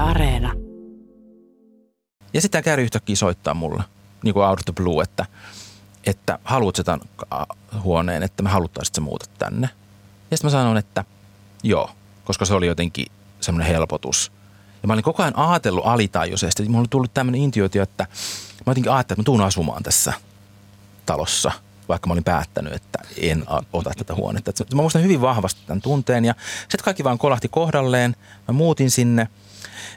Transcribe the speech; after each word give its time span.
Areena. 0.00 0.52
Ja 2.34 2.40
sitten 2.40 2.64
tämä 2.64 2.76
yhtäkkiä 2.76 3.16
soittaa 3.16 3.54
mulle, 3.54 3.84
niin 4.22 4.34
kuin 4.34 4.46
out 4.46 4.58
of 4.58 4.64
the 4.64 4.72
blue, 4.72 5.02
että, 5.02 5.26
että 6.06 6.38
haluat 6.44 6.76
tämän 6.84 7.00
huoneen, 7.82 8.22
että 8.22 8.42
me 8.42 8.50
haluttaisiin, 8.50 8.90
että 8.90 8.96
sä 8.96 9.04
muutat 9.04 9.30
tänne. 9.38 9.70
Ja 10.30 10.36
sitten 10.36 10.50
mä 10.50 10.58
sanon, 10.58 10.76
että 10.76 11.04
joo, 11.62 11.90
koska 12.24 12.44
se 12.44 12.54
oli 12.54 12.66
jotenkin 12.66 13.06
semmoinen 13.40 13.72
helpotus. 13.72 14.32
Ja 14.82 14.86
mä 14.86 14.92
olin 14.92 15.04
koko 15.04 15.22
ajan 15.22 15.36
ajatellut 15.36 15.86
alitajuisesti, 15.86 16.62
mulla 16.62 16.80
oli 16.80 16.88
tullut 16.88 17.14
tämmöinen 17.14 17.40
intuitio, 17.40 17.82
että 17.82 18.06
mä 18.66 18.70
jotenkin 18.70 18.92
ajattelin, 18.92 19.20
että 19.20 19.22
mä 19.22 19.24
tuun 19.24 19.40
asumaan 19.40 19.82
tässä 19.82 20.12
talossa– 21.06 21.52
vaikka 21.88 22.06
mä 22.06 22.12
olin 22.12 22.24
päättänyt, 22.24 22.72
että 22.72 22.98
en 23.16 23.44
ota 23.72 23.90
tätä 23.98 24.14
huonetta. 24.14 24.52
Mä 24.74 24.82
muistan 24.82 25.02
hyvin 25.02 25.20
vahvasti 25.20 25.60
tämän 25.66 25.80
tunteen 25.80 26.24
ja 26.24 26.34
sitten 26.60 26.84
kaikki 26.84 27.04
vaan 27.04 27.18
kolahti 27.18 27.48
kohdalleen. 27.48 28.16
Mä 28.48 28.52
muutin 28.52 28.90
sinne. 28.90 29.28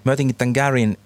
Mä 0.03 0.11
jotenkin 0.11 0.35
tämän 0.35 0.53
Garin 0.53 0.97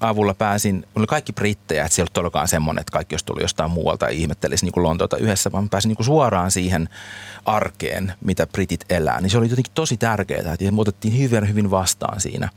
avulla 0.00 0.34
pääsin, 0.34 0.86
oli 0.94 1.06
kaikki 1.06 1.32
brittejä, 1.32 1.84
että 1.84 1.94
siellä 1.94 2.10
ei 2.16 2.20
ollut 2.20 2.50
semmoinen, 2.50 2.80
että 2.80 2.92
kaikki 2.92 3.14
jos 3.14 3.24
tuli 3.24 3.42
jostain 3.42 3.70
muualta 3.70 4.06
ja 4.06 4.10
ihmettelisi 4.10 4.64
niin 4.64 4.72
kuin 4.72 4.84
Lontoota 4.84 5.16
yhdessä, 5.16 5.52
vaan 5.52 5.68
pääsin 5.68 5.88
niin 5.88 5.96
kuin 5.96 6.06
suoraan 6.06 6.50
siihen 6.50 6.88
arkeen, 7.44 8.12
mitä 8.24 8.46
britit 8.46 8.84
elää. 8.90 9.20
Niin 9.20 9.30
se 9.30 9.38
oli 9.38 9.48
jotenkin 9.48 9.72
tosi 9.74 9.96
tärkeää, 9.96 10.52
että 10.52 10.70
me 10.70 10.80
otettiin 10.80 11.18
hyvin, 11.18 11.48
hyvin 11.48 11.70
vastaan 11.70 12.20
siinä. 12.20 12.48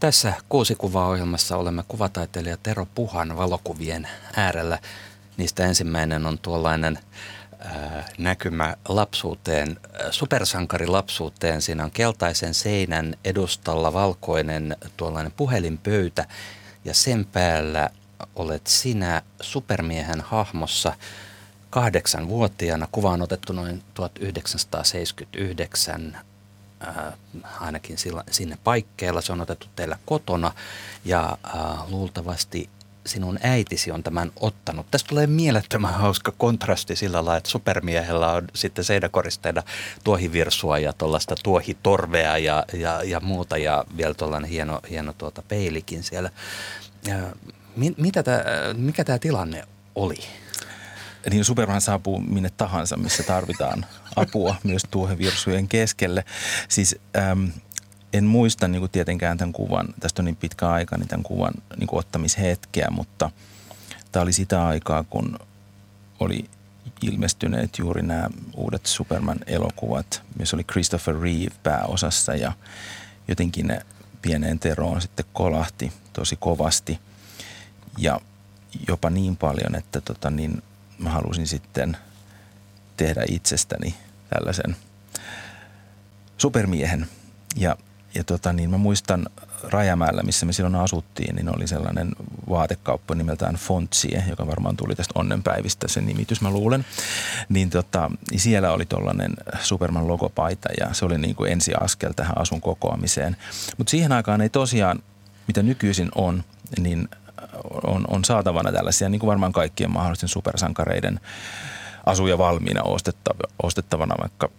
Tässä 0.00 0.32
kuusi 0.48 0.74
kuvaa 0.74 1.08
ohjelmassa 1.08 1.56
olemme 1.56 1.82
kuvataiteilija 1.88 2.56
Tero 2.56 2.86
Puhan 2.94 3.36
valokuvien 3.36 4.08
äärellä. 4.36 4.78
Niistä 5.36 5.66
ensimmäinen 5.66 6.26
on 6.26 6.38
tuollainen 6.38 6.98
näkymä 8.18 8.76
lapsuuteen, 8.88 9.70
äh, 9.70 9.76
supersankari 10.10 10.86
lapsuuteen. 10.86 11.62
Siinä 11.62 11.84
on 11.84 11.90
keltaisen 11.90 12.54
seinän 12.54 13.14
edustalla 13.24 13.92
valkoinen 13.92 14.76
tuollainen 14.96 15.32
puhelinpöytä 15.36 16.26
ja 16.84 16.94
sen 16.94 17.24
päällä 17.24 17.90
olet 18.36 18.66
sinä 18.66 19.22
supermiehen 19.40 20.20
hahmossa 20.20 20.92
kahdeksanvuotiaana. 21.70 22.88
Kuva 22.92 23.10
on 23.10 23.22
otettu 23.22 23.52
noin 23.52 23.82
1979 23.94 26.18
äh, 26.86 26.96
ainakin 27.60 27.96
sinne 28.30 28.58
paikkeilla. 28.64 29.20
Se 29.20 29.32
on 29.32 29.40
otettu 29.40 29.66
teillä 29.76 29.98
kotona 30.06 30.52
ja 31.04 31.38
äh, 31.46 31.90
luultavasti 31.90 32.70
sinun 33.06 33.38
äitisi 33.42 33.90
on 33.90 34.02
tämän 34.02 34.32
ottanut. 34.40 34.86
Tästä 34.90 35.08
tulee 35.08 35.26
mielettömän 35.26 35.94
hauska 35.94 36.32
kontrasti 36.38 36.96
sillä 36.96 37.16
lailla, 37.16 37.36
että 37.36 37.50
supermiehellä 37.50 38.32
on 38.32 38.48
sitten 38.54 38.84
seinäkoristeena 38.84 39.62
tuohivirsua 40.04 40.78
ja 40.78 40.92
tuollaista 40.92 41.34
tuohitorvea 41.42 42.38
ja, 42.38 42.64
ja, 42.72 43.02
ja 43.04 43.20
muuta 43.20 43.58
ja 43.58 43.84
vielä 43.96 44.14
tuollainen 44.14 44.50
hieno, 44.50 44.80
hieno 44.90 45.12
tuota 45.12 45.42
peilikin 45.48 46.02
siellä. 46.02 46.30
Ja, 47.06 47.16
mi, 47.76 47.94
mitä 47.96 48.22
tää, 48.22 48.44
mikä 48.76 49.04
tämä 49.04 49.18
tilanne 49.18 49.64
oli? 49.94 50.18
Niin 51.30 51.44
Superman 51.44 51.80
saapuu 51.80 52.20
minne 52.20 52.50
tahansa, 52.56 52.96
missä 52.96 53.22
tarvitaan 53.22 53.86
apua 54.16 54.56
myös 54.64 54.82
tuohivirsujen 54.90 55.68
keskelle. 55.68 56.24
Siis 56.68 56.96
äm, 57.16 57.50
en 58.12 58.24
muista 58.24 58.68
niin 58.68 58.80
kuin 58.80 58.90
tietenkään 58.90 59.38
tämän 59.38 59.52
kuvan, 59.52 59.88
tästä 60.00 60.22
on 60.22 60.24
niin 60.24 60.36
pitkä 60.36 60.68
aika, 60.68 60.96
niin 60.96 61.08
tämän 61.08 61.22
kuvan 61.22 61.52
niin 61.76 61.86
kuin 61.86 61.98
ottamishetkeä, 61.98 62.88
mutta 62.90 63.30
tämä 64.12 64.22
oli 64.22 64.32
sitä 64.32 64.66
aikaa, 64.66 65.04
kun 65.10 65.38
oli 66.20 66.44
ilmestyneet 67.02 67.78
juuri 67.78 68.02
nämä 68.02 68.28
uudet 68.56 68.86
Superman-elokuvat, 68.86 70.22
missä 70.38 70.56
oli 70.56 70.64
Christopher 70.64 71.20
Reeve 71.20 71.54
pääosassa 71.62 72.34
ja 72.34 72.52
jotenkin 73.28 73.66
ne 73.66 73.80
pieneen 74.22 74.58
teroon 74.58 75.00
sitten 75.00 75.24
kolahti 75.32 75.92
tosi 76.12 76.36
kovasti. 76.36 76.98
Ja 77.98 78.20
jopa 78.88 79.10
niin 79.10 79.36
paljon, 79.36 79.74
että 79.74 80.00
tota 80.00 80.30
niin, 80.30 80.62
mä 80.98 81.10
halusin 81.10 81.46
sitten 81.46 81.96
tehdä 82.96 83.24
itsestäni 83.28 83.94
tällaisen 84.30 84.76
supermiehen. 86.38 87.06
Ja 87.56 87.76
ja 88.14 88.24
tota, 88.24 88.52
niin 88.52 88.70
mä 88.70 88.78
muistan 88.78 89.26
Rajamäellä, 89.70 90.22
missä 90.22 90.46
me 90.46 90.52
silloin 90.52 90.74
asuttiin, 90.74 91.36
niin 91.36 91.56
oli 91.56 91.66
sellainen 91.66 92.12
vaatekauppa 92.48 93.14
nimeltään 93.14 93.54
Fontsie, 93.54 94.24
joka 94.28 94.46
varmaan 94.46 94.76
tuli 94.76 94.94
tästä 94.94 95.12
onnenpäivistä 95.18 95.88
se 95.88 96.00
nimitys, 96.00 96.40
mä 96.40 96.50
luulen. 96.50 96.84
Niin, 97.48 97.70
tota, 97.70 98.10
niin 98.30 98.40
siellä 98.40 98.72
oli 98.72 98.86
tuollainen 98.86 99.32
Superman 99.60 100.08
logopaita 100.08 100.68
ja 100.80 100.94
se 100.94 101.04
oli 101.04 101.18
niin 101.18 101.34
kuin 101.34 101.52
ensiaskel 101.52 102.12
tähän 102.12 102.38
asun 102.38 102.60
kokoamiseen. 102.60 103.36
Mutta 103.78 103.90
siihen 103.90 104.12
aikaan 104.12 104.40
ei 104.40 104.48
tosiaan, 104.48 105.02
mitä 105.46 105.62
nykyisin 105.62 106.08
on, 106.14 106.44
niin 106.78 107.08
on, 107.84 108.04
on 108.08 108.24
saatavana 108.24 108.72
tällaisia, 108.72 109.08
niin 109.08 109.20
kuin 109.20 109.28
varmaan 109.28 109.52
kaikkien 109.52 109.90
mahdollisten 109.90 110.28
supersankareiden 110.28 111.20
asuja 112.06 112.38
valmiina 112.38 112.82
ostettavana 113.62 114.14
vaikka 114.20 114.50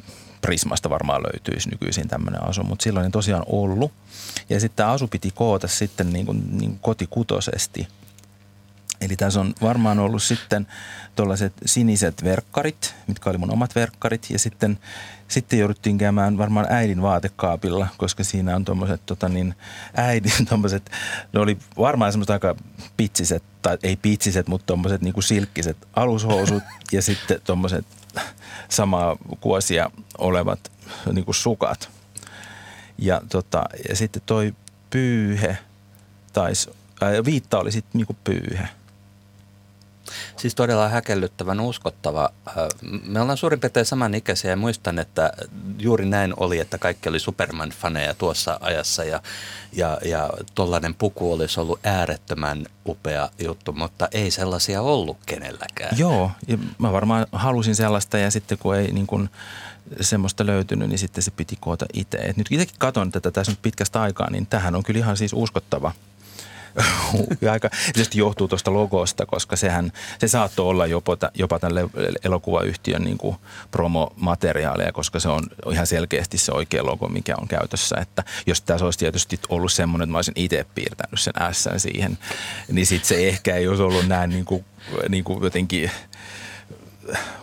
Prismasta 0.43 0.89
varmaan 0.89 1.23
löytyisi 1.23 1.69
nykyisin 1.69 2.07
tämmöinen 2.07 2.43
asu, 2.43 2.63
mutta 2.63 2.83
silloin 2.83 3.05
ei 3.05 3.11
tosiaan 3.11 3.43
ollut. 3.47 3.91
Ja 4.49 4.59
sitten 4.59 4.77
tämä 4.77 4.91
asu 4.91 5.07
piti 5.07 5.31
koota 5.31 5.67
sitten 5.67 6.13
niin 6.13 6.25
kuin, 6.25 6.43
niin 6.51 6.69
kuin 6.69 6.79
kotikutosesti. 6.79 7.87
Eli 9.03 9.16
tässä 9.16 9.40
on 9.40 9.53
varmaan 9.62 10.00
ollut 10.00 10.24
sitten 10.24 10.68
tuollaiset 11.16 11.53
siniset 11.66 12.24
verkkarit, 12.24 12.96
mitkä 13.08 13.30
oli 13.30 13.38
mun 13.38 13.53
omat 13.53 13.75
verkkarit. 13.75 14.30
Ja 14.30 14.40
sitten, 14.40 14.80
sitten 15.28 15.59
jouduttiin 15.59 15.97
käymään 15.97 16.38
varmaan 16.38 16.68
äidin 16.69 17.02
vaatekaapilla, 17.02 17.88
koska 17.97 18.24
siinä 18.24 18.56
on 18.56 18.66
tuommoiset 18.66 19.02
tota 19.06 19.30
niin, 19.30 19.56
äidin 19.96 20.46
tuommoiset, 20.50 20.91
ne 21.34 21.40
oli 21.40 21.58
varmaan 21.78 22.12
semmoiset 22.12 22.30
aika 22.30 22.56
pitsiset, 22.97 23.44
tai 23.62 23.78
ei 23.84 23.96
pitsiset, 23.96 24.47
mutta 24.47 24.66
tuommoiset 24.66 25.02
niin 25.02 25.14
kuin 25.14 25.24
silkkiset 25.24 25.78
alushousut 25.96 26.64
ja 26.91 27.02
sitten 27.02 27.41
tuommoiset 27.44 27.85
samaa 28.70 29.18
kuosia 29.40 29.91
olevat 30.18 30.72
niin 31.14 31.25
kuin 31.25 31.35
sukat. 31.35 31.90
Ja, 32.97 33.22
tota, 33.30 33.64
ja 33.90 33.96
sitten 33.96 34.22
toi 34.25 34.53
pyyhe, 34.90 35.58
taisi, 36.34 36.70
viitta 37.25 37.59
oli 37.59 37.72
sitten 37.72 38.00
niin 38.00 38.08
kuin 38.08 38.18
pyyhe– 38.24 38.70
Siis 40.38 40.56
todella 40.56 40.90
häkellyttävän 40.90 41.59
uskottava. 41.59 42.30
Me 43.03 43.22
ollaan 43.22 43.38
suurin 43.38 43.59
piirtein 43.59 43.86
samanikäisiä 43.86 44.52
ja 44.52 44.58
muistan, 44.58 45.00
että 45.00 45.31
juuri 45.80 46.06
näin 46.06 46.34
oli, 46.38 46.59
että 46.59 46.78
kaikki 46.78 47.09
oli 47.09 47.18
Superman-faneja 47.19 48.14
tuossa 48.18 48.58
ajassa 48.62 49.03
ja, 49.03 49.22
ja, 49.74 49.97
ja 50.06 50.30
tollainen 50.56 50.96
puku 50.96 51.34
olisi 51.34 51.59
ollut 51.59 51.80
äärettömän 51.84 52.66
upea 52.86 53.30
juttu, 53.40 53.74
mutta 53.74 54.08
ei 54.12 54.31
sellaisia 54.31 54.81
ollut 54.81 55.18
kenelläkään. 55.25 55.97
Joo, 55.97 56.31
ja 56.47 56.58
mä 56.78 56.91
varmaan 56.91 57.25
halusin 57.31 57.75
sellaista 57.75 58.18
ja 58.18 58.31
sitten 58.31 58.58
kun 58.58 58.75
ei 58.75 58.91
niin 58.91 59.08
kuin 59.08 59.30
semmoista 60.02 60.46
löytynyt, 60.46 60.90
niin 60.90 61.00
sitten 61.00 61.24
se 61.24 61.31
piti 61.31 61.58
koota 61.59 61.85
itse. 61.94 62.18
Et 62.18 62.38
nyt 62.38 62.47
itsekin 62.52 62.75
katson 62.78 63.12
tätä 63.12 63.31
tässä 63.31 63.52
nyt 63.52 63.62
pitkästä 63.62 64.02
aikaa, 64.02 64.30
niin 64.30 64.47
tähän 64.47 64.75
on 64.75 64.84
kyllä 64.84 64.97
ihan 64.97 65.18
siis 65.18 65.34
uskottava– 65.34 65.91
aika, 67.51 67.69
tietysti 67.85 68.17
johtuu 68.17 68.47
tuosta 68.47 68.73
logosta, 68.73 69.25
koska 69.25 69.56
sehän, 69.56 69.91
se 70.19 70.28
saattoi 70.28 70.67
olla 70.67 70.85
jopa, 70.85 71.17
jopa 71.34 71.59
tämän 71.59 71.89
elokuvayhtiön 72.23 73.03
niin 73.03 73.17
kuin 73.17 73.35
promomateriaalia, 73.72 74.91
koska 74.91 75.19
se 75.19 75.29
on 75.29 75.44
ihan 75.72 75.88
selkeästi 75.88 76.38
se 76.38 76.51
oikea 76.51 76.85
logo, 76.85 77.07
mikä 77.07 77.35
on 77.41 77.47
käytössä. 77.47 77.95
Että 78.01 78.23
jos 78.45 78.61
tässä 78.61 78.85
olisi 78.85 79.00
tietysti 79.00 79.39
ollut 79.50 79.72
semmoinen, 79.72 80.03
että 80.03 80.11
mä 80.11 80.17
olisin 80.17 80.34
itse 80.38 80.66
piirtänyt 80.75 81.19
sen 81.19 81.34
S 81.51 81.67
siihen, 81.78 82.17
niin 82.72 82.85
sitten 82.85 83.07
se 83.07 83.28
ehkä 83.28 83.55
ei 83.55 83.67
olisi 83.67 83.84
ollut 83.84 84.07
näin 84.07 84.29
niin 84.29 84.45
kuin, 84.45 84.66
niin 85.09 85.23
kuin 85.23 85.44
jotenkin 85.44 85.91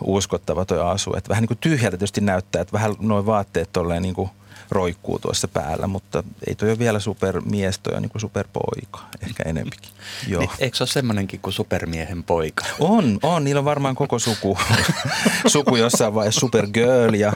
uskottava 0.03 0.65
tuo 0.65 0.83
asu. 0.83 1.13
Että 1.17 1.29
vähän 1.29 1.41
niin 1.41 1.47
kuin 1.47 1.57
tyhjältä 1.61 1.97
tietysti 1.97 2.21
näyttää, 2.21 2.61
että 2.61 2.73
vähän 2.73 2.95
noin 2.99 3.25
vaatteet 3.25 3.69
tolleen 3.73 4.01
niin 4.01 4.15
kuin– 4.15 4.29
roikkuu 4.71 5.19
tuossa 5.19 5.47
päällä, 5.47 5.87
mutta 5.87 6.23
ei 6.47 6.55
toi 6.55 6.69
ole 6.69 6.79
vielä 6.79 6.99
supermies, 6.99 7.79
toi 7.79 7.95
on 7.95 8.01
niin 8.01 8.09
kuin 8.09 8.21
superpoika, 8.21 8.99
ehkä 9.27 9.43
enempikin. 9.45 9.89
Joo. 10.27 10.39
Niin, 10.39 10.51
eikö 10.59 10.77
se 10.77 10.83
ole 10.83 10.89
semmoinenkin 10.89 11.39
kuin 11.39 11.53
supermiehen 11.53 12.23
poika? 12.23 12.65
On, 12.79 13.19
on. 13.23 13.43
Niillä 13.43 13.59
on 13.59 13.65
varmaan 13.65 13.95
koko 13.95 14.19
suku, 14.19 14.57
suku 15.47 15.75
jossain 15.75 16.13
vaiheessa 16.13 16.39
supergirl 16.39 17.13
ja 17.13 17.33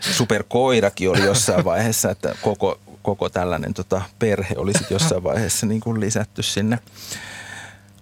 superkoirakin 0.00 1.10
oli 1.10 1.24
jossain 1.24 1.64
vaiheessa, 1.64 2.10
että 2.10 2.34
koko, 2.42 2.80
koko 3.02 3.28
tällainen 3.28 3.74
tota, 3.74 4.02
perhe 4.18 4.54
oli 4.56 4.72
sitten 4.72 4.94
jossain 4.94 5.24
vaiheessa 5.24 5.66
niin 5.66 5.80
kuin 5.80 6.00
lisätty 6.00 6.42
sinne. 6.42 6.78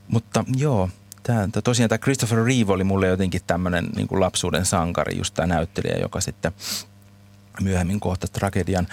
Mutta 0.09 0.45
joo, 0.57 0.89
Tämä, 1.27 1.49
tosiaan 1.65 1.89
tämä 1.89 1.99
Christopher 1.99 2.45
Reeve 2.45 2.73
oli 2.73 2.85
mulle 2.85 3.07
jotenkin 3.07 3.41
tämmöinen 3.47 3.85
niin 3.97 4.09
kuin 4.09 4.21
lapsuuden 4.21 4.65
sankari, 4.67 5.19
just 5.19 5.35
tämä 5.35 5.47
näyttelijä, 5.47 5.99
joka 6.01 6.21
sitten 6.21 6.53
myöhemmin 7.61 8.01
kohta 8.01 8.29
tragedian. 8.29 8.87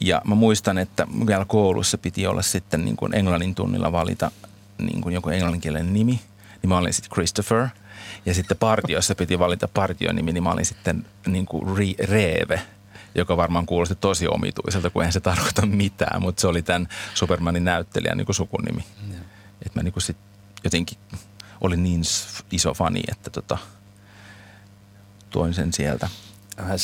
Ja 0.00 0.22
mä 0.24 0.34
muistan, 0.34 0.78
että 0.78 1.06
vielä 1.26 1.44
koulussa 1.44 1.98
piti 1.98 2.26
olla 2.26 2.42
sitten 2.42 2.84
niin 2.84 2.96
kuin 2.96 3.14
englannin 3.14 3.54
tunnilla 3.54 3.92
valita 3.92 4.30
niin 4.78 5.00
kuin 5.00 5.14
joku 5.14 5.28
englanninkielinen 5.28 5.94
nimi. 5.94 6.20
Niin 6.62 6.68
mä 6.68 6.78
olin 6.78 6.92
sitten 6.92 7.12
Christopher. 7.14 7.68
Ja 8.26 8.34
sitten 8.34 8.56
partiossa 8.56 9.14
piti 9.14 9.38
valita 9.38 9.68
partion 9.68 10.16
nimi, 10.16 10.32
niin 10.32 10.42
mä 10.42 10.52
olin 10.52 10.66
sitten 10.66 11.06
niin 11.26 11.46
kuin 11.46 11.76
Reeve. 12.08 12.62
joka 13.14 13.36
varmaan 13.36 13.66
kuulosti 13.66 13.94
tosi 13.94 14.28
omituiselta, 14.28 14.90
kun 14.90 15.02
eihän 15.02 15.12
se 15.12 15.20
tarkoita 15.20 15.66
mitään, 15.66 16.22
mutta 16.22 16.40
se 16.40 16.46
oli 16.46 16.62
tämän 16.62 16.88
Supermanin 17.14 17.64
näyttelijän 17.64 18.16
niin 18.16 18.26
kuin 18.26 18.36
sukunimi. 18.36 18.84
Että 19.66 19.78
mä 19.78 19.82
niin 19.82 19.92
kuin 19.92 20.02
sit 20.02 20.16
jotenkin 20.64 20.98
olin 21.66 21.82
niin 21.82 22.02
iso 22.52 22.74
fani, 22.74 23.02
että 23.08 23.30
tota, 23.30 23.58
tuoin 25.30 25.54
sen 25.54 25.72
sieltä. 25.72 26.08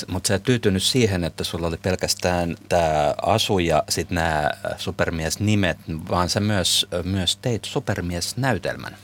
Mutta 0.08 0.28
sä 0.28 0.34
et 0.34 0.42
tyytynyt 0.42 0.82
siihen, 0.82 1.24
että 1.24 1.44
sulla 1.44 1.66
oli 1.66 1.76
pelkästään 1.76 2.56
tämä 2.68 3.14
asu 3.22 3.58
ja 3.58 3.82
sitten 3.88 4.14
nämä 4.14 4.50
supermiesnimet, 4.76 5.78
vaan 6.10 6.28
sä 6.28 6.40
myös, 6.40 6.86
myös 7.04 7.36
teit 7.36 7.64
supermiesnäytelmän. 7.64 8.96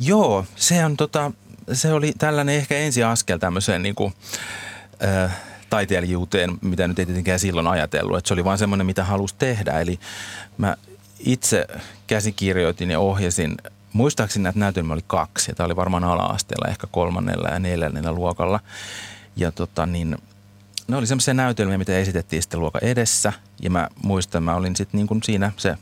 Joo, 0.00 0.44
se, 0.56 0.84
on 0.84 0.96
tota, 0.96 1.32
se 1.72 1.92
oli 1.92 2.12
tällainen 2.18 2.54
ehkä 2.54 2.76
ensiaskel 2.76 3.38
tämmöiseen 3.38 3.82
niin 3.82 3.94
kuin, 3.94 4.14
äh, 5.04 5.36
taiteilijuuteen, 5.70 6.58
mitä 6.60 6.88
nyt 6.88 6.98
ei 6.98 7.06
tietenkään 7.06 7.38
silloin 7.38 7.66
ajatellut. 7.66 8.18
Että 8.18 8.28
se 8.28 8.34
oli 8.34 8.44
vaan 8.44 8.58
semmoinen, 8.58 8.86
mitä 8.86 9.04
halusi 9.04 9.34
tehdä. 9.38 9.80
Eli 9.80 10.00
mä 10.58 10.76
itse 11.18 11.66
käsikirjoitin 12.06 12.90
ja 12.90 13.00
ohjasin 13.00 13.56
muistaakseni 13.98 14.42
näitä 14.42 14.58
näytelmiä 14.58 14.92
oli 14.92 15.04
kaksi, 15.06 15.52
tämä 15.54 15.64
oli 15.64 15.76
varmaan 15.76 16.04
ala-asteella, 16.04 16.70
ehkä 16.70 16.86
kolmannella 16.86 17.48
ja 17.48 17.58
neljännellä 17.58 18.12
luokalla. 18.12 18.60
Ja 19.36 19.52
tota 19.52 19.86
niin, 19.86 20.16
ne 20.88 20.96
oli 20.96 21.06
semmoisia 21.06 21.34
näytelmiä, 21.34 21.78
mitä 21.78 21.98
esitettiin 21.98 22.42
sitten 22.42 22.60
luokan 22.60 22.84
edessä, 22.84 23.32
ja 23.62 23.70
mä 23.70 23.88
muistan, 24.02 24.42
mä 24.42 24.54
olin 24.54 24.76
sitten 24.76 24.98
niin 24.98 25.22
siinä 25.22 25.52
se, 25.56 25.76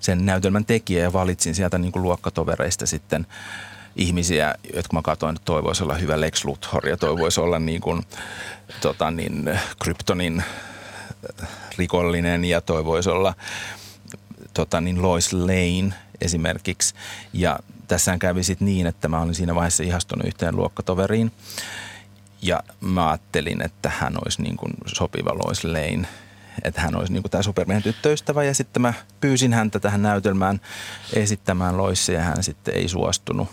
sen 0.00 0.26
näytelmän 0.26 0.64
tekijä 0.64 1.02
ja 1.02 1.12
valitsin 1.12 1.54
sieltä 1.54 1.78
niin 1.78 1.92
kuin 1.92 2.02
luokkatovereista 2.02 2.86
sitten 2.86 3.26
ihmisiä, 3.96 4.54
jotka 4.74 4.96
mä 4.96 5.02
katsoin, 5.02 5.36
että 5.36 5.44
toi 5.44 5.62
voisi 5.62 5.82
olla 5.82 5.94
hyvä 5.94 6.20
Lex 6.20 6.44
Luthor 6.44 6.88
ja 6.88 6.96
toi 6.96 7.18
voisi 7.18 7.40
olla 7.40 7.58
niin 7.58 7.80
kuin, 7.80 8.02
tota 8.80 9.10
niin, 9.10 9.50
Kryptonin 9.82 10.44
rikollinen 11.78 12.44
ja 12.44 12.60
toi 12.60 12.84
voisi 12.84 13.10
olla 13.10 13.34
tota 14.54 14.80
niin, 14.80 15.02
Lois 15.02 15.32
Lane– 15.32 15.94
esimerkiksi. 16.20 16.94
Ja 17.32 17.58
tässä 17.88 18.18
kävi 18.18 18.44
sitten 18.44 18.66
niin, 18.66 18.86
että 18.86 19.08
mä 19.08 19.20
olin 19.20 19.34
siinä 19.34 19.54
vaiheessa 19.54 19.82
ihastunut 19.82 20.26
yhteen 20.26 20.56
luokkatoveriin. 20.56 21.32
Ja 22.42 22.62
mä 22.80 23.10
ajattelin, 23.10 23.62
että 23.62 23.92
hän 23.98 24.14
olisi 24.24 24.42
niin 24.42 24.56
kuin 24.56 24.72
sopiva 24.86 25.34
Lois 25.34 25.64
Lane, 25.64 26.08
että 26.64 26.80
hän 26.80 26.96
olisi 26.96 27.12
niin 27.12 27.22
kuin 27.22 27.30
tämä 27.30 27.42
supermiehen 27.42 27.82
tyttöystävä. 27.82 28.44
Ja 28.44 28.54
sitten 28.54 28.82
mä 28.82 28.94
pyysin 29.20 29.52
häntä 29.52 29.80
tähän 29.80 30.02
näytelmään 30.02 30.60
esittämään 31.12 31.76
Loissia 31.76 32.14
ja 32.14 32.24
hän 32.24 32.42
sitten 32.42 32.76
ei 32.76 32.88
suostunut. 32.88 33.48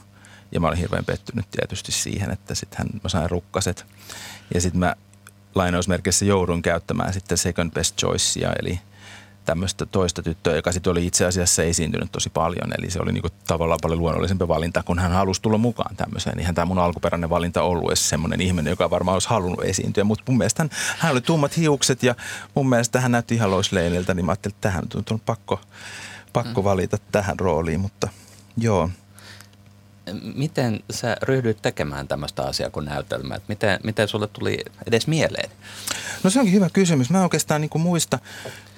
Ja 0.51 0.59
mä 0.59 0.67
olin 0.67 0.79
hirveän 0.79 1.05
pettynyt 1.05 1.45
tietysti 1.51 1.91
siihen, 1.91 2.31
että 2.31 2.55
sitten 2.55 2.77
hän, 2.77 2.87
mä 3.03 3.09
sain 3.09 3.29
rukkaset. 3.29 3.85
Ja 4.53 4.61
sitten 4.61 4.79
mä 4.79 4.95
lainausmerkeissä 5.55 6.25
joudun 6.25 6.61
käyttämään 6.61 7.13
sitten 7.13 7.37
second 7.37 7.71
best 7.71 7.97
choicea, 7.97 8.53
eli– 8.59 8.79
tämmöistä 9.47 9.85
toista 9.85 10.23
tyttöä, 10.23 10.55
joka 10.55 10.71
sitten 10.71 10.91
oli 10.91 11.05
itse 11.05 11.25
asiassa 11.25 11.63
esiintynyt 11.63 12.11
tosi 12.11 12.29
paljon. 12.29 12.73
Eli 12.79 12.91
se 12.91 12.99
oli 12.99 13.11
niinku 13.11 13.29
tavallaan 13.47 13.79
paljon 13.81 13.99
luonnollisempi 13.99 14.47
valinta, 14.47 14.83
kun 14.83 14.99
hän 14.99 15.11
halusi 15.11 15.41
tulla 15.41 15.57
mukaan 15.57 15.95
tämmöiseen. 15.95 16.39
Ihan 16.39 16.55
tämä 16.55 16.65
mun 16.65 16.79
alkuperäinen 16.79 17.29
valinta 17.29 17.61
ollut 17.61 17.89
edes 17.89 18.09
semmoinen 18.09 18.41
ihminen, 18.41 18.71
joka 18.71 18.89
varmaan 18.89 19.15
olisi 19.15 19.29
halunnut 19.29 19.63
esiintyä. 19.63 20.03
Mutta 20.03 20.23
mun 20.27 20.37
mielestä 20.37 20.63
hän, 20.63 20.69
hän, 20.97 21.11
oli 21.11 21.21
tummat 21.21 21.57
hiukset 21.57 22.03
ja 22.03 22.15
mun 22.55 22.69
mielestä 22.69 23.01
hän 23.01 23.11
näytti 23.11 23.35
ihan 23.35 23.51
Lois 23.51 23.73
Laneilta, 23.73 24.13
niin 24.13 24.25
mä 24.25 24.31
ajattelin, 24.31 24.53
että 24.55 24.69
tähän 24.69 24.83
on 25.11 25.19
pakko, 25.19 25.59
pakko 26.33 26.61
mm. 26.61 26.65
valita 26.65 26.97
tähän 27.11 27.39
rooliin, 27.39 27.79
mutta 27.79 28.07
joo. 28.57 28.89
Miten 30.35 30.79
sä 30.91 31.17
ryhdyit 31.21 31.61
tekemään 31.61 32.07
tämmöistä 32.07 32.43
asiaa 32.43 32.69
kuin 32.69 32.85
näytelmä? 32.85 33.39
Miten, 33.47 33.79
miten 33.83 34.07
sulle 34.07 34.27
tuli 34.27 34.57
edes 34.85 35.07
mieleen? 35.07 35.49
No 36.23 36.29
se 36.29 36.39
onkin 36.39 36.53
hyvä 36.53 36.69
kysymys. 36.73 37.09
Mä 37.09 37.23
oikeastaan 37.23 37.61
niin 37.61 37.81
muista 37.81 38.19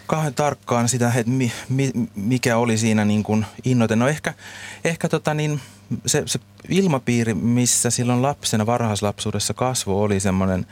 kauhean 0.09 0.33
tarkkaan 0.33 0.89
sitä, 0.89 1.11
että 1.15 1.31
mi, 1.31 1.51
mi, 1.69 1.91
mikä 2.15 2.57
oli 2.57 2.77
siinä 2.77 3.05
niin 3.05 3.23
kuin 3.23 3.45
innoite. 3.63 3.95
No 3.95 4.07
ehkä, 4.07 4.33
ehkä 4.83 5.09
tota 5.09 5.33
niin, 5.33 5.59
se, 6.05 6.23
se 6.25 6.39
ilmapiiri, 6.69 7.33
missä 7.33 7.89
silloin 7.89 8.21
lapsena 8.21 8.65
varhaislapsuudessa 8.65 9.53
kasvu 9.53 10.01
oli 10.01 10.19
semmoinen 10.19 10.65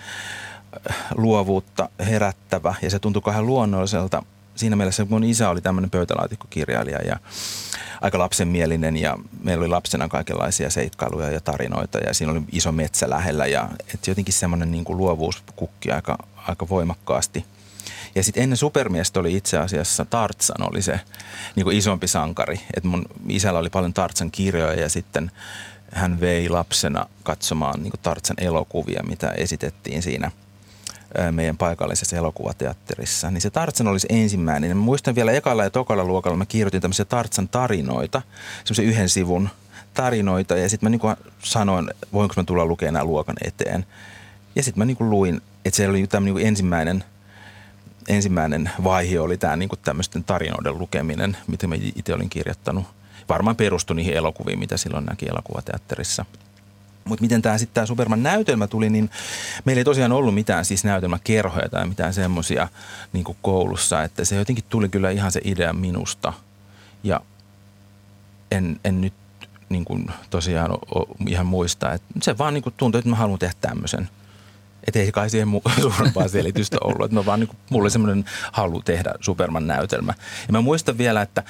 äh, 0.89 0.95
luovuutta 1.15 1.89
herättävä 1.99 2.75
ja 2.81 2.89
se 2.89 2.99
tuntui 2.99 3.21
kauhean 3.21 3.45
luonnolliselta. 3.45 4.23
Siinä 4.55 4.75
mielessä 4.75 5.05
mun 5.09 5.23
isä 5.23 5.49
oli 5.49 5.61
tämmöinen 5.61 5.89
pöytälaatikkokirjailija 5.89 7.01
ja 7.01 7.19
aika 8.01 8.19
lapsenmielinen 8.19 8.97
ja 8.97 9.17
meillä 9.43 9.61
oli 9.61 9.69
lapsena 9.69 10.07
kaikenlaisia 10.07 10.69
seikkailuja 10.69 11.31
ja 11.31 11.41
tarinoita 11.41 11.97
ja 11.97 12.13
siinä 12.13 12.31
oli 12.31 12.41
iso 12.51 12.71
metsä 12.71 13.09
lähellä 13.09 13.45
ja 13.45 13.69
et 13.93 14.07
jotenkin 14.07 14.33
semmoinen 14.33 14.71
niin 14.71 14.83
kuin 14.83 14.97
luovuus 14.97 15.43
kukki 15.55 15.91
aika, 15.91 16.17
aika 16.47 16.69
voimakkaasti– 16.69 17.45
ja 18.15 18.23
sitten 18.23 18.43
ennen 18.43 18.57
Supermiestä 18.57 19.19
oli 19.19 19.35
itse 19.35 19.57
asiassa 19.57 20.05
Tartsan 20.05 20.69
oli 20.69 20.81
se 20.81 20.99
niin 21.55 21.63
kuin 21.63 21.77
isompi 21.77 22.07
sankari. 22.07 22.59
Et 22.77 22.83
mun 22.83 23.05
isällä 23.29 23.59
oli 23.59 23.69
paljon 23.69 23.93
Tartsan 23.93 24.31
kirjoja 24.31 24.81
ja 24.81 24.89
sitten 24.89 25.31
hän 25.91 26.19
vei 26.19 26.49
lapsena 26.49 27.05
katsomaan 27.23 27.83
niin 27.83 27.93
Tartsan 28.01 28.37
elokuvia, 28.39 29.03
mitä 29.03 29.29
esitettiin 29.29 30.01
siinä 30.01 30.31
meidän 31.31 31.57
paikallisessa 31.57 32.17
elokuvateatterissa. 32.17 33.31
Niin 33.31 33.41
se 33.41 33.49
Tartsan 33.49 33.87
olisi 33.87 34.07
ensimmäinen. 34.09 34.77
Mä 34.77 34.83
muistan 34.83 35.15
vielä 35.15 35.31
ekalla 35.31 35.63
ja 35.63 35.69
tokalla 35.69 36.03
luokalla 36.03 36.37
mä 36.37 36.45
kirjoitin 36.45 36.81
tämmöisiä 36.81 37.05
Tartsan 37.05 37.49
tarinoita, 37.49 38.21
semmoisen 38.63 38.85
yhden 38.85 39.09
sivun 39.09 39.49
tarinoita. 39.93 40.57
Ja 40.57 40.69
sitten 40.69 40.85
mä 40.85 40.89
niin 40.89 41.15
sanoin, 41.43 41.91
voinko 42.13 42.33
mä 42.37 42.43
tulla 42.43 42.65
lukemaan 42.65 42.93
nämä 42.93 43.05
luokan 43.05 43.35
eteen. 43.41 43.85
Ja 44.55 44.63
sitten 44.63 44.81
mä 44.81 44.85
niin 44.85 44.97
luin, 44.99 45.41
että 45.65 45.77
se 45.77 45.89
oli 45.89 46.07
tämmöinen 46.07 46.35
niin 46.35 46.47
ensimmäinen– 46.47 47.03
ensimmäinen 48.07 48.71
vaihe 48.83 49.19
oli 49.19 49.37
tämä 49.37 49.55
niin 49.55 49.69
tämmöisten 49.83 50.23
tarinoiden 50.23 50.77
lukeminen, 50.77 51.37
mitä 51.47 51.67
mä 51.67 51.75
itse 51.95 52.13
olin 52.13 52.29
kirjoittanut. 52.29 52.85
Varmaan 53.29 53.55
perustui 53.55 53.95
niihin 53.95 54.13
elokuviin, 54.13 54.59
mitä 54.59 54.77
silloin 54.77 55.05
näki 55.05 55.25
elokuvateatterissa. 55.25 56.25
Mutta 57.03 57.21
miten 57.21 57.41
tämä 57.41 57.57
sitten 57.57 57.73
tämä 57.73 57.85
Superman-näytelmä 57.85 58.67
tuli, 58.67 58.89
niin 58.89 59.09
meillä 59.65 59.79
ei 59.79 59.85
tosiaan 59.85 60.11
ollut 60.11 60.33
mitään 60.33 60.65
siis 60.65 60.83
näytelmäkerhoja 60.83 61.69
tai 61.69 61.87
mitään 61.87 62.13
semmoisia 62.13 62.67
niin 63.13 63.25
koulussa, 63.41 64.03
että 64.03 64.25
se 64.25 64.35
jotenkin 64.35 64.65
tuli 64.69 64.89
kyllä 64.89 65.09
ihan 65.09 65.31
se 65.31 65.41
idea 65.43 65.73
minusta. 65.73 66.33
Ja 67.03 67.21
en, 68.51 68.79
en 68.85 69.01
nyt 69.01 69.13
niin 69.69 69.85
kuin 69.85 70.07
tosiaan 70.29 70.71
o, 70.71 71.05
ihan 71.27 71.45
muista, 71.45 71.93
että 71.93 72.07
se 72.21 72.37
vaan 72.37 72.53
niin 72.53 72.63
kuin 72.63 72.75
tuntui, 72.77 72.99
että 72.99 73.09
mä 73.09 73.15
haluan 73.15 73.39
tehdä 73.39 73.53
tämmöisen– 73.61 74.09
että 74.87 74.99
ei 74.99 75.11
kai 75.11 75.29
siihen 75.29 75.47
mu- 75.47 75.71
suurempaa 75.81 76.27
selitystä 76.27 76.77
ollut. 76.83 77.05
Että 77.05 77.15
mä 77.15 77.25
vaan 77.25 77.39
niin 77.39 77.47
kuin, 77.47 77.57
mulla 77.69 77.83
oli 77.83 77.91
semmoinen 77.91 78.25
halu 78.51 78.81
tehdä 78.81 79.13
Superman-näytelmä. 79.19 80.13
Ja 80.47 80.51
mä 80.51 80.61
muistan 80.61 80.97
vielä, 80.97 81.21
että 81.21 81.43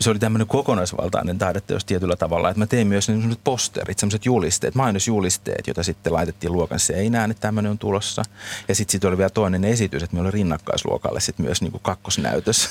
se 0.00 0.10
oli 0.10 0.18
tämmöinen 0.18 0.48
kokonaisvaltainen 0.48 1.38
taideteos 1.38 1.84
tietyllä 1.84 2.16
tavalla, 2.16 2.48
että 2.48 2.58
mä 2.58 2.66
tein 2.66 2.86
myös 2.86 3.08
niin 3.08 3.20
semmoiset 3.20 3.44
posterit, 3.44 3.98
semmoiset 3.98 4.26
julisteet, 4.26 4.74
mainosjulisteet, 4.74 5.66
joita 5.66 5.82
sitten 5.82 6.12
laitettiin 6.12 6.52
luokan 6.52 6.80
seinään, 6.80 7.30
että 7.30 7.40
tämmöinen 7.40 7.70
on 7.70 7.78
tulossa. 7.78 8.22
Ja 8.68 8.74
sitten 8.74 8.92
sit 8.92 9.04
oli 9.04 9.18
vielä 9.18 9.30
toinen 9.30 9.64
esitys, 9.64 10.02
että 10.02 10.16
meillä 10.16 10.26
oli 10.26 10.34
rinnakkaisluokalle 10.34 11.20
sitten 11.20 11.46
myös 11.46 11.62
niin 11.62 11.72
kuin 11.72 11.82
kakkosnäytös. 11.82 12.68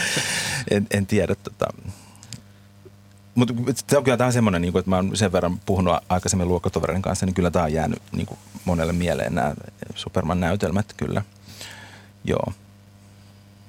en, 0.70 0.86
en 0.90 1.06
tiedä, 1.06 1.34
tota, 1.34 1.66
mutta 3.40 3.72
se 3.88 3.98
on 3.98 4.04
kyllä 4.04 4.16
tämä 4.16 4.32
semmoinen, 4.32 4.62
niin 4.62 4.72
kuin, 4.72 4.80
että 4.80 4.90
mä 4.90 4.96
oon 4.96 5.16
sen 5.16 5.32
verran 5.32 5.58
puhunut 5.66 5.96
aikaisemmin 6.08 6.48
luokkatovereiden 6.48 7.02
kanssa, 7.02 7.26
niin 7.26 7.34
kyllä 7.34 7.50
tämä 7.50 7.64
on 7.64 7.72
jäänyt 7.72 8.02
niin 8.12 8.26
kuin 8.26 8.38
monelle 8.64 8.92
mieleen 8.92 9.34
nämä 9.34 9.54
Superman-näytelmät 9.94 10.92
kyllä. 10.96 11.22
Joo. 12.24 12.52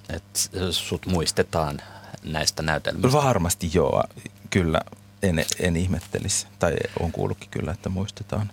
Et 0.09 0.51
sut 0.71 1.05
muistetaan 1.05 1.81
näistä 2.23 2.63
näytelmistä? 2.63 3.11
Varmasti 3.11 3.69
joo, 3.73 4.03
kyllä. 4.49 4.81
En, 5.23 5.45
en 5.59 5.75
ihmettelisi, 5.75 6.47
tai 6.59 6.75
on 6.99 7.11
kuullutkin 7.11 7.49
kyllä, 7.49 7.71
että 7.71 7.89
muistetaan 7.89 8.51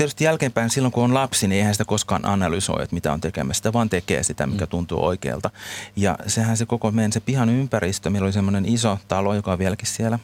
tietysti 0.00 0.24
jälkeenpäin 0.24 0.70
silloin, 0.70 0.92
kun 0.92 1.04
on 1.04 1.14
lapsi, 1.14 1.48
niin 1.48 1.58
eihän 1.58 1.74
sitä 1.74 1.84
koskaan 1.84 2.26
analysoi, 2.26 2.82
että 2.82 2.94
mitä 2.94 3.12
on 3.12 3.20
tekemässä. 3.20 3.58
Sitä 3.58 3.72
vaan 3.72 3.88
tekee 3.88 4.22
sitä, 4.22 4.46
mikä 4.46 4.64
mm. 4.64 4.68
tuntuu 4.68 5.04
oikealta. 5.04 5.50
Ja 5.96 6.18
sehän 6.26 6.56
se 6.56 6.66
koko 6.66 6.90
meidän 6.90 7.12
se 7.12 7.20
pihan 7.20 7.48
ympäristö, 7.48 8.10
meillä 8.10 8.26
oli 8.26 8.32
semmoinen 8.32 8.66
iso 8.66 8.98
talo, 9.08 9.34
joka 9.34 9.52
on 9.52 9.58
vieläkin 9.58 9.86
siellä. 9.86 10.18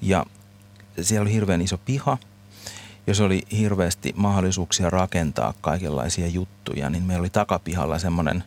Ja 0.00 0.26
siellä 1.00 1.22
oli 1.22 1.32
hirveän 1.32 1.60
iso 1.62 1.78
piha, 1.78 2.18
jos 3.06 3.20
oli 3.20 3.42
hirveästi 3.52 4.12
mahdollisuuksia 4.16 4.90
rakentaa 4.90 5.54
kaikenlaisia 5.60 6.26
juttuja, 6.26 6.90
niin 6.90 7.02
meillä 7.02 7.22
oli 7.22 7.30
takapihalla 7.30 7.98
semmoinen 7.98 8.44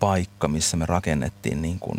paikka, 0.00 0.48
missä 0.48 0.76
me 0.76 0.86
rakennettiin 0.86 1.62
niin 1.62 1.78
kuin 1.78 1.98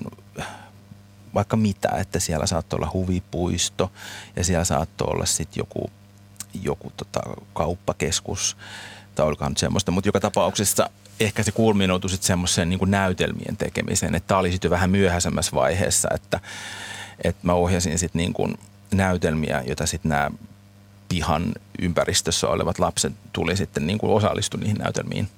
vaikka 1.33 1.57
mitä, 1.57 1.89
että 1.89 2.19
siellä 2.19 2.45
saattoi 2.45 2.77
olla 2.77 2.91
huvipuisto 2.93 3.91
ja 4.35 4.43
siellä 4.43 4.65
saattoi 4.65 5.07
olla 5.11 5.25
sitten 5.25 5.61
joku 5.61 5.89
joku 6.63 6.91
tota, 6.97 7.21
kauppakeskus 7.53 8.57
tai 9.15 9.25
olikohan 9.25 9.51
nyt 9.51 9.57
semmoista, 9.57 9.91
mutta 9.91 10.07
joka 10.07 10.19
tapauksessa 10.19 10.89
ehkä 11.19 11.43
se 11.43 11.51
kulminoutui 11.51 12.09
sitten 12.09 12.27
semmoiseen 12.27 12.69
niin 12.69 12.79
näytelmien 12.85 13.57
tekemiseen, 13.57 14.15
että 14.15 14.27
tämä 14.27 14.39
oli 14.39 14.51
sitten 14.51 14.71
vähän 14.71 14.89
myöhäisemmässä 14.89 15.51
vaiheessa, 15.55 16.09
että, 16.15 16.39
että 17.23 17.47
mä 17.47 17.53
ohjasin 17.53 17.99
sitten 17.99 18.19
niin 18.19 18.33
kuin 18.33 18.59
näytelmiä, 18.91 19.63
joita 19.67 19.85
sitten 19.85 20.09
nämä 20.09 20.31
pihan 21.09 21.53
ympäristössä 21.81 22.47
olevat 22.47 22.79
lapset 22.79 23.13
tuli 23.33 23.57
sitten 23.57 23.87
niin 23.87 23.99
kuin 23.99 24.13
osallistu 24.13 24.57
niihin 24.57 24.77
näytelmiin. 24.77 25.29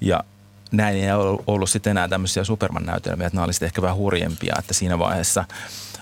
Ja 0.00 0.24
näin 0.72 0.96
ei 0.96 1.12
ollut 1.46 1.70
sitten 1.70 1.90
enää 1.90 2.08
tämmöisiä 2.08 2.44
Superman-näytelmiä, 2.44 3.26
että 3.26 3.36
nämä 3.36 3.44
olisivat 3.44 3.66
ehkä 3.66 3.82
vähän 3.82 3.96
hurjempia, 3.96 4.54
että 4.58 4.74
siinä 4.74 4.98
vaiheessa 4.98 5.44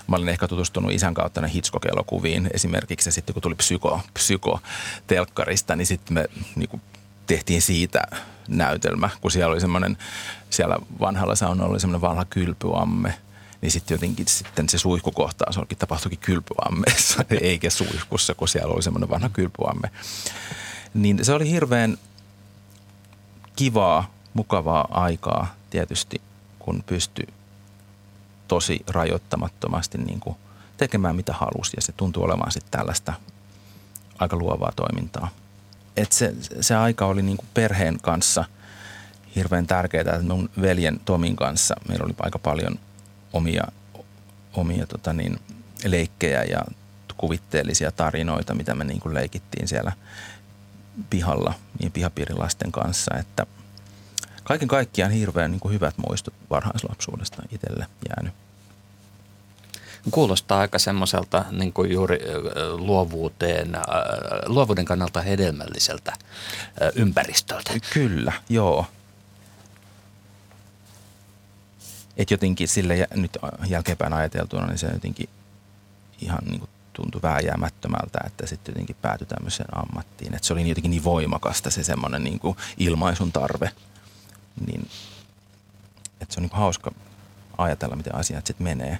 mä 0.07 0.15
olin 0.15 0.29
ehkä 0.29 0.47
tutustunut 0.47 0.91
isän 0.91 1.13
kautta 1.13 1.41
ne 1.41 1.51
Hitchcock-elokuviin 1.53 2.49
esimerkiksi, 2.53 3.07
ja 3.07 3.13
sitten 3.13 3.33
kun 3.33 3.41
tuli 3.41 3.55
psyko, 3.55 4.01
psyko 4.13 4.59
telkkarista, 5.07 5.75
niin 5.75 5.85
sitten 5.85 6.13
me 6.13 6.25
niin 6.55 6.69
kuin 6.69 6.81
tehtiin 7.27 7.61
siitä 7.61 8.01
näytelmä, 8.47 9.09
kun 9.21 9.31
siellä 9.31 9.51
oli 9.51 9.61
semmoinen, 9.61 9.97
siellä 10.49 10.77
vanhalla 10.99 11.35
saunalla 11.35 11.71
oli 11.71 11.79
semmoinen 11.79 12.01
vanha 12.01 12.25
kylpyamme, 12.25 13.13
niin 13.61 13.71
sitten 13.71 13.95
jotenkin 13.95 14.27
sitten 14.27 14.69
se 14.69 14.77
suihkukohtaus 14.77 15.57
onkin 15.57 15.77
tapahtuikin 15.77 16.19
kylpyammeessa, 16.19 17.25
eikä 17.41 17.69
suihkussa, 17.69 18.33
kun 18.33 18.47
siellä 18.47 18.73
oli 18.73 18.83
semmoinen 18.83 19.09
vanha 19.09 19.29
kylpyamme. 19.29 19.91
Niin 20.93 21.25
se 21.25 21.33
oli 21.33 21.49
hirveän 21.49 21.97
kivaa, 23.55 24.13
mukavaa 24.33 24.87
aikaa 24.91 25.55
tietysti, 25.69 26.21
kun 26.59 26.83
pystyi 26.85 27.27
tosi 28.47 28.79
rajoittamattomasti 28.87 29.97
niin 29.97 30.19
kuin 30.19 30.35
tekemään 30.77 31.15
mitä 31.15 31.33
halusi 31.33 31.71
ja 31.75 31.81
se 31.81 31.91
tuntui 31.91 32.23
olevan 32.23 32.51
sitten 32.51 32.71
tällaista 32.71 33.13
aika 34.19 34.35
luovaa 34.35 34.71
toimintaa. 34.75 35.29
Et 35.97 36.11
se, 36.11 36.35
se 36.61 36.75
aika 36.75 37.05
oli 37.05 37.21
niin 37.21 37.37
kuin 37.37 37.47
perheen 37.53 37.99
kanssa 38.01 38.45
hirveän 39.35 39.67
tärkeää, 39.67 40.01
että 40.01 40.33
mun 40.33 40.49
veljen 40.61 40.99
Tomin 41.05 41.35
kanssa 41.35 41.75
meillä 41.87 42.05
oli 42.05 42.15
aika 42.19 42.39
paljon 42.39 42.79
omia, 43.33 43.63
omia 44.53 44.87
tota 44.87 45.13
niin, 45.13 45.39
leikkejä 45.85 46.43
ja 46.43 46.61
kuvitteellisia 47.17 47.91
tarinoita, 47.91 48.55
mitä 48.55 48.75
me 48.75 48.83
niin 48.83 48.99
kuin 48.99 49.13
leikittiin 49.13 49.67
siellä 49.67 49.91
pihalla 51.09 51.53
niin 51.79 51.91
pihapiirin 51.91 52.39
lasten 52.39 52.71
kanssa, 52.71 53.17
että 53.17 53.45
kaiken 54.43 54.67
kaikkiaan 54.67 55.11
hirveän 55.11 55.51
niin 55.51 55.59
kuin 55.59 55.73
hyvät 55.73 55.95
muistot 56.07 56.33
varhaislapsuudesta 56.49 57.43
itselle 57.51 57.87
jäänyt. 58.09 58.33
Kuulostaa 60.11 60.59
aika 60.59 60.79
semmoiselta 60.79 61.45
niin 61.51 61.73
kuin 61.73 61.91
juuri 61.91 62.19
luovuuteen, 62.71 63.77
luovuuden 64.45 64.85
kannalta 64.85 65.21
hedelmälliseltä 65.21 66.13
ympäristöltä. 66.95 67.73
Kyllä, 67.93 68.33
joo. 68.49 68.85
Et 72.17 72.31
jotenkin 72.31 72.67
sille 72.67 73.07
nyt 73.15 73.37
jälkeenpäin 73.67 74.13
ajateltuna, 74.13 74.67
niin 74.67 74.77
se 74.77 74.87
jotenkin 74.87 75.29
ihan 76.21 76.39
niin 76.45 76.59
kuin 76.59 76.69
tuntui 76.93 77.21
vääjäämättömältä, 77.21 78.19
että 78.25 78.47
sitten 78.47 78.71
jotenkin 78.71 78.95
päätyi 79.01 79.27
tämmöiseen 79.27 79.77
ammattiin. 79.77 80.35
Että 80.35 80.47
se 80.47 80.53
oli 80.53 80.69
jotenkin 80.69 80.91
niin 80.91 81.03
voimakasta 81.03 81.69
se 81.69 81.83
semmoinen 81.83 82.23
niin 82.23 82.39
kuin 82.39 82.57
ilmaisun 82.77 83.31
tarve. 83.31 83.71
Niin, 84.67 84.89
että 86.21 86.33
se 86.33 86.39
on 86.39 86.43
niin 86.43 86.57
hauska 86.57 86.91
ajatella, 87.57 87.95
miten 87.95 88.15
asiat 88.15 88.47
sitten 88.47 88.63
menee. 88.63 88.99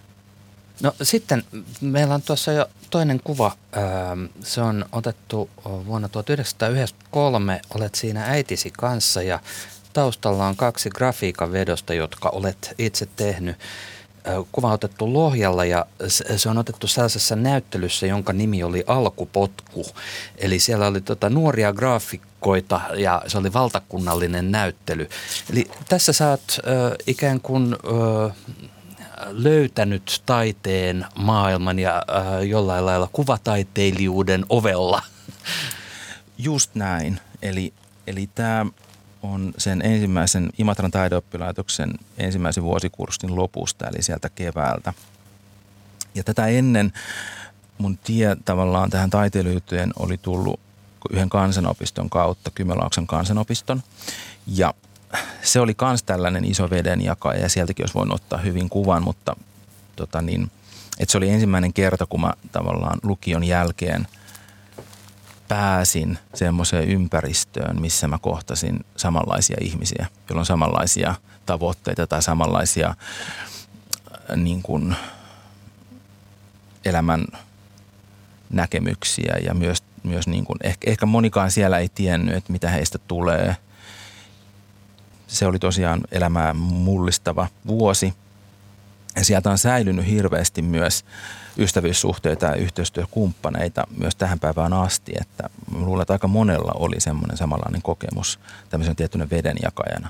No 0.82 0.96
sitten 1.02 1.44
meillä 1.82 2.16
on 2.16 2.22
tuossa 2.22 2.52
jo 2.52 2.66
toinen 2.90 3.20
kuva. 3.24 3.58
Se 4.44 4.62
on 4.62 4.86
otettu 4.92 5.50
vuonna 5.66 6.10
1993. 6.10 7.62
Olet 7.76 7.96
siinä 7.96 8.26
äitisi 8.26 8.72
kanssa 8.72 9.22
ja 9.22 9.40
taustalla 9.94 10.48
on 10.48 10.56
kaksi 10.56 10.90
grafiikan 10.90 11.52
vedosta, 11.52 11.94
jotka 11.94 12.30
olet 12.30 12.76
itse 12.78 13.06
tehnyt 13.06 13.58
kuva 14.52 14.68
on 14.68 14.74
otettu 14.74 15.14
Lohjalla 15.14 15.66
ja 15.66 15.86
se 16.36 16.50
on 16.50 16.58
otettu 16.58 16.88
sellaisessa 16.88 17.36
näyttelyssä, 17.36 18.08
jonka 18.08 18.34
nimi 18.34 18.64
oli 18.64 18.84
Alkupotku. 18.88 19.86
Eli 20.38 20.60
siellä 20.60 20.88
oli 20.88 21.02
tota 21.02 21.30
nuoria 21.30 21.74
graafikkoita 21.74 22.82
ja 22.96 23.22
se 23.28 23.38
oli 23.38 23.54
valtakunnallinen 23.54 24.52
näyttely. 24.52 25.10
Eli 25.52 25.72
tässä 25.90 26.14
sä 26.14 26.30
oot 26.30 26.60
ö, 26.68 26.96
ikään 27.08 27.42
kuin 27.42 27.74
ö, 27.74 28.30
löytänyt 29.28 30.22
taiteen 30.26 31.06
maailman 31.16 31.80
ja 31.80 32.04
ö, 32.40 32.44
jollain 32.44 32.86
lailla 32.86 33.10
kuvataiteilijuuden 33.12 34.46
ovella. 34.50 35.02
Just 36.38 36.76
näin. 36.76 37.20
Eli, 37.42 37.74
eli 38.08 38.30
tämä 38.36 38.66
on 39.24 39.54
sen 39.58 39.82
ensimmäisen 39.82 40.50
Imatran 40.58 40.92
taideoppilaitoksen 40.92 41.94
ensimmäisen 42.18 42.64
vuosikurssin 42.64 43.36
lopusta, 43.36 43.88
eli 43.88 44.04
sieltä 44.04 44.30
keväältä. 44.30 44.94
Ja 46.16 46.24
tätä 46.24 46.48
ennen 46.48 46.94
mun 47.78 47.98
tie 47.98 48.38
tavallaan 48.46 48.90
tähän 48.90 49.10
taiteilijuuteen 49.10 49.94
oli 50.00 50.18
tullut 50.18 50.60
yhden 51.12 51.30
kansanopiston 51.30 52.10
kautta, 52.10 52.52
Kymenlaakson 52.52 53.08
kansanopiston. 53.08 53.84
Ja 54.48 54.74
se 55.42 55.60
oli 55.60 55.76
myös 55.82 56.04
tällainen 56.04 56.46
iso 56.46 56.70
vedenjakaja 56.70 57.40
ja 57.40 57.50
sieltäkin 57.50 57.84
olisi 57.84 57.94
voinut 57.94 58.16
ottaa 58.16 58.40
hyvin 58.40 58.70
kuvan, 58.70 59.04
mutta 59.04 59.36
tota 59.96 60.22
niin, 60.22 60.52
että 61.00 61.12
se 61.12 61.18
oli 61.18 61.30
ensimmäinen 61.30 61.74
kerta, 61.74 62.06
kun 62.06 62.22
mä 62.22 62.34
tavallaan 62.52 63.00
lukion 63.04 63.44
jälkeen– 63.44 64.08
pääsin 65.54 66.18
semmoiseen 66.34 66.90
ympäristöön, 66.90 67.82
missä 67.82 68.08
mä 68.08 68.18
kohtasin 68.18 68.80
samanlaisia 68.98 69.58
ihmisiä, 69.62 70.08
joilla 70.30 70.40
on 70.40 70.46
samanlaisia 70.46 71.16
tavoitteita 71.46 72.08
tai 72.08 72.22
samanlaisia 72.22 72.88
äh, 72.90 74.38
niin 74.38 74.62
kuin, 74.62 74.96
elämän 76.86 77.26
näkemyksiä 78.50 79.36
ja 79.46 79.54
myös, 79.54 79.84
myös 80.04 80.28
niin 80.28 80.46
kuin, 80.46 80.58
ehkä, 80.64 80.92
ehkä 80.92 81.06
monikaan 81.06 81.52
siellä 81.52 81.78
ei 81.78 81.90
tiennyt, 81.90 82.36
että 82.36 82.52
mitä 82.52 82.70
heistä 82.70 82.98
tulee. 82.98 83.56
Se 85.28 85.46
oli 85.46 85.60
tosiaan 85.60 86.02
elämää 86.12 86.54
mullistava 86.54 87.48
vuosi 87.68 88.14
ja 89.16 89.26
sieltä 89.26 89.52
on 89.52 89.58
säilynyt 89.58 90.08
hirveästi 90.08 90.62
myös 90.62 91.06
ystävyyssuhteita 91.58 92.46
ja 92.46 92.56
yhteistyökumppaneita 92.56 93.84
myös 93.98 94.16
tähän 94.16 94.40
päivään 94.40 94.74
asti, 94.74 95.12
että 95.22 95.50
luulen, 95.76 96.02
että 96.02 96.14
aika 96.14 96.28
monella 96.28 96.72
oli 96.76 97.00
semmoinen 97.00 97.38
samanlainen 97.38 97.82
kokemus 97.82 98.40
tämmöisen 98.70 98.96
tiettynä 98.96 99.28
vedenjakajana. 99.30 100.10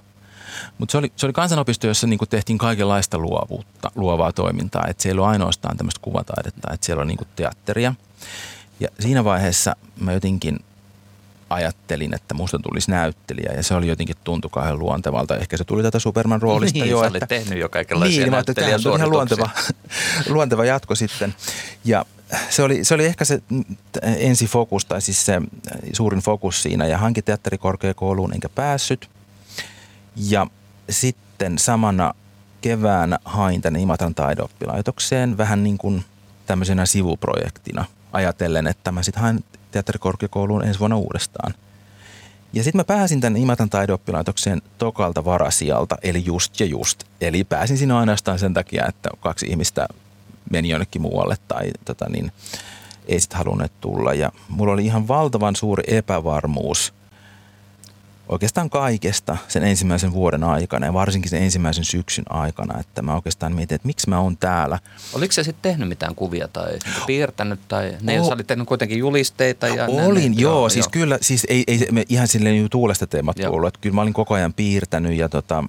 Mutta 0.77 0.91
se 0.91 0.97
oli, 0.97 1.11
se 1.15 1.25
oli 1.25 1.33
kansanopisto, 1.33 1.87
jossa 1.87 2.07
niinku 2.07 2.25
tehtiin 2.25 2.57
kaikenlaista 2.57 3.17
luovuutta, 3.17 3.91
luovaa 3.95 4.31
toimintaa. 4.31 4.85
Että 4.87 5.03
siellä 5.03 5.21
ei 5.21 5.27
ainoastaan 5.27 5.77
tämmöistä 5.77 6.01
kuvataidetta, 6.01 6.73
että 6.73 6.85
siellä 6.85 7.01
on 7.01 7.07
niinku 7.07 7.25
teatteria. 7.35 7.93
Ja 8.79 8.87
siinä 8.99 9.23
vaiheessa 9.23 9.75
mä 9.99 10.13
jotenkin 10.13 10.59
ajattelin, 11.53 12.13
että 12.13 12.33
musta 12.33 12.59
tulisi 12.59 12.91
näyttelijä 12.91 13.53
ja 13.53 13.63
se 13.63 13.73
oli 13.73 13.87
jotenkin 13.87 14.15
tuntu 14.23 14.49
kauhean 14.49 14.79
luontevalta. 14.79 15.37
Ehkä 15.37 15.57
se 15.57 15.63
tuli 15.63 15.83
tätä 15.83 15.99
Superman-roolista 15.99 16.79
niin, 16.79 16.89
jo. 16.89 16.99
Sä 16.99 17.07
että, 17.07 17.27
tehnyt 17.27 17.59
jo 17.59 17.69
kaikenlaisia 17.69 18.23
niin, 18.23 18.31
näyttelijä 18.31 18.77
Niin, 18.77 18.95
ihan 18.95 19.09
luonteva, 19.09 19.49
luonteva 20.29 20.65
jatko 20.65 20.95
sitten. 20.95 21.35
Ja 21.85 22.05
se 22.49 22.63
oli, 22.63 22.83
se 22.83 22.93
oli 22.93 23.05
ehkä 23.05 23.25
se 23.25 23.41
ensifokus 24.03 24.85
tai 24.85 25.01
siis 25.01 25.25
se 25.25 25.41
suurin 25.93 26.19
fokus 26.21 26.63
siinä 26.63 26.87
ja 26.87 26.97
hankin 26.97 27.23
teatterikorkeakouluun 27.23 28.33
enkä 28.33 28.49
päässyt. 28.49 29.09
Ja 30.15 30.47
sitten 30.89 31.59
samana 31.59 32.13
keväänä 32.61 33.19
hain 33.25 33.61
tänne 33.61 33.79
Imatran 33.79 34.15
taideoppilaitokseen 34.15 35.37
vähän 35.37 35.63
niin 35.63 35.77
kuin 35.77 36.05
tämmöisenä 36.45 36.85
sivuprojektina 36.85 37.85
ajatellen, 38.11 38.67
että 38.67 38.91
mä 38.91 39.03
sitten 39.03 39.21
hain 39.21 39.43
teatterikorkeakouluun 39.73 40.65
ensi 40.65 40.79
vuonna 40.79 40.97
uudestaan. 40.97 41.53
Ja 42.53 42.63
sitten 42.63 42.79
mä 42.79 42.83
pääsin 42.83 43.21
tänne 43.21 43.39
Imatan 43.39 43.69
taideoppilaitokseen 43.69 44.61
tokalta 44.77 45.25
varasijalta, 45.25 45.97
eli 46.03 46.25
just 46.25 46.59
ja 46.59 46.65
just. 46.65 47.03
Eli 47.21 47.43
pääsin 47.43 47.77
sinne 47.77 47.93
ainoastaan 47.93 48.39
sen 48.39 48.53
takia, 48.53 48.85
että 48.87 49.09
kaksi 49.19 49.45
ihmistä 49.45 49.87
meni 50.51 50.69
jonnekin 50.69 51.01
muualle 51.01 51.35
tai 51.47 51.71
tota 51.85 52.09
niin, 52.09 52.31
ei 53.07 53.19
sitten 53.19 53.37
halunneet 53.37 53.71
tulla. 53.81 54.13
Ja 54.13 54.31
mulla 54.49 54.73
oli 54.73 54.85
ihan 54.85 55.07
valtavan 55.07 55.55
suuri 55.55 55.83
epävarmuus– 55.87 56.93
oikeastaan 58.29 58.69
kaikesta 58.69 59.37
sen 59.47 59.63
ensimmäisen 59.63 60.13
vuoden 60.13 60.43
aikana 60.43 60.85
ja 60.85 60.93
varsinkin 60.93 61.29
sen 61.29 61.43
ensimmäisen 61.43 61.83
syksyn 61.83 62.25
aikana, 62.29 62.79
että 62.79 63.01
mä 63.01 63.15
oikeastaan 63.15 63.55
mietin, 63.55 63.75
että 63.75 63.85
miksi 63.85 64.09
mä 64.09 64.19
oon 64.19 64.37
täällä. 64.37 64.79
Oliko 65.13 65.31
se 65.31 65.43
sitten 65.43 65.71
tehnyt 65.71 65.89
mitään 65.89 66.15
kuvia 66.15 66.47
tai 66.47 66.79
piirtänyt 67.07 67.59
tai 67.67 67.97
ne, 68.01 68.15
jos 68.15 68.29
olit 68.29 68.47
tehnyt 68.47 68.67
kuitenkin 68.67 68.99
julisteita? 68.99 69.67
Ja 69.67 69.85
olin, 69.85 70.31
ne, 70.31 70.41
joo, 70.41 70.53
joo, 70.53 70.69
siis 70.69 70.85
joo. 70.85 70.91
kyllä, 70.91 71.17
siis 71.21 71.45
ei, 71.49 71.63
ei 71.67 71.87
me 71.91 72.03
ihan 72.09 72.27
silleen 72.27 72.69
tuulesta 72.69 73.07
teemat 73.07 73.37
ollut, 73.47 73.67
että 73.67 73.79
kyllä 73.81 73.95
mä 73.95 74.01
olin 74.01 74.13
koko 74.13 74.33
ajan 74.33 74.53
piirtänyt 74.53 75.17
ja 75.17 75.29
tota, 75.29 75.63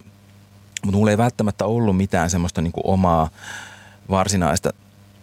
mutta 0.85 0.99
mulla 0.99 1.11
ei 1.11 1.19
välttämättä 1.19 1.65
ollut 1.65 1.97
mitään 1.97 2.31
semmoista 2.31 2.63
niin 2.63 2.73
kuin 2.73 2.87
omaa 2.87 3.31
varsinaista 4.11 4.73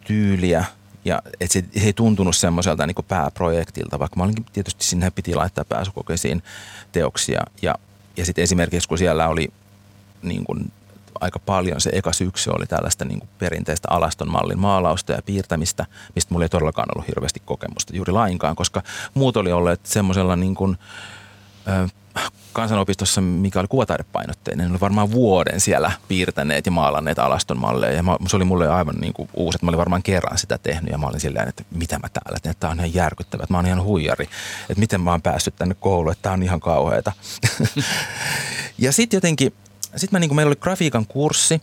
tyyliä– 0.08 0.66
ja 1.06 1.22
et 1.40 1.52
se, 1.52 1.64
se 1.74 1.86
ei 1.86 1.94
tuntunut 1.94 2.36
semmoiselta 2.36 2.88
niin 2.88 2.96
pääprojektilta, 3.08 4.00
vaikka 4.00 4.18
mä 4.18 4.24
olinkin 4.24 4.46
tietysti 4.54 4.86
sinne 4.86 5.12
piti 5.12 5.36
laittaa 5.36 5.66
pääsykokeisiin 5.66 6.44
teoksia. 6.92 7.42
Ja, 7.62 7.76
ja 8.18 8.26
sitten 8.26 8.44
esimerkiksi 8.44 8.88
kun 8.90 8.98
siellä 8.98 9.28
oli 9.28 9.52
niin 10.22 10.44
kuin 10.44 10.72
aika 11.22 11.40
paljon, 11.40 11.82
se 11.82 11.90
eka 11.94 12.14
syksy 12.14 12.50
oli 12.50 12.66
tällaista 12.66 13.06
niin 13.06 13.20
kuin 13.20 13.30
perinteistä 13.40 13.88
alaston 13.92 14.32
mallin 14.32 14.60
maalausta 14.60 15.12
ja 15.12 15.22
piirtämistä, 15.26 15.86
mistä 16.16 16.34
mulla 16.34 16.46
ei 16.46 16.50
todellakaan 16.50 16.90
ollut 16.96 17.08
hirveästi 17.08 17.42
kokemusta 17.46 17.96
juuri 17.96 18.14
lainkaan, 18.14 18.56
koska 18.56 18.82
muut 19.14 19.38
oli 19.38 19.52
olleet 19.52 19.86
semmoisella 19.86 20.36
niin 20.36 20.56
kuin 20.56 20.78
kansanopistossa, 22.54 23.22
mikä 23.22 23.60
oli 23.60 23.68
kuvataidepainotteinen, 23.68 24.68
ne 24.68 24.72
oli 24.72 24.80
varmaan 24.80 25.12
vuoden 25.12 25.60
siellä 25.60 25.92
piirtäneet 26.08 26.66
ja 26.66 26.72
maalanneet 26.72 27.20
alaston 27.20 27.58
malleja. 27.58 27.94
Ja 27.94 28.04
se 28.28 28.36
oli 28.36 28.46
mulle 28.46 28.70
aivan 28.70 28.96
niin 28.96 29.14
kuin 29.14 29.30
uusi, 29.34 29.56
että 29.56 29.66
mä 29.66 29.70
olin 29.70 29.78
varmaan 29.78 30.04
kerran 30.04 30.38
sitä 30.38 30.58
tehnyt 30.58 30.92
ja 30.92 30.98
mä 30.98 31.08
olin 31.08 31.20
silleen, 31.20 31.48
että 31.48 31.64
mitä 31.72 32.00
mä 32.00 32.08
täällä 32.10 32.40
teen, 32.42 32.52
että 32.52 32.60
tää 32.60 32.70
on 32.70 32.78
ihan 32.78 32.94
järkyttävä, 32.94 33.44
että 33.44 33.54
mä 33.54 33.58
oon 33.58 33.66
ihan 33.66 33.84
huijari, 33.84 34.30
että 34.70 34.80
miten 34.80 35.02
mä 35.02 35.12
oon 35.12 35.22
päässyt 35.22 35.56
tänne 35.56 35.76
kouluun, 35.80 36.12
että 36.12 36.22
tää 36.22 36.32
on 36.32 36.44
ihan 36.44 36.60
kauheata. 36.60 37.12
ja 38.78 38.92
sitten 38.92 39.18
jotenkin, 39.18 39.54
sitten 39.82 40.10
mä 40.12 40.20
niin 40.20 40.30
kuin, 40.30 40.36
meillä 40.36 40.50
oli 40.50 40.60
grafiikan 40.62 41.06
kurssi, 41.06 41.62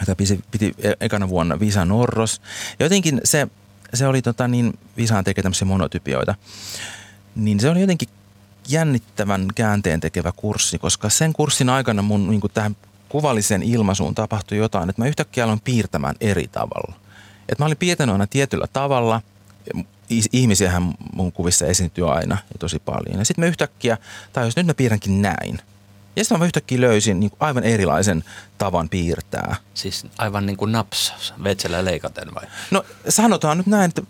jota 0.00 0.16
piti, 0.16 0.40
piti 0.50 0.74
e-, 0.78 0.92
ekana 1.00 1.28
vuonna 1.28 1.60
Visa 1.60 1.84
Norros. 1.84 2.40
Ja 2.78 2.84
jotenkin 2.86 3.20
se, 3.24 3.48
se 3.94 4.06
oli 4.06 4.22
tota 4.22 4.48
niin, 4.48 4.78
Visaan 4.96 5.24
tekee 5.24 5.42
tämmöisiä 5.42 5.68
monotypioita. 5.68 6.34
Niin 7.34 7.60
se 7.60 7.70
oli 7.70 7.80
jotenkin 7.80 8.08
jännittävän 8.68 9.48
käänteen 9.54 10.00
tekevä 10.00 10.32
kurssi, 10.36 10.78
koska 10.78 11.08
sen 11.08 11.32
kurssin 11.32 11.68
aikana 11.68 12.02
mun 12.02 12.30
niin 12.30 12.40
tähän 12.54 12.76
kuvalliseen 13.08 13.62
ilmaisuun 13.62 14.14
tapahtui 14.14 14.58
jotain, 14.58 14.90
että 14.90 15.02
mä 15.02 15.08
yhtäkkiä 15.08 15.44
aloin 15.44 15.60
piirtämään 15.60 16.14
eri 16.20 16.48
tavalla. 16.48 16.94
Että 17.48 17.62
mä 17.62 17.66
olin 17.66 17.76
piirtänyt 17.76 18.12
aina 18.12 18.26
tietyllä 18.26 18.66
tavalla, 18.72 19.22
ihmisiähän 20.32 20.94
mun 21.12 21.32
kuvissa 21.32 21.66
esiintyy 21.66 22.12
aina 22.12 22.38
ja 22.52 22.58
tosi 22.58 22.78
paljon. 22.78 23.18
Ja 23.18 23.24
sitten 23.24 23.42
mä 23.42 23.48
yhtäkkiä, 23.48 23.98
tai 24.32 24.44
jos 24.44 24.56
nyt 24.56 24.66
mä 24.66 24.74
piirränkin 24.74 25.22
näin, 25.22 25.58
ja 26.18 26.24
sitten 26.24 26.38
mä 26.38 26.44
yhtäkkiä 26.44 26.80
löysin 26.80 27.20
niin 27.20 27.30
kuin 27.30 27.38
aivan 27.40 27.64
erilaisen 27.64 28.24
tavan 28.58 28.88
piirtää. 28.88 29.56
Siis 29.74 30.06
aivan 30.18 30.46
niin 30.46 30.56
kuin 30.56 30.72
naps, 30.72 31.14
veitsellä 31.44 31.84
leikaten 31.84 32.34
vai? 32.34 32.44
No 32.70 32.84
sanotaan 33.08 33.58
nyt 33.58 33.66
näin, 33.66 33.88
että 33.88 34.02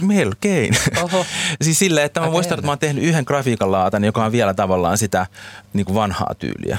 melkein. 0.00 0.76
Oho. 1.02 1.26
siis 1.62 1.78
silleen, 1.78 2.06
että 2.06 2.20
mä 2.20 2.26
okay. 2.26 2.32
muistan, 2.32 2.58
että 2.58 2.66
mä 2.66 2.72
oon 2.72 2.78
tehnyt 2.78 3.04
yhden 3.04 3.24
grafiikan 3.24 3.72
laatan, 3.72 4.04
joka 4.04 4.24
on 4.24 4.32
vielä 4.32 4.54
tavallaan 4.54 4.98
sitä 4.98 5.26
niin 5.72 5.84
kuin 5.86 5.94
vanhaa 5.94 6.34
tyyliä. 6.38 6.78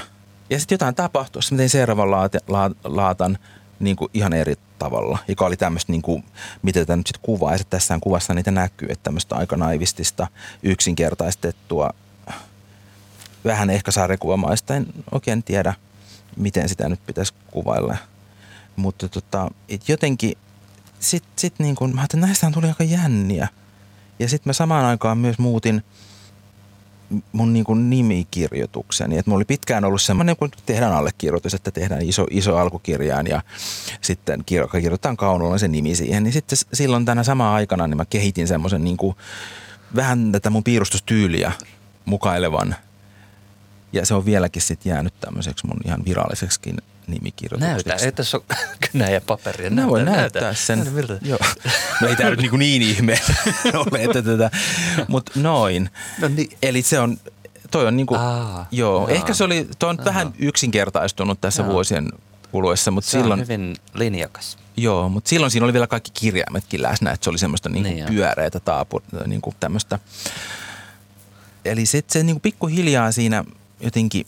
Ja 0.50 0.58
sitten 0.58 0.74
jotain 0.74 0.94
tapahtui, 0.94 1.42
sitten 1.42 1.56
mä 1.56 1.58
tein 1.58 1.70
seuraavan 1.70 2.10
laat, 2.10 2.32
la, 2.48 2.70
laatan 2.84 3.38
niin 3.80 3.96
kuin 3.96 4.10
ihan 4.14 4.32
eri 4.32 4.54
tavalla, 4.78 5.18
joka 5.28 5.46
oli 5.46 5.56
tämmöistä, 5.56 5.92
niin 5.92 6.02
kuin, 6.02 6.24
mitä 6.62 6.80
tätä 6.80 6.96
nyt 6.96 7.06
sitten 7.06 7.22
kuvaa. 7.22 7.52
Ja 7.52 7.58
tässä 7.70 7.98
kuvassa 8.00 8.34
niitä 8.34 8.50
näkyy, 8.50 8.88
että 8.90 9.02
tämmöistä 9.02 9.36
aika 9.36 9.56
naivistista, 9.56 10.26
yksinkertaistettua 10.62 11.90
vähän 13.44 13.70
ehkä 13.70 13.90
sarjakuvamaista. 13.90 14.74
En 14.74 14.86
oikein 15.12 15.42
tiedä, 15.42 15.74
miten 16.36 16.68
sitä 16.68 16.88
nyt 16.88 17.06
pitäisi 17.06 17.34
kuvailla. 17.50 17.96
Mutta 18.76 19.08
tota, 19.08 19.50
et 19.68 19.88
jotenkin 19.88 20.36
sitten 21.00 21.32
sit 21.36 21.54
niin 21.58 21.74
kun, 21.74 21.94
mä 21.94 22.00
ajattelin, 22.00 22.20
näistähän 22.20 22.52
tuli 22.52 22.66
aika 22.66 22.84
jänniä. 22.84 23.48
Ja 24.18 24.28
sitten 24.28 24.48
mä 24.48 24.52
samaan 24.52 24.84
aikaan 24.84 25.18
myös 25.18 25.38
muutin 25.38 25.84
mun 27.32 27.52
niin 27.52 27.64
kuin 27.64 27.90
nimikirjoitukseni. 27.90 29.18
Et 29.18 29.26
mulla 29.26 29.38
oli 29.38 29.44
pitkään 29.44 29.84
ollut 29.84 30.02
semmoinen, 30.02 30.36
kun 30.36 30.50
tehdään 30.66 30.92
allekirjoitus, 30.92 31.54
että 31.54 31.70
tehdään 31.70 32.02
iso, 32.02 32.26
iso 32.30 32.56
alkukirjaan 32.56 33.26
ja 33.26 33.42
sitten 34.00 34.44
kirjoitetaan 34.44 35.16
kaunolla 35.16 35.58
se 35.58 35.68
nimi 35.68 35.94
siihen. 35.94 36.22
Niin 36.22 36.32
sitten 36.32 36.58
silloin 36.72 37.04
tänä 37.04 37.22
samaan 37.22 37.54
aikana 37.54 37.86
niin 37.86 37.96
mä 37.96 38.04
kehitin 38.04 38.48
semmoisen 38.48 38.84
niin 38.84 38.96
kuin, 38.96 39.16
vähän 39.96 40.32
tätä 40.32 40.50
mun 40.50 40.64
piirustustyyliä 40.64 41.52
mukailevan– 42.04 42.76
ja 43.92 44.06
se 44.06 44.14
on 44.14 44.24
vieläkin 44.24 44.62
sitten 44.62 44.90
jäänyt 44.90 45.14
tämmöiseksi 45.20 45.66
mun 45.66 45.80
ihan 45.84 46.04
viralliseksikin 46.04 46.76
nimikirjoitukseksi. 47.06 47.88
Näytä, 47.88 48.04
ei 48.04 48.12
tässä 48.12 48.36
ole 48.36 48.58
kynää 48.92 49.10
ja 49.10 49.20
paperia. 49.20 49.70
Näytä, 49.70 49.90
voi 49.90 50.04
näyttää 50.04 50.42
näytä. 50.42 50.60
sen. 50.60 50.78
Näytä, 50.78 50.92
miltä? 50.92 51.18
Joo. 51.22 51.38
No 52.00 52.08
ei 52.08 52.16
tämä 52.16 52.30
nyt 52.30 52.40
niin, 52.40 52.58
niin 52.58 52.82
ihme 52.82 53.20
ole, 53.74 54.02
että 54.04 54.22
tätä, 54.22 54.50
mutta 55.08 55.32
noin. 55.34 55.90
No 56.20 56.28
niin. 56.28 56.50
Eli 56.62 56.82
se 56.82 56.98
on, 57.00 57.16
toi 57.70 57.86
on 57.86 57.96
niinku, 57.96 58.14
Aa, 58.14 58.66
joo, 58.70 59.08
jaa. 59.08 59.16
ehkä 59.16 59.34
se 59.34 59.44
oli, 59.44 59.68
toi 59.78 59.90
on 59.90 59.98
Aa. 59.98 60.04
vähän 60.04 60.32
yksinkertaistunut 60.38 61.40
tässä 61.40 61.62
jaa. 61.62 61.72
vuosien 61.72 62.08
kuluessa, 62.52 62.90
mutta 62.90 63.10
se 63.10 63.18
silloin... 63.18 63.40
on 63.40 63.46
hyvin 63.46 63.76
linjakas. 63.94 64.58
Joo, 64.76 65.08
mutta 65.08 65.28
silloin 65.28 65.50
siinä 65.50 65.64
oli 65.64 65.72
vielä 65.72 65.86
kaikki 65.86 66.10
kirjaimetkin 66.14 66.82
läsnä, 66.82 67.10
että 67.10 67.24
se 67.24 67.30
oli 67.30 67.38
semmoista 67.38 67.68
niinku 67.68 67.88
niin 67.88 68.06
pyöreitä 68.06 68.60
taapu, 68.60 69.02
niinku 69.26 69.54
tämmöistä. 69.60 69.98
Eli 71.64 71.86
sitten 71.86 72.12
se 72.12 72.22
niinku 72.22 72.40
pikkuhiljaa 72.40 73.12
siinä 73.12 73.44
jotenkin 73.80 74.26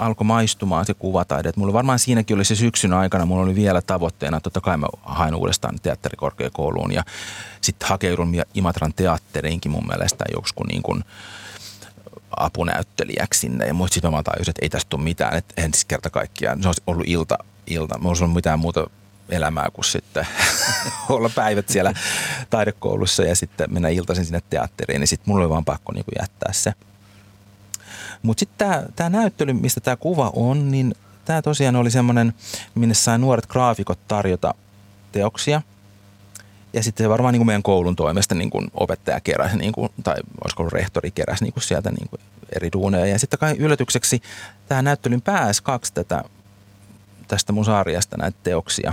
alkoi 0.00 0.24
maistumaan 0.24 0.86
se 0.86 0.94
kuvataide. 0.94 1.48
Et 1.48 1.56
mulla 1.56 1.72
varmaan 1.72 1.98
siinäkin 1.98 2.36
oli 2.36 2.44
se 2.44 2.54
syksyn 2.54 2.92
aikana, 2.92 3.26
mulla 3.26 3.42
oli 3.42 3.54
vielä 3.54 3.82
tavoitteena, 3.82 4.36
että 4.36 4.44
totta 4.44 4.60
kai 4.60 4.76
mä 4.76 4.86
hain 5.02 5.34
uudestaan 5.34 5.78
teatterikorkeakouluun 5.82 6.92
ja 6.92 7.04
sitten 7.60 7.88
hakeudun 7.88 8.34
Imatran 8.54 8.94
teatteriinkin 8.94 9.72
mun 9.72 9.86
mielestä 9.86 10.24
joskus 10.34 10.66
niin 10.66 10.82
kuin 10.82 11.04
apunäyttelijäksi 12.36 13.40
sinne. 13.40 13.66
Ja 13.66 13.74
muista 13.74 13.94
sitten 13.94 14.10
mä 14.10 14.22
tajusin, 14.22 14.50
että 14.50 14.64
ei 14.64 14.68
tästä 14.68 14.88
tule 14.88 15.02
mitään, 15.02 15.36
että 15.36 15.62
en 15.62 15.74
siis 15.74 15.84
kerta 15.84 16.10
kaikkiaan. 16.10 16.62
Se 16.62 16.68
olisi 16.68 16.82
ollut 16.86 17.08
ilta, 17.08 17.38
ilta. 17.66 17.98
Mulla 17.98 18.08
olisi 18.08 18.24
ollut 18.24 18.34
mitään 18.34 18.58
muuta 18.58 18.86
elämää 19.28 19.68
kuin 19.72 19.84
sitten 19.84 20.26
olla 21.08 21.30
päivät 21.34 21.68
siellä 21.68 21.94
taidekoulussa 22.50 23.22
ja 23.22 23.36
sitten 23.36 23.74
mennä 23.74 23.88
iltaisin 23.88 24.24
sinne 24.24 24.42
teatteriin. 24.50 25.00
Niin 25.00 25.08
sitten 25.08 25.30
mulla 25.30 25.44
oli 25.44 25.50
vaan 25.50 25.64
pakko 25.64 25.92
niin 25.92 26.04
kuin 26.04 26.14
jättää 26.20 26.52
se– 26.52 26.72
mutta 28.22 28.40
sitten 28.40 28.68
tämä 28.96 29.10
näyttely, 29.10 29.52
mistä 29.52 29.80
tämä 29.80 29.96
kuva 29.96 30.30
on, 30.34 30.70
niin 30.70 30.94
tämä 31.24 31.42
tosiaan 31.42 31.76
oli 31.76 31.90
semmoinen, 31.90 32.34
minne 32.74 32.94
sai 32.94 33.18
nuoret 33.18 33.46
graafikot 33.46 33.98
tarjota 34.08 34.54
teoksia. 35.12 35.62
Ja 36.72 36.82
sitten 36.82 37.08
varmaan 37.08 37.32
niin 37.32 37.40
kuin 37.40 37.46
meidän 37.46 37.62
koulun 37.62 37.96
toimesta 37.96 38.34
niin 38.34 38.50
kuin 38.50 38.70
opettaja 38.74 39.20
keräsi, 39.20 39.56
niin 39.56 39.72
kuin, 39.72 39.88
tai 40.02 40.16
olisiko 40.44 40.62
ollut 40.62 40.72
rehtori 40.72 41.10
keräsi 41.10 41.44
niin 41.44 41.52
kuin 41.52 41.62
sieltä 41.62 41.90
niin 41.90 42.08
kuin 42.08 42.20
eri 42.56 42.68
duuneja. 42.72 43.06
Ja 43.06 43.18
sitten 43.18 43.38
kai 43.38 43.56
yllätykseksi 43.58 44.22
tähän 44.68 44.84
näyttelyn 44.84 45.22
pääsi 45.22 45.62
kaksi 45.62 45.94
tätä, 45.94 46.24
tästä 47.28 47.52
mun 47.52 47.64
sarjasta 47.64 48.16
näitä 48.16 48.38
teoksia. 48.42 48.92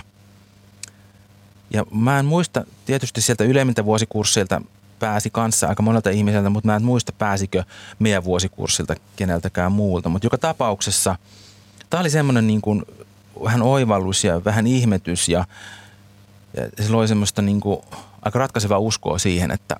Ja 1.74 1.86
mä 1.92 2.20
en 2.20 2.26
muista 2.26 2.66
tietysti 2.86 3.22
sieltä 3.22 3.44
ylemmiltä 3.44 3.86
vuosikursseilta 3.86 4.62
pääsi 5.00 5.30
kanssa 5.30 5.68
aika 5.68 5.84
monelta 5.84 6.10
ihmiseltä, 6.10 6.50
mutta 6.50 6.68
mä 6.68 6.76
en 6.76 6.84
muista 6.84 7.12
pääsikö 7.12 7.64
meidän 8.00 8.24
vuosikurssilta 8.24 8.96
keneltäkään 9.16 9.72
muulta. 9.72 10.10
Mutta 10.10 10.26
joka 10.26 10.38
tapauksessa 10.38 11.16
tämä 11.90 12.02
oli 12.02 12.10
semmoinen 12.10 12.48
niin 12.48 12.62
kuin 12.62 12.86
vähän 13.44 13.62
oivallus 13.62 14.24
ja 14.24 14.46
vähän 14.46 14.68
ihmetys 14.68 15.30
ja, 15.30 15.46
ja 16.54 16.84
se 16.84 16.92
loi 16.92 17.08
semmoista 17.08 17.42
niin 17.42 17.60
kuin 17.60 17.80
aika 18.22 18.40
ratkaisevaa 18.40 18.80
uskoa 18.80 19.18
siihen, 19.18 19.52
että 19.52 19.76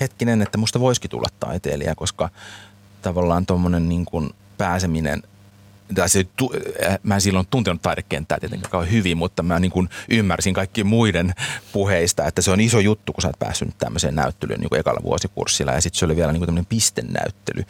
hetkinen, 0.00 0.42
että 0.42 0.58
musta 0.58 0.80
voisikin 0.80 1.10
tulla 1.10 1.28
taiteilija, 1.40 1.94
koska 1.94 2.28
tavallaan 3.02 3.46
tuommoinen 3.46 3.88
niin 3.88 4.04
kuin 4.04 4.30
pääseminen– 4.58 5.22
se, 6.06 6.26
tu, 6.36 6.52
äh, 6.86 6.98
mä 7.02 7.14
en 7.14 7.20
silloin 7.20 7.46
tuntenut 7.50 7.82
taidekenttää 7.82 8.40
tietenkään 8.40 8.90
hyvin, 8.90 9.16
mutta 9.16 9.42
mä 9.42 9.60
niin 9.60 9.70
kuin 9.70 9.88
ymmärsin 10.10 10.54
kaikkien 10.54 10.86
muiden 10.86 11.34
puheista, 11.72 12.26
että 12.26 12.42
se 12.42 12.50
on 12.50 12.60
iso 12.60 12.80
juttu, 12.80 13.12
kun 13.12 13.22
sä 13.22 13.28
oot 13.28 13.38
päässyt 13.38 13.78
tämmöiseen 13.78 14.14
näyttelyyn 14.14 14.60
niin 14.60 14.68
kuin 14.68 14.80
ekalla 14.80 15.00
vuosikurssilla. 15.02 15.72
Ja 15.72 15.80
sitten 15.80 15.98
se 15.98 16.04
oli 16.04 16.16
vielä 16.16 16.32
niin 16.32 16.40
kuin 16.40 16.46
tämmöinen 16.46 16.66
pistennäyttely. 16.66 17.64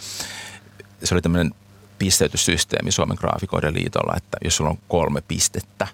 Se 1.04 1.14
oli 1.14 1.22
tämmöinen 1.22 1.54
pisteytyssysteemi 1.98 2.92
Suomen 2.92 3.16
graafikoiden 3.20 3.74
liitolla, 3.74 4.14
että 4.16 4.38
jos 4.44 4.56
sulla 4.56 4.70
on 4.70 4.78
kolme 4.88 5.20
pistettä, 5.20 5.86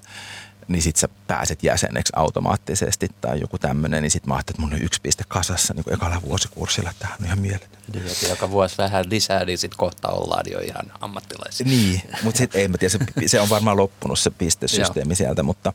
niin 0.68 0.82
sit 0.82 0.96
sä 0.96 1.08
pääset 1.26 1.62
jäseneksi 1.62 2.12
automaattisesti 2.16 3.08
tai 3.20 3.40
joku 3.40 3.58
tämmöinen, 3.58 4.02
niin 4.02 4.10
sit 4.10 4.26
mä 4.26 4.34
ajattelin, 4.34 4.56
että 4.56 4.62
mun 4.62 4.72
on 4.72 4.82
yksi 4.82 5.00
piste 5.00 5.24
kasassa 5.28 5.74
niin 5.74 5.94
ekalla 5.94 6.22
vuosikurssilla, 6.22 6.90
että 6.90 7.00
tämähän 7.00 7.20
on 7.20 7.26
ihan 7.26 7.38
mieletön. 7.38 7.68
Niin, 7.92 8.30
joka 8.30 8.50
vuosi 8.50 8.78
vähän 8.78 9.04
lisää, 9.10 9.44
niin 9.44 9.58
sit 9.58 9.74
kohta 9.74 10.08
ollaan 10.08 10.44
jo 10.50 10.58
ihan 10.58 10.92
ammattilaisia. 11.00 11.66
Niin, 11.66 12.02
mutta 12.22 12.38
sitten 12.38 12.60
ei 12.60 12.68
mä 12.68 12.78
tiedä, 12.78 12.92
se, 12.92 12.98
se 13.26 13.40
on 13.40 13.48
varmaan 13.48 13.76
loppunut 13.76 14.18
se 14.18 14.30
pistesysteemi 14.30 15.14
sieltä, 15.14 15.42
mutta 15.42 15.72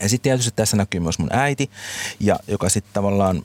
ja 0.00 0.08
sitten 0.08 0.22
tietysti 0.22 0.52
tässä 0.56 0.76
näkyy 0.76 1.00
myös 1.00 1.18
mun 1.18 1.32
äiti, 1.32 1.70
ja 2.20 2.38
joka 2.48 2.68
sitten 2.68 2.94
tavallaan 2.94 3.42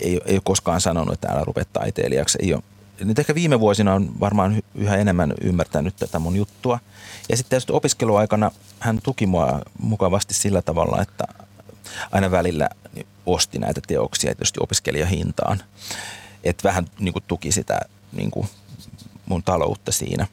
ei, 0.00 0.20
ei 0.24 0.34
ole 0.34 0.42
koskaan 0.44 0.80
sanonut, 0.80 1.14
että 1.14 1.28
älä 1.28 1.44
rupea 1.44 1.64
taiteilijaksi. 1.72 2.38
Ei 2.42 2.54
ole. 2.54 2.62
Nyt 3.04 3.18
ehkä 3.18 3.34
viime 3.34 3.60
vuosina 3.60 3.94
on 3.94 4.20
varmaan 4.20 4.62
yhä 4.74 4.96
enemmän 4.96 5.34
ymmärtänyt 5.40 5.96
tätä 5.96 6.18
mun 6.18 6.36
juttua– 6.36 6.78
ja 7.28 7.36
sitten 7.36 7.50
tietysti 7.50 7.72
opiskeluaikana 7.72 8.50
hän 8.80 9.00
tuki 9.02 9.26
mua 9.26 9.60
mukavasti 9.78 10.34
sillä 10.34 10.62
tavalla, 10.62 11.02
että 11.02 11.24
aina 12.12 12.30
välillä 12.30 12.68
osti 13.26 13.58
näitä 13.58 13.80
teoksia 13.86 14.34
tietysti 14.34 14.60
opiskelijahintaan. 14.62 15.62
Että 16.44 16.68
vähän 16.68 16.86
niin 16.98 17.12
kuin 17.12 17.24
tuki 17.26 17.52
sitä 17.52 17.80
niin 18.12 18.30
kuin 18.30 18.48
mun 19.26 19.42
taloutta 19.42 19.92
siinä. 19.92 20.26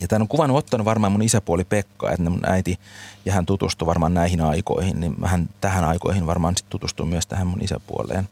Ja 0.00 0.08
tämän 0.08 0.22
on 0.22 0.28
kuvan 0.28 0.50
ottanut 0.50 0.84
varmaan 0.84 1.12
mun 1.12 1.22
isäpuoli 1.22 1.64
Pekka, 1.64 2.10
että 2.10 2.30
mun 2.30 2.40
äiti 2.46 2.78
ja 3.24 3.32
hän 3.32 3.46
tutustui 3.46 3.86
varmaan 3.86 4.14
näihin 4.14 4.40
aikoihin, 4.40 5.00
niin 5.00 5.16
hän 5.24 5.48
tähän 5.60 5.84
aikoihin 5.84 6.26
varmaan 6.26 6.56
sitten 6.56 6.70
tutustui 6.70 7.06
myös 7.06 7.26
tähän 7.26 7.46
mun 7.46 7.62
isäpuoleen. 7.62 8.28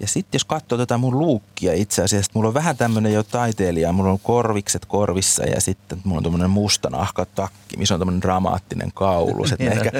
Ja 0.00 0.08
sitten 0.08 0.38
jos 0.38 0.44
katsoo 0.44 0.78
tätä 0.78 0.98
mun 0.98 1.18
luukkia 1.18 1.72
itse 1.72 2.02
asiassa, 2.02 2.32
mulla 2.34 2.48
on 2.48 2.54
vähän 2.54 2.76
tämmöinen 2.76 3.12
jo 3.12 3.22
taiteilija, 3.22 3.92
mulla 3.92 4.10
on 4.10 4.18
korvikset 4.18 4.84
korvissa 4.86 5.44
ja 5.44 5.60
sitten 5.60 6.00
mulla 6.04 6.18
on 6.18 6.22
tämmöinen 6.22 6.50
musta 6.50 6.90
takki, 7.34 7.76
missä 7.76 7.94
on 7.94 8.00
tämmöinen 8.00 8.22
dramaattinen 8.22 8.92
kaulus. 8.94 9.52
Että 9.52 9.70
ehkä 9.70 9.90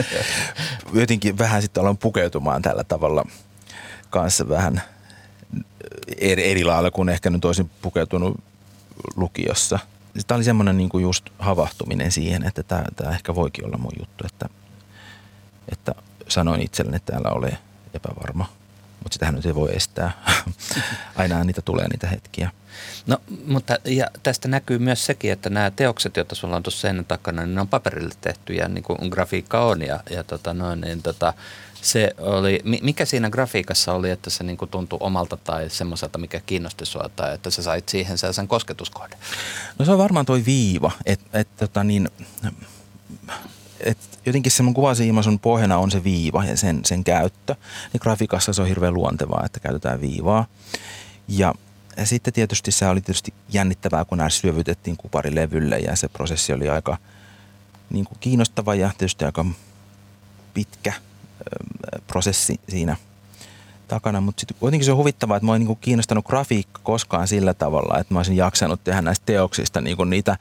jotenkin 0.92 1.38
vähän 1.38 1.62
sitten 1.62 1.80
aloin 1.80 1.96
pukeutumaan 1.96 2.62
tällä 2.62 2.84
tavalla 2.84 3.24
kanssa 4.10 4.48
vähän 4.48 4.82
eri, 6.18 6.50
eri 6.50 6.64
lailla 6.64 6.90
kuin 6.90 7.08
ehkä 7.08 7.30
nyt 7.30 7.44
olisin 7.44 7.70
pukeutunut 7.82 8.40
lukiossa. 9.16 9.78
Tämä 10.26 10.36
oli 10.36 10.44
semmoinen 10.44 10.76
niin 10.76 10.90
just 11.02 11.30
havahtuminen 11.38 12.12
siihen, 12.12 12.46
että 12.46 12.62
tämä, 12.62 12.84
tämä 12.96 13.10
ehkä 13.10 13.34
voikin 13.34 13.66
olla 13.66 13.78
mun 13.78 13.92
juttu, 13.98 14.24
että, 14.26 14.48
että 15.68 15.94
sanoin 16.28 16.60
itselleni, 16.60 16.96
että 16.96 17.12
täällä 17.12 17.30
ole 17.30 17.58
epävarma. 17.94 18.46
Mutta 19.04 19.14
sitähän 19.14 19.34
nyt 19.34 19.46
ei 19.46 19.54
voi 19.54 19.76
estää. 19.76 20.12
Aina 21.16 21.44
niitä 21.44 21.62
tulee 21.62 21.88
niitä 21.88 22.06
hetkiä. 22.06 22.50
No, 23.06 23.18
mutta 23.46 23.78
ja 23.84 24.06
tästä 24.22 24.48
näkyy 24.48 24.78
myös 24.78 25.06
sekin, 25.06 25.32
että 25.32 25.50
nämä 25.50 25.70
teokset, 25.70 26.16
joita 26.16 26.34
sulla 26.34 26.56
on 26.56 26.62
tuossa 26.62 26.80
seinän 26.80 27.04
takana, 27.04 27.42
niin 27.42 27.54
ne 27.54 27.60
on 27.60 27.68
paperille 27.68 28.14
tehty 28.20 28.52
ja 28.52 28.68
niin 28.68 28.84
kuin 28.84 29.08
grafiikka 29.10 29.64
on. 29.64 29.82
Ja, 29.82 30.00
ja 30.10 30.24
tota 30.24 30.54
noin, 30.54 30.80
niin 30.80 31.02
tota, 31.02 31.34
se 31.82 32.14
oli, 32.18 32.60
mikä 32.82 33.04
siinä 33.04 33.30
grafiikassa 33.30 33.92
oli, 33.92 34.10
että 34.10 34.30
se 34.30 34.44
niin 34.44 34.56
kuin 34.56 34.70
tuntui 34.70 34.98
omalta 35.02 35.36
tai 35.36 35.70
semmoiselta, 35.70 36.18
mikä 36.18 36.40
kiinnosti 36.46 36.86
sua 36.86 37.10
tai 37.16 37.34
että 37.34 37.50
sä 37.50 37.62
sait 37.62 37.88
siihen 37.88 38.18
sen 38.18 38.48
kosketuskohden? 38.48 39.18
No 39.78 39.84
se 39.84 39.92
on 39.92 39.98
varmaan 39.98 40.26
toi 40.26 40.44
viiva, 40.46 40.90
että 41.06 41.38
et, 41.38 41.48
tota 41.56 41.84
niin, 41.84 42.08
et 43.84 43.98
jotenkin 44.26 44.52
se 44.52 44.62
mun 44.62 44.74
kuvasiimasun 44.74 45.38
pohjana 45.38 45.78
on 45.78 45.90
se 45.90 46.04
viiva 46.04 46.44
ja 46.44 46.56
sen, 46.56 46.80
sen 46.84 47.04
käyttö. 47.04 47.54
Niin 47.92 48.00
grafiikassa 48.02 48.52
se 48.52 48.62
on 48.62 48.68
hirveän 48.68 48.94
luontevaa, 48.94 49.42
että 49.46 49.60
käytetään 49.60 50.00
viivaa. 50.00 50.46
Ja, 51.28 51.54
ja 51.96 52.06
sitten 52.06 52.32
tietysti 52.32 52.72
se 52.72 52.88
oli 52.88 53.00
tietysti 53.00 53.34
jännittävää, 53.48 54.04
kun 54.04 54.18
nämä 54.18 54.30
syövytettiin 54.30 54.96
kuparilevylle 54.96 55.78
ja 55.78 55.96
se 55.96 56.08
prosessi 56.08 56.52
oli 56.52 56.68
aika 56.68 56.96
niin 57.90 58.04
kuin 58.04 58.18
kiinnostava 58.20 58.74
ja 58.74 58.90
tietysti 58.98 59.24
aika 59.24 59.44
pitkä 60.54 60.92
prosessi 62.06 62.60
siinä 62.68 62.96
takana, 63.88 64.20
mutta 64.20 64.40
sitten 64.40 64.56
kuitenkin 64.60 64.84
se 64.84 64.92
on 64.92 64.98
huvittavaa, 64.98 65.36
että 65.36 65.46
mä 65.46 65.52
oon 65.52 65.60
niin 65.60 65.78
kiinnostanut 65.80 66.26
grafiikka 66.26 66.80
koskaan 66.82 67.28
sillä 67.28 67.54
tavalla, 67.54 67.98
että 67.98 68.14
mä 68.14 68.18
olisin 68.18 68.36
jaksanut 68.36 68.84
tehdä 68.84 69.02
näistä 69.02 69.26
teoksista 69.26 69.80
niin 69.80 69.96
kuin 69.96 70.10
niitä 70.10 70.36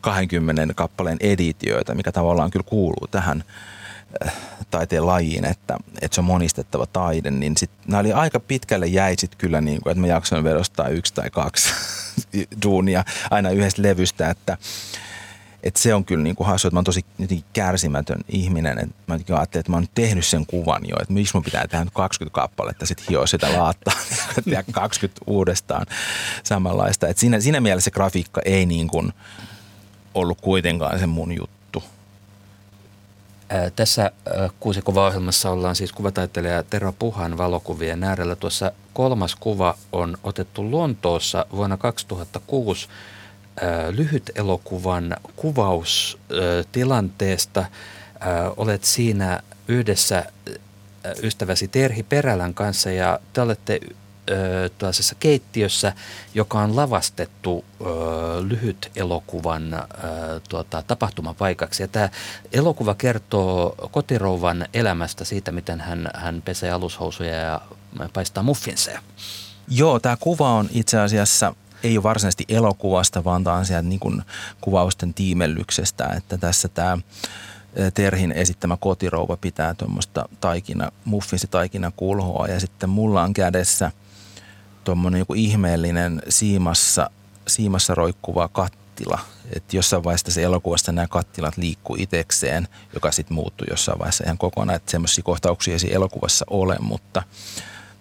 20 0.00 0.74
kappaleen 0.74 1.18
editioita, 1.20 1.94
mikä 1.94 2.12
tavallaan 2.12 2.50
kyllä 2.50 2.66
kuuluu 2.68 3.06
tähän 3.10 3.44
taiteen 4.70 5.06
lajiin, 5.06 5.44
että, 5.44 5.76
että 6.02 6.14
se 6.14 6.20
on 6.20 6.24
monistettava 6.24 6.86
taide, 6.86 7.30
niin 7.30 7.56
sit, 7.56 7.70
nämä 7.86 8.00
oli 8.00 8.12
aika 8.12 8.40
pitkälle 8.40 8.86
jäi 8.86 9.14
sit 9.18 9.34
kyllä 9.34 9.60
niin 9.60 9.82
kuin, 9.82 9.90
että 9.90 10.00
mä 10.00 10.06
jaksoin 10.06 10.44
vedostaa 10.44 10.88
yksi 10.88 11.14
tai 11.14 11.30
kaksi 11.30 11.72
duunia 12.64 13.04
aina 13.30 13.50
yhdestä 13.50 13.82
levystä, 13.82 14.30
että 14.30 14.58
et 15.62 15.76
se 15.76 15.94
on 15.94 16.04
kyllä 16.04 16.24
niin 16.24 16.36
kuin 16.36 16.46
hassu, 16.46 16.68
että 16.68 16.74
mä 16.74 16.78
oon 16.78 16.84
tosi 16.84 17.04
jotenkin 17.18 17.46
kärsimätön 17.52 18.20
ihminen. 18.28 18.78
Et 18.78 18.90
mä 19.06 19.14
ajattelin, 19.14 19.60
että 19.60 19.70
mä 19.70 19.76
oon 19.76 19.86
tehnyt 19.94 20.26
sen 20.26 20.46
kuvan 20.46 20.82
jo, 20.88 20.96
että 21.00 21.14
miksi 21.14 21.34
mun 21.34 21.44
pitää 21.44 21.68
tehdä 21.68 21.86
20 21.94 22.34
kappaletta, 22.34 22.86
sitten 22.86 23.06
hioa 23.08 23.26
sitä 23.26 23.58
laattaa 23.58 23.94
ja 24.46 24.62
20 24.72 25.24
uudestaan 25.26 25.86
samanlaista. 26.42 27.08
Et 27.08 27.18
siinä, 27.18 27.40
siinä 27.40 27.60
mielessä 27.60 27.84
se 27.84 27.90
grafiikka 27.90 28.40
ei 28.44 28.66
niin 28.66 28.88
kuin 28.88 29.12
ollut 30.14 30.40
kuitenkaan 30.40 30.98
se 30.98 31.06
mun 31.06 31.32
juttu. 31.32 31.84
Ää, 33.48 33.70
tässä 33.70 34.10
kuusikuva-ohjelmassa 34.60 35.50
ollaan 35.50 35.76
siis 35.76 35.92
kuvataiteilija 35.92 36.62
Tero 36.62 36.92
Puhan 36.92 37.38
valokuvien 37.38 38.04
äärellä. 38.04 38.36
Tuossa 38.36 38.72
kolmas 38.92 39.36
kuva 39.36 39.78
on 39.92 40.16
otettu 40.22 40.70
Lontoossa 40.70 41.46
vuonna 41.52 41.76
2006 41.76 42.88
lyhyt 43.90 44.30
elokuvan 44.34 45.16
kuvaustilanteesta. 45.36 47.64
Olet 48.56 48.84
siinä 48.84 49.40
yhdessä 49.68 50.24
ystäväsi 51.22 51.68
Terhi 51.68 52.02
Perälän 52.02 52.54
kanssa 52.54 52.90
ja 52.90 53.18
te 53.32 53.40
olette 53.40 53.80
tällaisessa 54.78 55.14
keittiössä, 55.20 55.92
joka 56.34 56.60
on 56.60 56.76
lavastettu 56.76 57.64
ö, 57.80 57.84
lyhyt 58.48 58.90
elokuvan 58.96 59.74
ö, 59.74 59.78
tuota, 60.48 60.82
tapahtumapaikaksi. 60.86 61.82
Ja 61.82 61.88
tämä 61.88 62.08
elokuva 62.52 62.94
kertoo 62.94 63.74
kotirouvan 63.90 64.66
elämästä 64.74 65.24
siitä, 65.24 65.52
miten 65.52 65.80
hän, 65.80 66.10
hän 66.14 66.42
pesee 66.42 66.70
alushousuja 66.70 67.34
ja 67.34 67.60
paistaa 68.12 68.42
muffinseja. 68.42 69.00
Joo, 69.68 70.00
tämä 70.00 70.16
kuva 70.20 70.50
on 70.50 70.68
itse 70.72 71.00
asiassa 71.00 71.54
ei 71.82 71.96
ole 71.96 72.02
varsinaisesti 72.02 72.44
elokuvasta, 72.48 73.24
vaan 73.24 73.44
tämä 73.44 73.56
on 73.56 73.66
sieltä 73.66 73.88
niin 73.88 74.00
kuin 74.00 74.22
kuvausten 74.60 75.14
tiimellyksestä, 75.14 76.06
että 76.06 76.38
tässä 76.38 76.68
tämä 76.68 76.98
Terhin 77.94 78.32
esittämä 78.32 78.76
kotirouva 78.76 79.36
pitää 79.36 79.74
tuommoista 79.74 80.28
taikina, 80.40 80.92
muffinsi 81.04 81.46
taikina 81.46 81.92
kulhoa 81.96 82.46
ja 82.46 82.60
sitten 82.60 82.90
mulla 82.90 83.22
on 83.22 83.34
kädessä 83.34 83.92
tuommoinen 84.84 85.18
joku 85.18 85.34
ihmeellinen 85.34 86.22
siimassa, 86.28 87.10
siimassa 87.48 87.94
roikkuva 87.94 88.48
kattila. 88.48 89.18
Että 89.56 89.76
jossain 89.76 90.04
vaiheessa 90.04 90.30
se 90.30 90.42
elokuvassa 90.42 90.92
nämä 90.92 91.08
kattilat 91.08 91.56
liikkuu 91.56 91.96
itekseen, 91.98 92.68
joka 92.94 93.12
sitten 93.12 93.34
muuttuu 93.34 93.66
jossain 93.70 93.98
vaiheessa 93.98 94.24
ihan 94.24 94.38
kokonaan. 94.38 94.76
Että 94.76 94.90
semmoisia 94.90 95.24
kohtauksia 95.24 95.76
ei 95.84 95.94
elokuvassa 95.94 96.44
ole, 96.50 96.76
mutta 96.80 97.22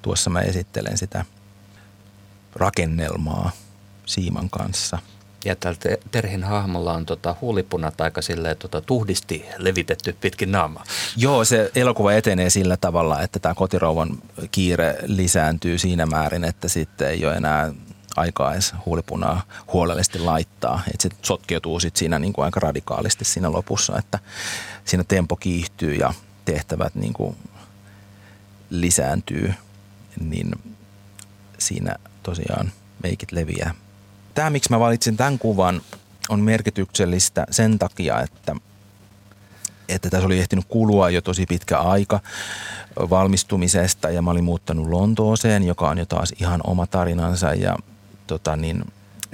tuossa 0.01 0.29
mä 0.29 0.39
esittelen 0.39 0.97
sitä 0.97 1.25
rakennelmaa 2.55 3.51
siiman 4.11 4.49
kanssa. 4.49 4.97
Ja 5.45 5.55
tällä 5.55 5.97
Terhin 6.11 6.43
hahmolla 6.43 6.93
on 6.93 7.05
tota 7.05 7.35
huulipunat 7.41 8.01
aika 8.01 8.21
silleen 8.21 8.57
tota, 8.57 8.81
tuhdisti 8.81 9.45
levitetty 9.57 10.15
pitkin 10.21 10.51
naamaa. 10.51 10.83
Joo, 11.17 11.45
se 11.45 11.71
elokuva 11.75 12.13
etenee 12.13 12.49
sillä 12.49 12.77
tavalla, 12.77 13.21
että 13.21 13.39
tämä 13.39 13.55
kotirouvan 13.55 14.17
kiire 14.51 14.97
lisääntyy 15.05 15.77
siinä 15.77 16.05
määrin, 16.05 16.43
että 16.43 16.67
sitten 16.67 17.09
ei 17.09 17.25
ole 17.25 17.35
enää 17.35 17.73
aikaa 18.15 18.53
edes 18.53 18.73
huulipunaa 18.85 19.41
huolellisesti 19.73 20.19
laittaa. 20.19 20.81
Että 20.87 21.01
se 21.01 21.09
sotkeutuu 21.21 21.79
sitten 21.79 21.99
siinä 21.99 22.19
niin 22.19 22.33
kuin 22.33 22.45
aika 22.45 22.59
radikaalisti 22.59 23.25
siinä 23.25 23.51
lopussa, 23.51 23.97
että 23.97 24.19
siinä 24.85 25.03
tempo 25.03 25.35
kiihtyy 25.35 25.95
ja 25.95 26.13
tehtävät 26.45 26.95
niin 26.95 27.13
kuin 27.13 27.35
lisääntyy, 28.69 29.53
niin 30.19 30.51
siinä 31.57 31.95
tosiaan 32.23 32.71
meikit 33.03 33.31
leviää 33.31 33.73
tämä, 34.33 34.49
miksi 34.49 34.69
mä 34.69 34.79
valitsin 34.79 35.17
tämän 35.17 35.39
kuvan, 35.39 35.81
on 36.29 36.39
merkityksellistä 36.39 37.45
sen 37.51 37.79
takia, 37.79 38.21
että, 38.21 38.55
että 39.89 40.09
tässä 40.09 40.25
oli 40.25 40.39
ehtinyt 40.39 40.65
kulua 40.67 41.09
jo 41.09 41.21
tosi 41.21 41.45
pitkä 41.45 41.79
aika 41.79 42.19
valmistumisesta 43.09 44.09
ja 44.09 44.21
mä 44.21 44.31
olin 44.31 44.43
muuttanut 44.43 44.87
Lontooseen, 44.87 45.63
joka 45.63 45.89
on 45.89 45.97
jo 45.97 46.05
taas 46.05 46.33
ihan 46.39 46.61
oma 46.63 46.87
tarinansa 46.87 47.53
ja 47.53 47.75
tota 48.27 48.55
niin, 48.55 48.83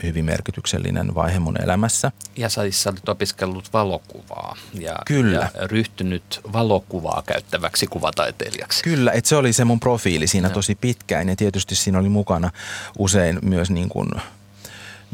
hyvin 0.04 0.26
merkityksellinen 0.26 1.16
vaihe 1.16 1.40
mun 1.40 1.62
elämässä. 1.64 2.12
Ja 2.36 2.50
sä 2.50 2.62
olet 2.62 3.10
opiskellut 3.10 3.74
valokuvaa 3.74 4.58
ja, 4.74 4.96
Kyllä. 5.06 5.52
ja 5.54 5.68
ryhtynyt 5.68 6.40
valokuvaa 6.54 7.24
käyttäväksi 7.26 7.88
kuvataiteilijaksi. 7.88 8.84
Kyllä, 8.84 9.12
että 9.12 9.28
se 9.28 9.36
oli 9.36 9.54
se 9.54 9.66
mun 9.66 9.80
profiili 9.80 10.28
siinä 10.28 10.48
no. 10.48 10.54
tosi 10.54 10.76
pitkään 10.76 11.30
ja 11.30 11.36
tietysti 11.36 11.76
siinä 11.76 12.00
oli 12.00 12.10
mukana 12.10 12.52
usein 12.98 13.40
myös 13.42 13.72
niin 13.72 13.90
kuin– 13.90 14.10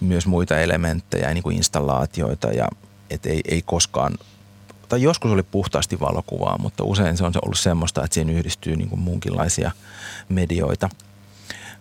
myös 0.04 0.28
muita 0.28 0.60
elementtejä, 0.60 1.34
niin 1.34 1.44
kuin 1.44 1.58
installaatioita 1.58 2.48
ja 2.48 2.68
et 3.10 3.26
ei, 3.26 3.42
ei 3.48 3.62
koskaan, 3.62 4.18
tai 4.90 5.02
joskus 5.02 5.32
oli 5.32 5.44
puhtaasti 5.44 6.00
valokuvaa, 6.00 6.58
mutta 6.58 6.84
usein 6.84 7.18
se 7.18 7.24
on 7.24 7.34
ollut 7.46 7.60
semmoista, 7.60 8.04
että 8.04 8.14
siihen 8.14 8.30
yhdistyy 8.30 8.76
niin 8.76 8.90
kuin 8.90 9.02
muunkinlaisia 9.02 9.72
medioita. 10.30 10.90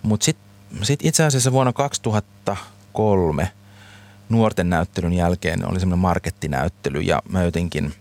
Mutta 0.03 0.25
sitten 0.25 0.45
sit 0.83 1.01
itse 1.03 1.25
asiassa 1.25 1.53
vuonna 1.53 1.73
2003 1.73 3.53
nuorten 4.29 4.71
näyttelyn 4.71 5.13
jälkeen 5.13 5.71
oli 5.71 5.81
semmoinen 5.81 6.03
markettinäyttely 6.03 7.01
ja 7.01 7.23
mä 7.29 7.43
jotenkin 7.43 7.95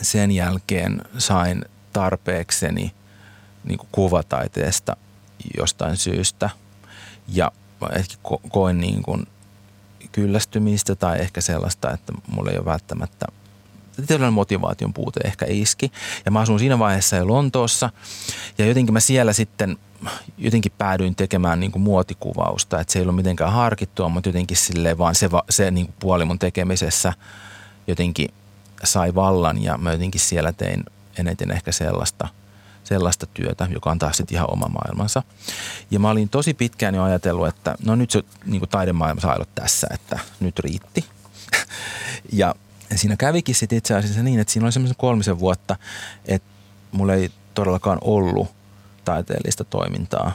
sen 0.00 0.30
jälkeen 0.30 1.02
sain 1.18 1.64
tarpeekseni 1.92 2.92
niin 3.64 3.78
kuin 3.78 3.88
kuvataiteesta 3.92 4.96
jostain 5.56 5.96
syystä. 5.96 6.50
Ja 7.28 7.52
ehkä 7.88 8.14
ko- 8.28 8.48
koen 8.48 8.80
niin 8.80 9.02
kuin 9.02 9.26
kyllästymistä 10.12 10.94
tai 10.94 11.20
ehkä 11.20 11.40
sellaista, 11.40 11.90
että 11.90 12.12
mulla 12.26 12.50
ei 12.50 12.58
ole 12.58 12.64
välttämättä 12.64 13.26
tietynlainen 13.96 14.32
motivaation 14.32 14.92
puute 14.92 15.20
ehkä 15.24 15.46
iski. 15.48 15.92
Ja 16.24 16.30
mä 16.30 16.40
asun 16.40 16.58
siinä 16.58 16.78
vaiheessa 16.78 17.16
jo 17.16 17.28
Lontoossa. 17.28 17.90
Ja 18.58 18.66
jotenkin 18.66 18.92
mä 18.92 19.00
siellä 19.00 19.32
sitten 19.32 19.78
jotenkin 20.38 20.72
päädyin 20.78 21.14
tekemään 21.14 21.60
niin 21.60 21.72
kuin 21.72 21.82
muotikuvausta, 21.82 22.80
että 22.80 22.92
se 22.92 22.98
ei 22.98 23.02
ollut 23.02 23.16
mitenkään 23.16 23.52
harkittua, 23.52 24.08
mutta 24.08 24.28
jotenkin 24.28 24.56
silleen 24.56 24.98
vaan 24.98 25.14
se, 25.14 25.28
se 25.50 25.70
niin 25.70 25.86
kuin 25.86 25.96
puoli 26.00 26.24
mun 26.24 26.38
tekemisessä 26.38 27.12
jotenkin 27.86 28.28
sai 28.84 29.14
vallan. 29.14 29.62
Ja 29.62 29.78
mä 29.78 29.92
jotenkin 29.92 30.20
siellä 30.20 30.52
tein 30.52 30.84
eniten 31.18 31.50
ehkä 31.50 31.72
sellaista– 31.72 32.28
sellaista 32.84 33.26
työtä, 33.26 33.68
joka 33.74 33.90
on 33.90 33.98
taas 33.98 34.16
sitten 34.16 34.34
ihan 34.34 34.52
oma 34.52 34.66
maailmansa. 34.68 35.22
Ja 35.90 35.98
mä 35.98 36.10
olin 36.10 36.28
tosi 36.28 36.54
pitkään 36.54 36.94
jo 36.94 37.02
ajatellut, 37.02 37.48
että 37.48 37.74
no 37.84 37.94
nyt 37.94 38.10
se 38.10 38.22
niin 38.44 38.68
taidemaailma 38.70 39.20
saa 39.20 39.34
olla 39.34 39.46
tässä, 39.54 39.86
että 39.90 40.18
nyt 40.40 40.58
riitti. 40.58 41.04
ja 42.32 42.54
siinä 42.94 43.16
kävikin 43.16 43.54
sitten 43.54 43.78
itse 43.78 43.94
asiassa 43.94 44.22
niin, 44.22 44.40
että 44.40 44.52
siinä 44.52 44.66
oli 44.66 44.72
semmoisen 44.72 44.96
kolmisen 44.96 45.38
vuotta, 45.38 45.76
että 46.24 46.48
mulla 46.92 47.14
ei 47.14 47.30
todellakaan 47.54 47.98
ollut 48.00 48.48
taiteellista 49.04 49.64
toimintaa 49.64 50.32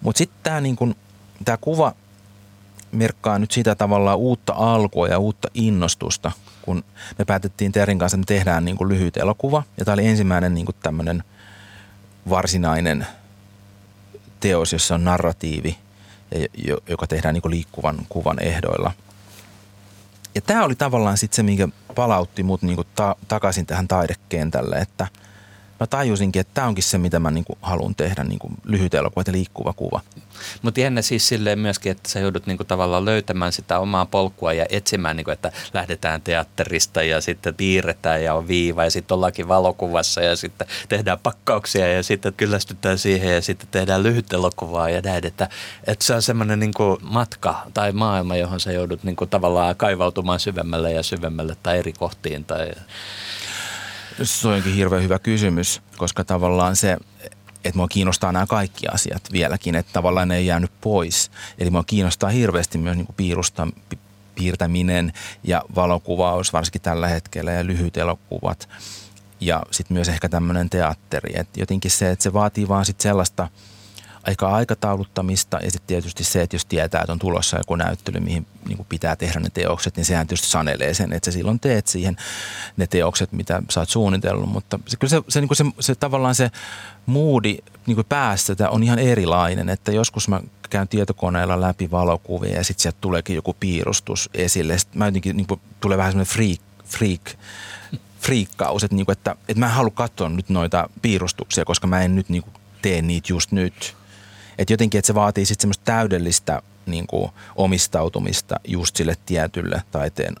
Mutta 0.00 0.18
sitten 0.18 0.38
tämä 0.42 0.60
tää 1.44 1.56
kuva 1.56 1.92
merkkaa 2.92 3.38
nyt 3.38 3.50
sitä 3.50 3.74
tavallaan 3.74 4.18
uutta 4.18 4.52
alkua 4.56 5.08
ja 5.08 5.18
uutta 5.18 5.48
innostusta, 5.54 6.32
kun 6.62 6.84
me 7.18 7.24
päätettiin 7.24 7.72
Terin 7.72 7.98
kanssa, 7.98 8.16
että 8.16 8.32
me 8.32 8.36
tehdään 8.38 8.64
niinku 8.64 8.88
lyhyt 8.88 9.16
elokuva. 9.16 9.62
Ja 9.78 9.84
tämä 9.84 9.92
oli 9.92 10.06
ensimmäinen 10.06 10.54
niinku 10.54 10.72
tämmöinen 10.72 11.24
varsinainen 12.28 13.06
teos, 14.40 14.72
jossa 14.72 14.94
on 14.94 15.04
narratiivi, 15.04 15.78
joka 16.88 17.06
tehdään 17.06 17.34
niinku 17.34 17.50
liikkuvan 17.50 17.98
kuvan 18.08 18.42
ehdoilla. 18.42 18.92
Ja 20.34 20.40
tämä 20.40 20.64
oli 20.64 20.74
tavallaan 20.74 21.18
sitten 21.18 21.36
se, 21.36 21.42
mikä 21.42 21.68
palautti 21.94 22.42
mut 22.42 22.62
niinku 22.62 22.84
ta- 22.94 23.16
takaisin 23.28 23.66
tähän 23.66 23.88
taidekentälle, 23.88 24.76
että– 24.76 25.06
mä 25.80 25.86
tajusinkin, 25.86 26.40
että 26.40 26.54
tämä 26.54 26.66
onkin 26.66 26.84
se, 26.84 26.98
mitä 26.98 27.18
mä 27.18 27.30
niinku 27.30 27.58
haluan 27.62 27.94
tehdä, 27.94 28.24
niinku 28.24 28.50
lyhyt 28.64 28.94
elokuva 28.94 29.24
ja 29.26 29.32
liikkuva 29.32 29.72
kuva. 29.72 30.00
Mutta 30.62 30.80
jännä 30.80 31.02
siis 31.02 31.28
silleen 31.28 31.58
myöskin, 31.58 31.92
että 31.92 32.10
sä 32.10 32.20
joudut 32.20 32.46
niinku 32.46 32.64
tavallaan 32.64 33.04
löytämään 33.04 33.52
sitä 33.52 33.78
omaa 33.78 34.06
polkua 34.06 34.52
ja 34.52 34.66
etsimään, 34.68 35.16
niinku, 35.16 35.30
että 35.30 35.52
lähdetään 35.74 36.22
teatterista 36.22 37.02
ja 37.02 37.20
sitten 37.20 37.54
piirretään 37.54 38.24
ja 38.24 38.34
on 38.34 38.48
viiva 38.48 38.84
ja 38.84 38.90
sitten 38.90 39.14
ollaankin 39.14 39.48
valokuvassa 39.48 40.20
ja 40.20 40.36
sitten 40.36 40.66
tehdään 40.88 41.18
pakkauksia 41.18 41.92
ja 41.92 42.02
sitten 42.02 42.34
kyllästytään 42.36 42.98
siihen 42.98 43.34
ja 43.34 43.42
sitten 43.42 43.68
tehdään 43.70 44.02
lyhyt 44.02 44.32
elokuvaa 44.32 44.90
ja 44.90 45.00
näin, 45.00 45.26
että, 45.26 45.48
että 45.86 46.04
se 46.04 46.14
on 46.14 46.22
semmoinen 46.22 46.60
niinku 46.60 46.98
matka 47.02 47.62
tai 47.74 47.92
maailma, 47.92 48.36
johon 48.36 48.60
sä 48.60 48.72
joudut 48.72 49.04
niinku 49.04 49.26
tavallaan 49.26 49.76
kaivautumaan 49.76 50.40
syvemmälle 50.40 50.92
ja 50.92 51.02
syvemmälle 51.02 51.56
tai 51.62 51.78
eri 51.78 51.92
kohtiin 51.92 52.44
tai 52.44 52.70
se 54.22 54.48
onkin 54.48 54.74
hirveän 54.74 55.02
hyvä 55.02 55.18
kysymys, 55.18 55.82
koska 55.96 56.24
tavallaan 56.24 56.76
se, 56.76 56.96
että 57.64 57.76
mua 57.76 57.88
kiinnostaa 57.88 58.32
nämä 58.32 58.46
kaikki 58.46 58.88
asiat 58.88 59.22
vieläkin, 59.32 59.74
että 59.74 59.92
tavallaan 59.92 60.28
ne 60.28 60.36
ei 60.36 60.46
jäänyt 60.46 60.70
pois. 60.80 61.30
Eli 61.58 61.70
mua 61.70 61.84
kiinnostaa 61.84 62.30
hirveästi 62.30 62.78
myös 62.78 62.96
niin 62.96 63.06
kuin 63.06 63.16
piirusta, 63.16 63.68
piirtäminen 64.34 65.12
ja 65.44 65.62
valokuvaus, 65.74 66.52
varsinkin 66.52 66.82
tällä 66.82 67.08
hetkellä, 67.08 67.52
ja 67.52 67.66
lyhyt 67.66 67.96
elokuvat. 67.96 68.68
Ja 69.40 69.62
sitten 69.70 69.94
myös 69.94 70.08
ehkä 70.08 70.28
tämmöinen 70.28 70.70
teatteri. 70.70 71.38
että 71.38 71.60
jotenkin 71.60 71.90
se, 71.90 72.10
että 72.10 72.22
se 72.22 72.32
vaatii 72.32 72.68
vaan 72.68 72.84
sitten 72.84 73.02
sellaista– 73.02 73.48
aika 74.26 74.48
aikatauluttamista 74.48 75.58
ja 75.62 75.70
sitten 75.70 75.86
tietysti 75.86 76.24
se, 76.24 76.42
että 76.42 76.56
jos 76.56 76.64
tietää, 76.64 77.00
että 77.00 77.12
on 77.12 77.18
tulossa 77.18 77.56
joku 77.58 77.76
näyttely, 77.76 78.20
mihin 78.20 78.46
niin 78.68 78.76
kuin 78.76 78.86
pitää 78.88 79.16
tehdä 79.16 79.40
ne 79.40 79.50
teokset, 79.54 79.96
niin 79.96 80.04
sehän 80.04 80.26
tietysti 80.26 80.48
sanelee 80.48 80.94
sen, 80.94 81.12
että 81.12 81.24
sä 81.24 81.32
silloin 81.32 81.60
teet 81.60 81.86
siihen 81.86 82.16
ne 82.76 82.86
teokset, 82.86 83.32
mitä 83.32 83.62
sä 83.70 83.80
oot 83.80 83.88
suunnitellut. 83.88 84.48
Mutta 84.48 84.78
se, 84.86 84.96
kyllä 84.96 85.10
se, 85.10 85.22
se, 85.28 85.40
niin 85.40 85.48
kuin 85.48 85.56
se, 85.56 85.64
se 85.80 85.94
tavallaan 85.94 86.34
se 86.34 86.50
moodi 87.06 87.58
niin 87.86 87.94
kuin 87.94 88.06
päästä 88.08 88.70
on 88.70 88.82
ihan 88.82 88.98
erilainen, 88.98 89.68
että 89.68 89.92
joskus 89.92 90.28
mä 90.28 90.40
käyn 90.70 90.88
tietokoneella 90.88 91.60
läpi 91.60 91.90
valokuvia 91.90 92.54
ja 92.54 92.64
sitten 92.64 92.82
sieltä 92.82 92.98
tuleekin 93.00 93.36
joku 93.36 93.56
piirustus 93.60 94.30
esille. 94.34 94.78
Sitten 94.78 94.98
mä 94.98 95.06
jotenkin 95.06 95.36
niin 95.36 95.46
kuin, 95.46 95.60
tulee 95.80 95.98
vähän 95.98 96.12
semmoinen 96.12 96.32
freak, 96.32 96.60
freak 96.84 97.38
friikkaus, 98.20 98.84
että, 98.84 98.96
niin 98.96 99.06
kuin, 99.06 99.12
että, 99.12 99.36
että 99.48 99.60
mä 99.60 99.66
en 99.66 99.72
halua 99.72 99.90
katsoa 99.90 100.28
nyt 100.28 100.48
noita 100.48 100.88
piirustuksia, 101.02 101.64
koska 101.64 101.86
mä 101.86 102.02
en 102.02 102.16
nyt 102.16 102.28
niin 102.28 102.42
kuin, 102.42 102.54
tee 102.82 103.02
niitä 103.02 103.32
just 103.32 103.52
nyt. 103.52 103.96
Että 104.58 104.72
jotenkin, 104.72 104.98
että 104.98 105.06
se 105.06 105.14
vaatii 105.14 105.46
sitten 105.46 105.62
semmoista 105.62 105.84
täydellistä 105.84 106.62
niin 106.86 107.06
kuin 107.06 107.30
omistautumista 107.56 108.60
just 108.68 108.96
sille 108.96 109.16
tietylle 109.26 109.82
taiteen 109.90 110.34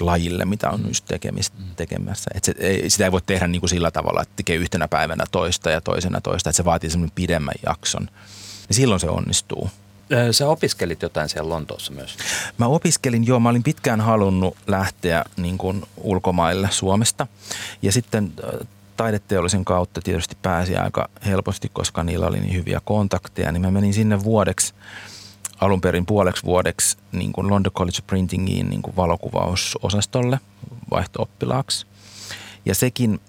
lajille, 0.00 0.44
mitä 0.44 0.70
on 0.70 0.84
just 0.86 1.04
tekemistä, 1.08 1.58
mm. 1.58 1.64
tekemässä. 1.76 2.30
Että 2.34 2.46
se, 2.46 2.54
ei, 2.58 2.90
sitä 2.90 3.04
ei 3.04 3.12
voi 3.12 3.20
tehdä 3.26 3.46
niin 3.46 3.60
kuin 3.60 3.70
sillä 3.70 3.90
tavalla, 3.90 4.22
että 4.22 4.36
tekee 4.36 4.56
yhtenä 4.56 4.88
päivänä 4.88 5.24
toista 5.32 5.70
ja 5.70 5.80
toisena 5.80 6.20
toista. 6.20 6.50
Että 6.50 6.56
se 6.56 6.64
vaatii 6.64 6.90
semmoinen 6.90 7.14
pidemmän 7.14 7.54
jakson. 7.66 8.08
Ja 8.68 8.74
silloin 8.74 9.00
se 9.00 9.08
onnistuu. 9.08 9.70
Sä 10.30 10.48
opiskelit 10.48 11.02
jotain 11.02 11.28
siellä 11.28 11.48
Lontoossa 11.48 11.92
myös? 11.92 12.16
Mä 12.58 12.66
opiskelin, 12.66 13.26
joo. 13.26 13.40
Mä 13.40 13.48
olin 13.48 13.62
pitkään 13.62 14.00
halunnut 14.00 14.56
lähteä 14.66 15.24
niin 15.36 15.58
kuin 15.58 15.82
ulkomaille 15.96 16.68
Suomesta. 16.70 17.26
Ja 17.82 17.92
sitten 17.92 18.32
taideteollisen 18.96 19.64
kautta 19.64 20.00
tietysti 20.00 20.36
pääsi 20.42 20.76
aika 20.76 21.08
helposti, 21.26 21.68
koska 21.68 22.02
niillä 22.02 22.26
oli 22.26 22.40
niin 22.40 22.54
hyviä 22.54 22.80
kontakteja, 22.84 23.52
niin 23.52 23.62
mä 23.62 23.70
menin 23.70 23.94
sinne 23.94 24.24
vuodeksi, 24.24 24.74
alun 25.60 25.80
perin 25.80 26.06
puoleksi 26.06 26.44
vuodeksi 26.44 26.96
niin 27.12 27.32
kuin 27.32 27.50
London 27.50 27.72
College 27.72 27.98
Printingiin 28.06 28.70
niin 28.70 28.82
kuin 28.82 28.96
valokuvausosastolle 28.96 30.40
vaihto-oppilaaksi. 30.90 31.86
Ja 32.64 32.74
sekin 32.74 33.20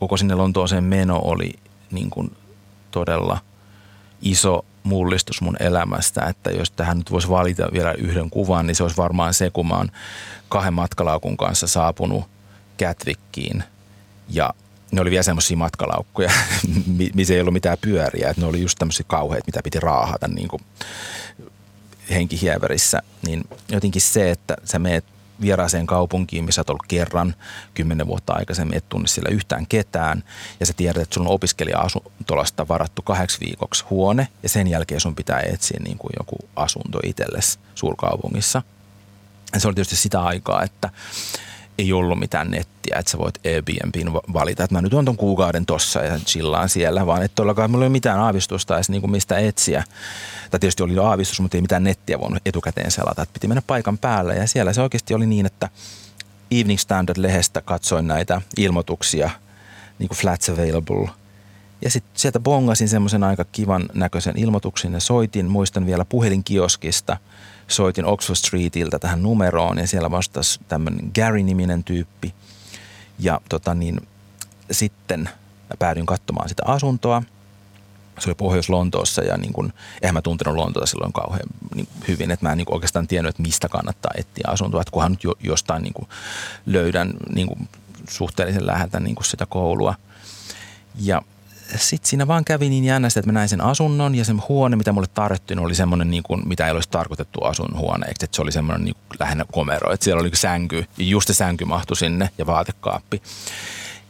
koko 0.00 0.16
sinne 0.16 0.34
Lontooseen 0.34 0.84
meno 0.84 1.20
oli 1.24 1.52
niin 1.90 2.10
kuin 2.10 2.36
todella 2.90 3.38
iso 4.22 4.64
mullistus 4.82 5.40
mun 5.40 5.56
elämästä, 5.60 6.26
että 6.26 6.50
jos 6.50 6.70
tähän 6.70 6.98
nyt 6.98 7.10
voisi 7.10 7.28
valita 7.28 7.68
vielä 7.72 7.92
yhden 7.92 8.30
kuvan, 8.30 8.66
niin 8.66 8.74
se 8.74 8.82
olisi 8.82 8.96
varmaan 8.96 9.34
se, 9.34 9.50
kun 9.50 9.68
mä 9.68 9.74
oon 9.74 9.90
kahden 10.48 10.74
matkalaukun 10.74 11.36
kanssa 11.36 11.66
saapunut 11.66 12.24
Catwickiin– 12.78 13.64
ja 14.30 14.54
ne 14.92 15.00
oli 15.00 15.10
vielä 15.10 15.22
semmoisia 15.22 15.56
matkalaukkuja, 15.56 16.30
missä 17.14 17.34
ei 17.34 17.40
ollut 17.40 17.54
mitään 17.54 17.78
pyöriä. 17.80 18.30
Että 18.30 18.40
ne 18.40 18.46
oli 18.46 18.60
just 18.60 18.78
tämmöisiä 18.78 19.04
kauheita, 19.08 19.46
mitä 19.46 19.60
piti 19.64 19.80
raahata 19.80 20.28
niin 20.28 20.48
kuin 20.48 20.62
henkihieverissä. 22.10 23.02
Niin 23.26 23.44
jotenkin 23.68 24.02
se, 24.02 24.30
että 24.30 24.56
sä 24.64 24.78
meet 24.78 25.04
vieraaseen 25.40 25.86
kaupunkiin, 25.86 26.44
missä 26.44 26.60
oot 26.60 26.70
ollut 26.70 26.86
kerran 26.88 27.34
kymmenen 27.74 28.06
vuotta 28.06 28.32
aikaisemmin, 28.32 28.76
et 28.76 28.88
tunne 28.88 29.08
siellä 29.08 29.34
yhtään 29.34 29.66
ketään. 29.66 30.24
Ja 30.60 30.66
sä 30.66 30.72
tiedät, 30.76 31.02
että 31.02 31.14
sulla 31.14 31.28
on 31.28 31.34
opiskelija-asuntolasta 31.34 32.68
varattu 32.68 33.02
kahdeksi 33.02 33.40
viikoksi 33.40 33.84
huone 33.90 34.28
ja 34.42 34.48
sen 34.48 34.66
jälkeen 34.66 35.00
sun 35.00 35.14
pitää 35.14 35.40
etsiä 35.40 35.80
niin 35.84 35.98
kuin 35.98 36.12
joku 36.18 36.36
asunto 36.56 37.00
itsellesi 37.04 37.58
suurkaupungissa. 37.74 38.62
Ja 39.54 39.60
se 39.60 39.68
oli 39.68 39.74
tietysti 39.74 39.96
sitä 39.96 40.22
aikaa, 40.22 40.62
että 40.62 40.90
ei 41.80 41.92
ollut 41.92 42.18
mitään 42.18 42.50
nettiä, 42.50 42.96
että 42.98 43.10
sä 43.10 43.18
voit 43.18 43.46
Airbnbin 43.46 44.12
valita, 44.12 44.64
että 44.64 44.74
mä 44.74 44.82
nyt 44.82 44.94
on 44.94 45.04
ton 45.04 45.16
kuukauden 45.16 45.66
tossa 45.66 46.00
ja 46.00 46.18
chillaan 46.18 46.68
siellä, 46.68 47.06
vaan 47.06 47.22
että 47.22 47.34
todellakaan 47.34 47.70
mulla 47.70 47.84
ei 47.84 47.86
ole 47.86 47.92
mitään 47.92 48.20
aavistusta 48.20 48.76
edes 48.76 48.90
niin 48.90 49.00
kuin 49.00 49.10
mistä 49.10 49.38
etsiä. 49.38 49.84
Tai 50.50 50.60
tietysti 50.60 50.82
oli 50.82 50.94
jo 50.94 51.04
aavistus, 51.04 51.40
mutta 51.40 51.56
ei 51.56 51.60
mitään 51.60 51.84
nettiä 51.84 52.20
voinut 52.20 52.42
etukäteen 52.46 52.90
selata, 52.90 53.22
että 53.22 53.32
piti 53.32 53.48
mennä 53.48 53.62
paikan 53.66 53.98
päälle 53.98 54.34
ja 54.34 54.46
siellä 54.46 54.72
se 54.72 54.82
oikeasti 54.82 55.14
oli 55.14 55.26
niin, 55.26 55.46
että 55.46 55.68
Evening 56.50 56.78
Standard-lehestä 56.78 57.60
katsoin 57.60 58.06
näitä 58.06 58.42
ilmoituksia, 58.56 59.30
niin 59.98 60.08
kuin 60.08 60.18
flats 60.18 60.48
available– 60.48 61.08
ja 61.84 61.90
sitten 61.90 62.12
sieltä 62.14 62.40
bongasin 62.40 62.88
semmoisen 62.88 63.24
aika 63.24 63.44
kivan 63.44 63.88
näköisen 63.94 64.38
ilmoituksen 64.38 64.92
ja 64.92 65.00
soitin, 65.00 65.46
muistan 65.46 65.86
vielä 65.86 66.04
puhelinkioskista– 66.04 67.16
soitin 67.70 68.04
Oxford 68.04 68.36
Streetiltä 68.36 68.98
tähän 68.98 69.22
numeroon 69.22 69.78
ja 69.78 69.86
siellä 69.86 70.10
vastasi 70.10 70.60
tämmöinen 70.68 71.10
Gary-niminen 71.14 71.84
tyyppi. 71.84 72.34
Ja 73.18 73.40
tota 73.48 73.74
niin, 73.74 74.00
sitten 74.70 75.28
päädyin 75.78 76.06
katsomaan 76.06 76.48
sitä 76.48 76.62
asuntoa. 76.66 77.22
Se 78.18 78.28
oli 78.28 78.34
Pohjois-Lontoossa 78.34 79.22
ja 79.22 79.36
niin 79.36 79.52
kun, 79.52 79.72
eihän 80.02 80.14
mä 80.14 80.22
tuntenut 80.22 80.54
Lontoota 80.54 80.86
silloin 80.86 81.12
kauhean 81.12 81.46
niin 81.74 81.88
hyvin, 82.08 82.30
että 82.30 82.46
mä 82.46 82.52
en 82.52 82.58
niin 82.58 82.74
oikeastaan 82.74 83.06
tiennyt, 83.06 83.30
että 83.30 83.42
mistä 83.42 83.68
kannattaa 83.68 84.12
etsiä 84.16 84.44
asuntoa. 84.46 84.80
Että 84.80 84.90
kunhan 84.90 85.12
nyt 85.12 85.24
jo, 85.24 85.34
jostain 85.40 85.82
niin 85.82 86.08
löydän 86.66 87.12
niin 87.34 87.68
suhteellisen 88.08 88.66
läheltä 88.66 89.00
niin 89.00 89.16
sitä 89.22 89.46
koulua. 89.46 89.94
Ja 91.00 91.22
sitten 91.76 92.08
siinä 92.08 92.26
vaan 92.26 92.44
kävi 92.44 92.68
niin 92.68 92.84
jännästi, 92.84 93.20
että 93.20 93.28
mä 93.28 93.32
näin 93.32 93.48
sen 93.48 93.60
asunnon 93.60 94.14
ja 94.14 94.24
sen 94.24 94.42
huone, 94.48 94.76
mitä 94.76 94.92
mulle 94.92 95.06
tarjottiin, 95.14 95.58
oli 95.58 95.74
semmoinen, 95.74 96.10
niin 96.10 96.22
kuin, 96.22 96.48
mitä 96.48 96.66
ei 96.66 96.72
olisi 96.72 96.88
tarkoitettu 96.88 97.44
asunhuoneeksi. 97.44 98.24
Että 98.24 98.36
se 98.36 98.42
oli 98.42 98.52
semmoinen 98.52 98.84
niin 98.84 98.94
kuin, 98.94 99.16
lähinnä 99.20 99.44
komero, 99.52 99.92
että 99.92 100.04
siellä 100.04 100.20
oli 100.20 100.30
sänky, 100.34 100.84
ja 100.98 101.04
just 101.04 101.26
se 101.26 101.34
sänky 101.34 101.64
mahtui 101.64 101.96
sinne 101.96 102.30
ja 102.38 102.46
vaatekaappi. 102.46 103.22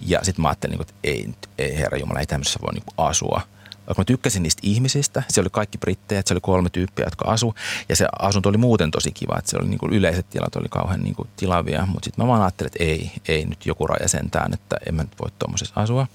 Ja 0.00 0.18
sitten 0.22 0.42
mä 0.42 0.48
ajattelin, 0.48 0.80
että 0.80 0.94
ei, 1.04 1.28
ei 1.58 1.78
herra 1.78 1.98
Jumala, 1.98 2.20
ei 2.20 2.26
tämmöisessä 2.26 2.60
voi 2.62 2.74
niin 2.74 2.84
kuin, 2.84 3.08
asua. 3.08 3.42
Vaikka 3.86 4.00
mä 4.00 4.04
tykkäsin 4.04 4.42
niistä 4.42 4.60
ihmisistä, 4.64 5.22
se 5.28 5.40
oli 5.40 5.48
kaikki 5.52 5.78
brittejä, 5.78 6.22
se 6.26 6.34
oli 6.34 6.40
kolme 6.40 6.70
tyyppiä, 6.70 7.06
jotka 7.06 7.30
asu. 7.30 7.54
Ja 7.88 7.96
se 7.96 8.06
asunto 8.18 8.48
oli 8.48 8.56
muuten 8.56 8.90
tosi 8.90 9.12
kiva, 9.12 9.38
että 9.38 9.50
se 9.50 9.56
oli 9.60 9.68
niin 9.68 9.78
kuin 9.78 9.92
yleiset 9.92 10.30
tilat 10.30 10.56
oli 10.56 10.68
kauhean 10.68 11.00
niin 11.00 11.14
kuin 11.14 11.28
tilavia. 11.36 11.86
Mutta 11.86 12.04
sitten 12.04 12.24
mä 12.24 12.28
vaan 12.28 12.42
ajattelin, 12.42 12.70
että 12.74 12.84
ei, 12.84 13.12
ei 13.28 13.44
nyt 13.44 13.66
joku 13.66 13.86
raja 13.86 14.08
sentään, 14.08 14.54
että 14.54 14.76
en 14.86 14.94
mä 14.94 15.02
nyt 15.02 15.20
voi 15.22 15.30
tuommoisessa 15.38 15.80
asua. 15.80 16.06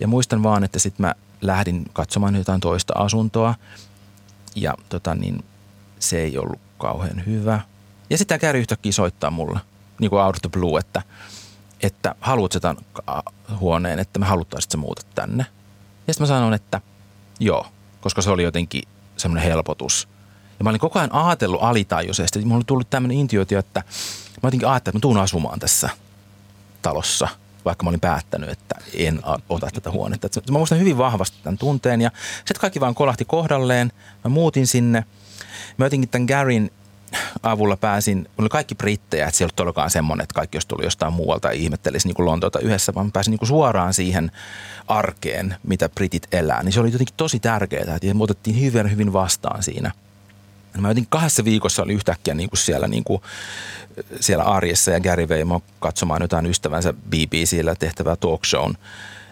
Ja 0.00 0.08
muistan 0.08 0.42
vaan, 0.42 0.64
että 0.64 0.78
sitten 0.78 1.06
mä 1.06 1.14
lähdin 1.40 1.84
katsomaan 1.92 2.36
jotain 2.36 2.60
toista 2.60 2.92
asuntoa 2.96 3.54
ja 4.54 4.74
tota 4.88 5.14
niin, 5.14 5.44
se 5.98 6.18
ei 6.18 6.38
ollut 6.38 6.60
kauhean 6.78 7.26
hyvä. 7.26 7.60
Ja 8.10 8.18
sitä 8.18 8.38
käy 8.38 8.58
yhtäkkiä 8.58 8.92
soittaa 8.92 9.30
mulle, 9.30 9.60
niin 9.98 10.10
kuin 10.10 10.22
out 10.22 10.36
of 10.36 10.42
the 10.42 10.60
blue, 10.60 10.80
että, 10.80 11.02
että 11.82 12.14
haluat 12.20 12.52
sitä 12.52 12.74
huoneen, 13.60 13.98
että 13.98 14.18
me 14.18 14.26
haluttaisiin, 14.26 14.66
että 14.66 14.72
sä 14.72 14.78
muutat 14.78 15.06
tänne. 15.14 15.46
Ja 16.06 16.14
sitten 16.14 16.22
mä 16.22 16.34
sanoin, 16.34 16.54
että 16.54 16.80
joo, 17.40 17.66
koska 18.00 18.22
se 18.22 18.30
oli 18.30 18.42
jotenkin 18.42 18.82
semmoinen 19.16 19.48
helpotus. 19.48 20.08
Ja 20.58 20.64
mä 20.64 20.70
olin 20.70 20.80
koko 20.80 20.98
ajan 20.98 21.12
ajatellut 21.12 21.62
alitajuisesti, 21.62 22.38
että 22.38 22.46
mulla 22.46 22.58
oli 22.58 22.64
tullut 22.64 22.90
tämmöinen 22.90 23.18
intuitio, 23.18 23.58
että 23.58 23.82
mä 24.42 24.46
jotenkin 24.46 24.68
ajattelin, 24.68 24.96
että 24.96 24.98
mä 24.98 25.10
tuun 25.10 25.18
asumaan 25.18 25.58
tässä 25.58 25.90
talossa– 26.82 27.28
vaikka 27.64 27.84
mä 27.84 27.90
olin 27.90 28.00
päättänyt, 28.00 28.50
että 28.50 28.74
en 28.94 29.20
ota 29.48 29.68
tätä 29.74 29.90
huonetta. 29.90 30.26
Et 30.26 30.50
mä 30.50 30.58
muistan 30.58 30.78
hyvin 30.78 30.98
vahvasti 30.98 31.36
tämän 31.42 31.58
tunteen 31.58 32.00
ja 32.00 32.10
sitten 32.36 32.60
kaikki 32.60 32.80
vaan 32.80 32.94
kolahti 32.94 33.24
kohdalleen. 33.24 33.92
Mä 34.24 34.28
muutin 34.28 34.66
sinne. 34.66 35.04
Mä 35.76 35.86
jotenkin 35.86 36.08
tämän 36.08 36.26
Garin 36.26 36.70
avulla 37.42 37.76
pääsin, 37.76 38.18
mulla 38.18 38.32
oli 38.38 38.48
kaikki 38.48 38.74
brittejä, 38.74 39.26
että 39.26 39.38
se 39.38 39.44
ei 39.44 39.48
ollut 39.66 39.92
semmoinen, 39.92 40.22
että 40.22 40.34
kaikki 40.34 40.56
jos 40.56 40.66
tuli 40.66 40.84
jostain 40.84 41.12
muualta 41.12 41.48
ja 41.48 41.54
ihmettelisi 41.54 42.08
niin 42.08 42.26
Lontoota 42.26 42.58
yhdessä, 42.58 42.94
vaan 42.94 43.12
pääsin 43.12 43.30
niin 43.30 43.48
suoraan 43.48 43.94
siihen 43.94 44.30
arkeen, 44.88 45.56
mitä 45.62 45.88
britit 45.88 46.34
elää. 46.34 46.62
Niin 46.62 46.72
se 46.72 46.80
oli 46.80 46.92
jotenkin 46.92 47.16
tosi 47.16 47.40
tärkeää, 47.40 47.94
että 47.94 48.14
me 48.14 48.22
otettiin 48.22 48.60
hyvin, 48.60 48.90
hyvin 48.90 49.12
vastaan 49.12 49.62
siinä. 49.62 49.92
Mä 50.78 50.88
jotenkin 50.88 51.10
kahdessa 51.10 51.44
viikossa 51.44 51.82
oli 51.82 51.92
yhtäkkiä 51.92 52.34
niin 52.34 52.50
kuin 52.50 52.58
siellä, 52.58 52.88
niin 52.88 53.04
kuin, 53.04 53.22
siellä 54.20 54.44
arjessa 54.44 54.90
ja 54.90 55.00
Gary 55.00 55.28
vei 55.28 55.42
katsomaan 55.78 56.22
jotain 56.22 56.46
ystävänsä 56.46 56.92
BBCllä 56.92 57.74
tehtävää 57.74 58.16
talk 58.16 58.44
shown 58.44 58.74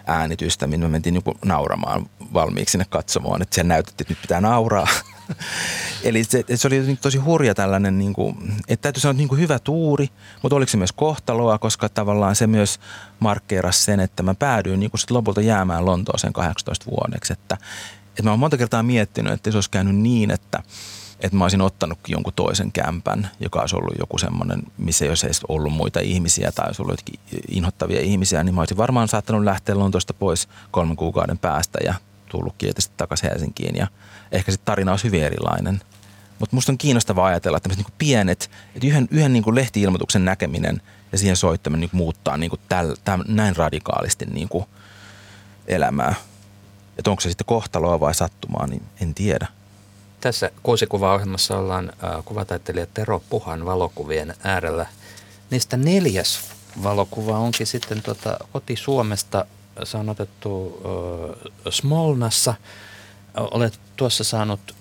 äänitystä, 0.07 0.67
minne 0.67 0.87
me 0.87 0.91
mentiin 0.91 1.13
niin 1.13 1.37
nauramaan 1.45 2.09
valmiiksi 2.33 2.71
sinne 2.71 2.85
katsomaan, 2.89 3.41
että 3.41 3.55
siellä 3.55 3.67
näytettiin, 3.67 4.05
että 4.05 4.11
nyt 4.11 4.21
pitää 4.21 4.41
nauraa. 4.41 4.87
Eli 6.03 6.23
se, 6.23 6.43
se 6.55 6.67
oli 6.67 6.97
tosi 7.01 7.17
hurja 7.17 7.55
tällainen, 7.55 7.99
niin 7.99 8.13
kuin, 8.13 8.53
että 8.67 8.81
täytyy 8.81 9.01
sanoa, 9.01 9.11
että 9.11 9.21
niin 9.21 9.27
kuin 9.29 9.41
hyvä 9.41 9.59
tuuri, 9.59 10.09
mutta 10.41 10.55
oliko 10.55 10.69
se 10.69 10.77
myös 10.77 10.91
kohtaloa, 10.91 11.57
koska 11.57 11.89
tavallaan 11.89 12.35
se 12.35 12.47
myös 12.47 12.79
markkeerasi 13.19 13.83
sen, 13.83 13.99
että 13.99 14.23
mä 14.23 14.35
päädyin 14.35 14.79
niin 14.79 14.91
kuin 14.91 14.99
sit 14.99 15.11
lopulta 15.11 15.41
jäämään 15.41 15.85
Lontooseen 15.85 16.33
18 16.33 16.85
vuodeksi. 16.91 17.33
Että, 17.33 17.57
että 18.09 18.23
mä 18.23 18.29
oon 18.29 18.39
monta 18.39 18.57
kertaa 18.57 18.83
miettinyt, 18.83 19.33
että 19.33 19.51
se 19.51 19.57
olisi 19.57 19.69
käynyt 19.69 19.95
niin, 19.95 20.31
että, 20.31 20.63
että 21.19 21.37
mä 21.37 21.45
olisin 21.45 21.61
ottanut 21.61 21.99
jonkun 22.07 22.33
toisen 22.35 22.71
kämpän, 22.71 23.29
joka 23.39 23.59
olisi 23.59 23.75
ollut 23.75 23.95
joku 23.99 24.17
semmoinen, 24.17 24.63
missä 24.77 25.05
ei 25.05 25.09
olisi 25.09 25.25
edes 25.25 25.41
ollut 25.47 25.73
muita 25.73 25.99
ihmisiä 25.99 26.51
tai 26.51 26.67
olisi 26.67 26.81
ollut 26.81 26.93
jotenkin 26.93 27.19
inhottavia 27.49 28.01
ihmisiä, 28.01 28.43
niin 28.43 28.55
mä 28.55 28.61
olisin 28.61 28.77
varmaan 28.77 29.07
saattanut 29.07 29.43
lähteä 29.43 29.79
Lontoosta 29.79 30.13
pois 30.13 30.47
kolmen 30.71 30.95
kuukauden 30.95 31.37
päästä 31.37 31.79
ja 31.83 31.93
tullut 32.29 32.57
tietysti 32.57 32.93
takaisin 32.97 33.29
Helsinkiin 33.29 33.75
ja 33.75 33.87
ehkä 34.31 34.51
sitten 34.51 34.65
tarina 34.65 34.91
olisi 34.91 35.05
hyvin 35.05 35.23
erilainen. 35.23 35.81
Mutta 36.39 36.55
musta 36.55 36.71
on 36.71 36.77
kiinnostavaa 36.77 37.27
ajatella, 37.27 37.57
että 37.57 37.69
niinku 37.69 37.91
pienet, 37.97 38.49
että 38.75 38.87
yhden, 38.87 39.07
yhden 39.11 39.33
niinku 39.33 39.55
lehti-ilmoituksen 39.55 40.25
näkeminen 40.25 40.81
ja 41.11 41.17
siihen 41.17 41.35
soittaminen 41.35 41.79
niinku 41.79 41.97
muuttaa 41.97 42.37
niinku 42.37 42.57
täl, 42.69 42.95
täl, 43.03 43.23
näin 43.27 43.55
radikaalisti 43.55 44.25
niinku 44.25 44.67
elämää. 45.67 46.15
Että 46.97 47.09
onko 47.09 47.21
se 47.21 47.29
sitten 47.29 47.45
kohtaloa 47.45 47.99
vai 47.99 48.15
sattumaa, 48.15 48.67
niin 48.67 48.83
en 49.01 49.13
tiedä. 49.13 49.47
Tässä 50.21 50.51
kuusikuvaohjelmassa 50.63 51.57
ollaan 51.57 51.93
äh, 52.03 52.25
kuvataiteilija 52.25 52.87
Tero 52.93 53.21
Puhan 53.29 53.65
valokuvien 53.65 54.33
äärellä. 54.43 54.85
Niistä 55.49 55.77
neljäs 55.77 56.39
valokuva 56.83 57.39
onkin 57.39 57.67
sitten 57.67 58.01
tuota 58.01 58.37
koti 58.53 58.75
Suomesta. 58.75 59.45
Se 59.83 59.97
on 59.97 60.09
otettu 60.09 60.81
Smolnassa. 61.69 62.53
Olet 63.37 63.79
tuossa 63.95 64.23
saanut 64.23 64.75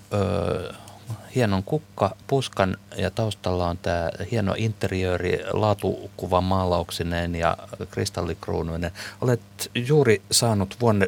hienon 1.34 1.62
kukka, 1.62 2.16
puskan 2.26 2.76
ja 2.96 3.10
taustalla 3.10 3.68
on 3.68 3.78
tämä 3.78 4.10
hieno 4.30 4.54
interiööri 4.56 5.40
laatukuva 5.52 6.40
maalauksineen 6.40 7.34
ja 7.34 7.56
kristallikruunuinen. 7.90 8.90
Olet 9.20 9.40
juuri 9.74 10.22
saanut 10.30 10.76
vuonna, 10.80 11.06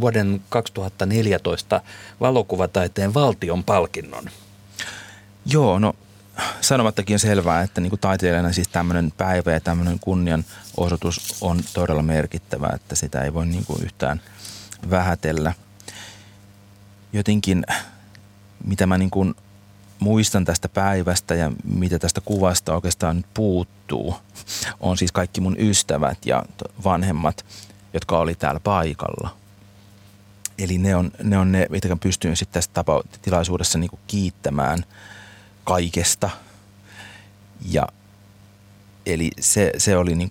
vuoden 0.00 0.40
2014 0.48 1.80
valokuvataiteen 2.20 3.14
valtion 3.14 3.64
palkinnon. 3.64 4.24
Joo, 5.46 5.78
no 5.78 5.94
sanomattakin 6.60 7.18
selvää, 7.18 7.62
että 7.62 7.80
niin 7.80 7.90
kuin 7.90 8.00
taiteilijana 8.00 8.52
siis 8.52 8.68
tämmöinen 8.68 9.12
päivä 9.16 9.52
ja 9.52 9.60
tämmöinen 9.60 9.98
kunnianosoitus 10.00 11.36
on 11.40 11.60
todella 11.72 12.02
merkittävä, 12.02 12.70
että 12.74 12.94
sitä 12.94 13.22
ei 13.22 13.34
voi 13.34 13.46
niin 13.46 13.64
kuin 13.64 13.82
yhtään 13.82 14.20
vähätellä. 14.90 15.52
Jotenkin, 17.12 17.64
mitä 18.64 18.86
mä 18.86 18.98
niin 18.98 19.10
kuin 19.10 19.34
muistan 19.98 20.44
tästä 20.44 20.68
päivästä 20.68 21.34
ja 21.34 21.52
mitä 21.64 21.98
tästä 21.98 22.20
kuvasta 22.20 22.74
oikeastaan 22.74 23.16
nyt 23.16 23.26
puuttuu, 23.34 24.16
on 24.80 24.98
siis 24.98 25.12
kaikki 25.12 25.40
mun 25.40 25.56
ystävät 25.58 26.26
ja 26.26 26.42
vanhemmat, 26.84 27.46
jotka 27.92 28.18
oli 28.18 28.34
täällä 28.34 28.60
paikalla. 28.60 29.36
Eli 30.58 30.78
ne 30.78 30.96
on 30.96 31.10
ne, 31.22 31.38
on 31.38 31.52
ne 31.52 31.66
mitä 31.70 31.96
pystyn 32.00 32.36
sitten 32.36 32.54
tässä 32.54 32.70
tapa, 32.74 33.02
tilaisuudessa 33.22 33.78
niin 33.78 33.90
kiittämään 34.06 34.84
kaikesta. 35.64 36.30
Ja 37.70 37.88
eli 39.06 39.30
se, 39.40 39.72
se 39.78 39.96
oli 39.96 40.14
niin 40.14 40.28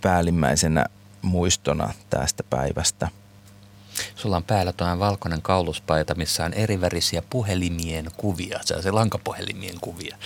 päällimmäisenä 0.00 0.86
muistona 1.22 1.94
tästä 2.10 2.42
päivästä– 2.50 3.08
Sulla 4.16 4.36
on 4.36 4.44
päällä 4.44 4.72
tuo 4.72 4.98
valkoinen 4.98 5.42
kauluspaita, 5.42 6.14
missä 6.14 6.44
on 6.44 6.52
erivärisiä 6.52 7.22
puhelimien 7.30 8.06
kuvia, 8.16 8.60
se 8.80 8.90
lankapuhelimien 8.90 9.80
kuvia. 9.80 10.16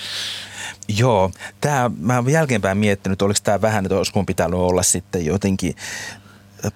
Joo, 0.89 1.31
tämä, 1.61 1.91
mä 1.99 2.17
oon 2.17 2.33
jälkeenpäin 2.33 2.79
miettinyt, 2.79 3.23
oliko 3.23 3.41
tämä 3.43 3.61
vähän, 3.61 3.85
että 3.87 3.97
olisiko 3.97 4.25
pitänyt 4.25 4.61
olla 4.61 4.83
sitten 4.83 5.25
jotenkin 5.25 5.77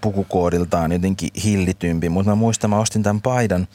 pukukoodiltaan 0.00 0.92
jotenkin 0.92 1.30
hillitympi, 1.44 2.08
mutta 2.08 2.30
mä 2.30 2.34
muistan, 2.34 2.70
mä 2.70 2.78
ostin 2.78 3.02
tämän 3.02 3.22
paidan 3.22 3.68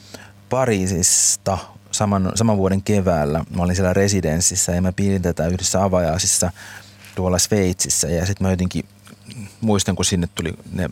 Pariisista 0.50 1.58
saman, 1.92 2.32
saman 2.36 2.58
vuoden 2.58 2.84
keväällä. 2.84 3.44
Mä 3.56 3.64
olin 3.64 3.76
siellä 3.76 3.94
residenssissä 3.94 4.72
ja 4.72 4.82
mä 4.82 4.92
pidin 4.92 5.22
tätä 5.22 5.48
yhdessä 5.48 5.84
avajaisissa 5.84 6.52
tuolla 7.16 7.40
Sveitsissä 7.40 8.08
ja 8.08 8.26
sitten 8.26 8.48
mä 8.48 8.52
jotenkin 8.52 8.86
muistan, 9.62 9.96
kun 9.96 10.06
sinne 10.06 10.30
tuli 10.36 10.54
ne 10.72 10.90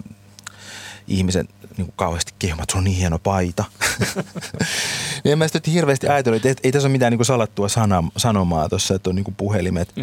ihmiset 1.08 1.49
niin 1.77 1.87
kuin 1.87 1.95
kauheasti 1.95 2.33
kehumaan, 2.39 2.63
että 2.63 2.77
on 2.77 2.83
niin 2.83 2.97
hieno 2.97 3.19
paita. 3.19 3.63
niin 5.23 5.31
en 5.31 5.37
mä 5.37 5.47
sitten 5.47 5.73
hirveästi 5.73 6.07
ajatellut, 6.07 6.45
että 6.45 6.61
ei 6.63 6.71
tässä 6.71 6.87
ole 6.87 6.91
mitään 6.91 7.11
niin 7.11 7.17
kuin 7.17 7.25
salattua 7.25 7.69
sana, 7.69 8.03
sanomaa 8.17 8.69
tuossa, 8.69 8.95
että 8.95 9.09
on 9.09 9.15
niin 9.15 9.23
kuin 9.23 9.35
puhelimet 9.35 9.93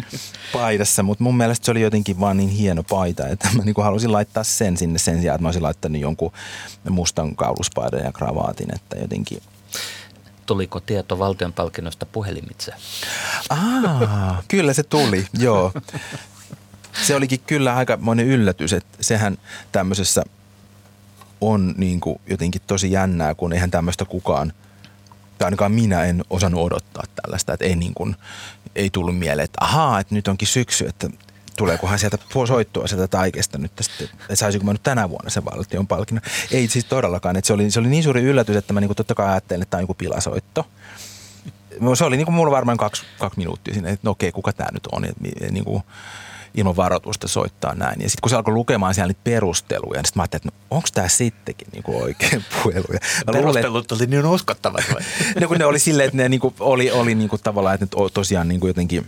paidassa, 0.53 1.03
mutta 1.03 1.23
mun 1.23 1.37
mielestä 1.37 1.65
se 1.65 1.71
oli 1.71 1.81
jotenkin 1.81 2.19
vaan 2.19 2.37
niin 2.37 2.49
hieno 2.49 2.83
paita, 2.83 3.27
että 3.27 3.49
mä 3.53 3.63
niin 3.63 3.75
kuin 3.75 3.85
halusin 3.85 4.11
laittaa 4.11 4.43
sen 4.43 4.77
sinne 4.77 4.99
sen 4.99 5.21
sijaan, 5.21 5.35
että 5.35 5.41
mä 5.41 5.47
olisin 5.47 5.63
laittanut 5.63 6.01
jonkun 6.01 6.31
mustan 6.89 7.35
kauluspaidan 7.35 8.05
ja 8.05 8.11
kravaatin, 8.11 8.75
että 8.75 8.97
jotenkin 8.97 9.41
Tuliko 10.45 10.79
tieto 10.79 11.19
valtion 11.19 11.53
palkinnosta 11.53 12.05
puhelimitse? 12.05 12.73
Ah, 13.49 14.43
kyllä 14.47 14.73
se 14.73 14.83
tuli, 14.83 15.27
joo. 15.33 15.71
Se 17.03 17.15
olikin 17.15 17.39
kyllä 17.47 17.75
aika 17.75 17.97
monen 18.01 18.27
yllätys, 18.27 18.73
että 18.73 18.97
sehän 19.01 19.37
tämmöisessä– 19.71 20.23
on 21.41 21.73
niin 21.77 21.99
kuin 21.99 22.21
jotenkin 22.27 22.61
tosi 22.67 22.91
jännää, 22.91 23.35
kun 23.35 23.53
eihän 23.53 23.71
tämmöistä 23.71 24.05
kukaan, 24.05 24.53
tai 25.37 25.45
ainakaan 25.45 25.71
minä 25.71 26.03
en 26.03 26.23
osannut 26.29 26.61
odottaa 26.61 27.03
tällaista, 27.15 27.53
että 27.53 27.65
ei, 27.65 27.75
niin 27.75 27.93
kuin, 27.93 28.15
ei 28.75 28.89
tullut 28.89 29.17
mieleen, 29.17 29.45
että 29.45 29.57
ahaa, 29.61 29.99
että 29.99 30.15
nyt 30.15 30.27
onkin 30.27 30.47
syksy, 30.47 30.85
että 30.85 31.09
tuleekohan 31.57 31.99
sieltä 31.99 32.17
soittua 32.47 32.87
sieltä 32.87 33.07
taikesta 33.07 33.57
nyt 33.57 33.75
tästä, 33.75 33.93
että 34.03 34.35
saisinko 34.35 34.65
mä 34.65 34.73
nyt 34.73 34.83
tänä 34.83 35.09
vuonna 35.09 35.29
sen 35.29 35.45
valtion 35.45 35.87
palkinnon. 35.87 36.21
Ei 36.51 36.67
siis 36.67 36.85
todellakaan, 36.85 37.35
että 37.35 37.47
se 37.47 37.53
oli, 37.53 37.71
se 37.71 37.79
oli 37.79 37.89
niin 37.89 38.03
suuri 38.03 38.21
yllätys, 38.21 38.55
että 38.55 38.73
mä 38.73 38.79
niin 38.79 38.87
kuin 38.87 38.97
totta 38.97 39.15
kai 39.15 39.27
ajattelin, 39.31 39.61
että 39.61 39.71
tämä 39.71 39.79
on 39.79 39.83
joku 39.83 39.93
pilasoitto. 39.93 40.65
Se 41.93 42.05
oli 42.05 42.17
niin 42.17 42.25
kuin 42.25 42.35
mulla 42.35 42.51
varmaan 42.51 42.77
kaksi, 42.77 43.03
kaksi 43.19 43.39
minuuttia 43.39 43.73
siinä, 43.73 43.89
että 43.89 44.07
no 44.07 44.11
okei, 44.11 44.31
kuka 44.31 44.53
tämä 44.53 44.69
nyt 44.73 44.87
on. 44.91 45.05
Että, 45.05 45.21
niin 45.51 45.65
kuin, 45.65 45.83
ilman 46.55 46.75
varoitusta 46.75 47.27
soittaa 47.27 47.75
näin. 47.75 48.01
Ja 48.01 48.09
sitten 48.09 48.21
kun 48.21 48.29
se 48.29 48.35
alkoi 48.35 48.53
lukemaan 48.53 48.93
siellä 48.93 49.07
niitä 49.07 49.21
perusteluja, 49.23 49.99
niin 49.99 50.05
sitten 50.05 50.19
mä 50.19 50.23
ajattelin, 50.23 50.47
että 50.47 50.59
no, 50.69 50.75
onko 50.77 50.87
tämä 50.93 51.07
sittenkin 51.07 51.67
niinku 51.71 52.01
oikein 52.01 52.45
puhelu. 52.63 52.85
Perustelut 53.31 53.91
oli 53.91 54.05
niin 54.05 54.25
uskottavat 54.25 54.83
vai? 54.93 55.01
no 55.41 55.47
kun 55.47 55.57
ne 55.57 55.65
oli 55.65 55.79
silleen, 55.79 56.07
että 56.07 56.17
ne 56.17 56.29
niinku 56.29 56.53
oli, 56.59 56.91
oli 56.91 57.15
niinku 57.15 57.37
tavallaan, 57.37 57.75
että 57.75 57.97
ne 57.97 58.09
tosiaan 58.13 58.47
niinku 58.47 58.67
jotenkin 58.67 59.07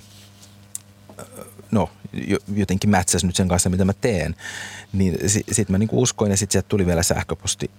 no, 1.72 1.90
jotenkin 2.56 2.90
mätsäs 2.90 3.24
nyt 3.24 3.36
sen 3.36 3.48
kanssa, 3.48 3.70
mitä 3.70 3.86
mä 3.86 3.94
teen. 3.94 4.36
Niin 4.94 5.30
sitten 5.30 5.56
sit 5.56 5.70
mä 5.70 5.78
niinku 5.78 6.02
uskoin 6.02 6.32
ja 6.32 6.38
sitten 6.38 6.54
sieltä 6.54 6.70
tuli 6.70 6.86
vielä 6.86 7.04
sähköposti 7.04 7.72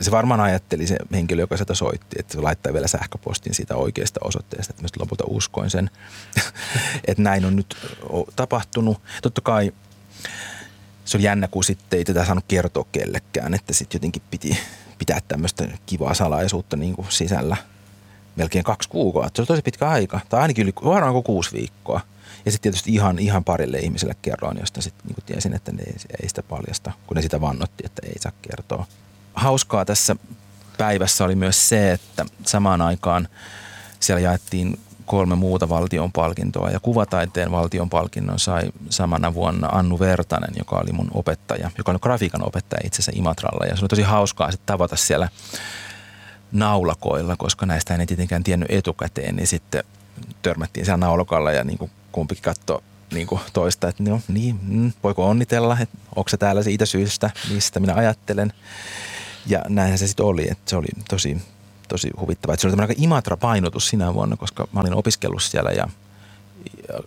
se 0.00 0.10
varmaan 0.10 0.40
ajatteli 0.40 0.86
se 0.86 0.96
henkilö, 1.12 1.42
joka 1.42 1.56
sitä 1.56 1.74
soitti, 1.74 2.16
että 2.18 2.32
se 2.32 2.40
laittaa 2.40 2.72
vielä 2.72 2.88
sähköpostin 2.88 3.54
siitä 3.54 3.76
oikeasta 3.76 4.20
osoitteesta, 4.24 4.70
että 4.72 4.82
mä 4.82 4.88
lopulta 4.98 5.24
uskoin 5.26 5.70
sen, 5.70 5.90
että 7.08 7.22
näin 7.22 7.44
on 7.44 7.56
nyt 7.56 7.76
tapahtunut. 8.36 9.00
Totta 9.22 9.40
kai 9.40 9.72
se 11.04 11.16
oli 11.16 11.24
jännä, 11.24 11.48
kun 11.48 11.64
sitten 11.64 11.98
ei 11.98 12.04
tätä 12.04 12.24
saanut 12.24 12.44
kertoa 12.48 12.86
kellekään, 12.92 13.54
että 13.54 13.72
sitten 13.72 13.98
jotenkin 13.98 14.22
piti 14.30 14.58
pitää 14.98 15.18
tämmöistä 15.28 15.68
kivaa 15.86 16.14
salaisuutta 16.14 16.76
niin 16.76 16.94
kuin 16.94 17.06
sisällä 17.10 17.56
melkein 18.36 18.64
kaksi 18.64 18.88
kuukautta. 18.88 19.36
Se 19.36 19.42
oli 19.42 19.46
tosi 19.46 19.62
pitkä 19.62 19.88
aika, 19.88 20.20
tai 20.28 20.40
ainakin 20.40 20.62
yli, 20.62 20.72
varmaan 20.84 21.22
kuusi 21.22 21.52
viikkoa. 21.52 22.00
Ja 22.44 22.52
sitten 22.52 22.62
tietysti 22.72 22.94
ihan, 22.94 23.18
ihan 23.18 23.44
parille 23.44 23.78
ihmiselle 23.78 24.16
kerroin, 24.22 24.56
josta 24.60 24.82
sitten 24.82 25.06
niin 25.06 25.24
tiesin, 25.26 25.54
että 25.54 25.72
ne 25.72 25.82
ei, 25.82 25.94
ei 26.22 26.28
sitä 26.28 26.42
paljasta, 26.42 26.92
kun 27.06 27.14
ne 27.14 27.22
sitä 27.22 27.40
vannotti, 27.40 27.86
että 27.86 28.02
ei 28.06 28.18
saa 28.18 28.32
kertoa 28.42 28.86
hauskaa 29.38 29.84
tässä 29.84 30.16
päivässä 30.78 31.24
oli 31.24 31.34
myös 31.34 31.68
se, 31.68 31.92
että 31.92 32.26
samaan 32.44 32.82
aikaan 32.82 33.28
siellä 34.00 34.20
jaettiin 34.20 34.78
kolme 35.06 35.34
muuta 35.34 35.68
valtion 35.68 36.12
palkintoa 36.12 36.70
ja 36.70 36.80
kuvataiteen 36.80 37.50
valtion 37.50 37.90
palkinnon 37.90 38.38
sai 38.38 38.62
samana 38.90 39.34
vuonna 39.34 39.68
Annu 39.72 39.98
Vertanen, 39.98 40.54
joka 40.58 40.76
oli 40.76 40.92
mun 40.92 41.10
opettaja, 41.14 41.70
joka 41.78 41.92
oli 41.92 41.98
grafiikan 41.98 42.46
opettaja 42.46 42.80
itse 42.84 42.96
asiassa 42.96 43.20
Imatralla 43.20 43.66
ja 43.66 43.76
se 43.76 43.82
oli 43.82 43.88
tosi 43.88 44.02
hauskaa 44.02 44.50
sitten 44.50 44.66
tavata 44.66 44.96
siellä 44.96 45.28
naulakoilla, 46.52 47.36
koska 47.36 47.66
näistä 47.66 47.94
ei 47.94 48.06
tietenkään 48.06 48.44
tiennyt 48.44 48.70
etukäteen, 48.70 49.36
niin 49.36 49.46
sitten 49.46 49.84
törmättiin 50.42 50.86
siellä 50.86 51.06
naulakalla 51.06 51.52
ja 51.52 51.64
niin 51.64 51.78
kuin 51.78 51.90
kumpikin 52.12 52.44
katsoi 52.44 52.82
niin 53.12 53.26
kuin 53.26 53.40
toista, 53.52 53.88
että 53.88 54.02
no 54.02 54.20
niin, 54.28 54.60
mm, 54.62 54.92
voiko 55.02 55.28
onnitella, 55.28 55.78
että 55.80 55.98
onko 56.16 56.28
se 56.28 56.36
täällä 56.36 56.62
siitä 56.62 56.86
syystä, 56.86 57.30
mistä 57.50 57.80
minä 57.80 57.94
ajattelen. 57.94 58.52
Ja 59.46 59.62
näinhän 59.68 59.98
se 59.98 60.06
sitten 60.06 60.26
oli, 60.26 60.48
että 60.50 60.70
se 60.70 60.76
oli 60.76 60.88
tosi, 61.08 61.42
tosi 61.88 62.10
huvittavaa. 62.20 62.54
Että 62.54 62.62
se 62.62 62.74
oli 62.74 62.82
aika 62.82 62.94
Imatra-painotus 62.96 63.88
sinä 63.88 64.14
vuonna, 64.14 64.36
koska 64.36 64.68
mä 64.72 64.80
olin 64.80 64.94
opiskellut 64.94 65.42
siellä 65.42 65.70
ja 65.70 65.88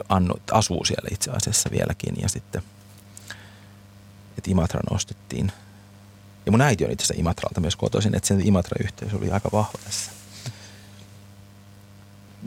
Annu 0.10 0.34
asuu 0.52 0.86
siellä 0.86 1.08
itse 1.12 1.32
asiassa 1.32 1.70
vieläkin. 1.72 2.16
Ja 2.22 2.30
sitten, 2.30 2.64
että 4.38 4.52
Imatra 4.52 4.80
nostettiin. 4.92 5.52
Ja 6.46 6.52
mun 6.52 6.62
äiti 6.62 6.86
on 6.86 6.92
itse 6.92 7.04
asiassa 7.04 7.22
Imatralta 7.22 7.62
myös 7.62 7.76
kotoisin, 7.76 8.16
että 8.16 8.28
se 8.28 8.36
Imatra-yhteys 8.44 9.14
oli 9.14 9.32
aika 9.32 9.50
vahva 9.54 9.80
tässä 9.86 10.12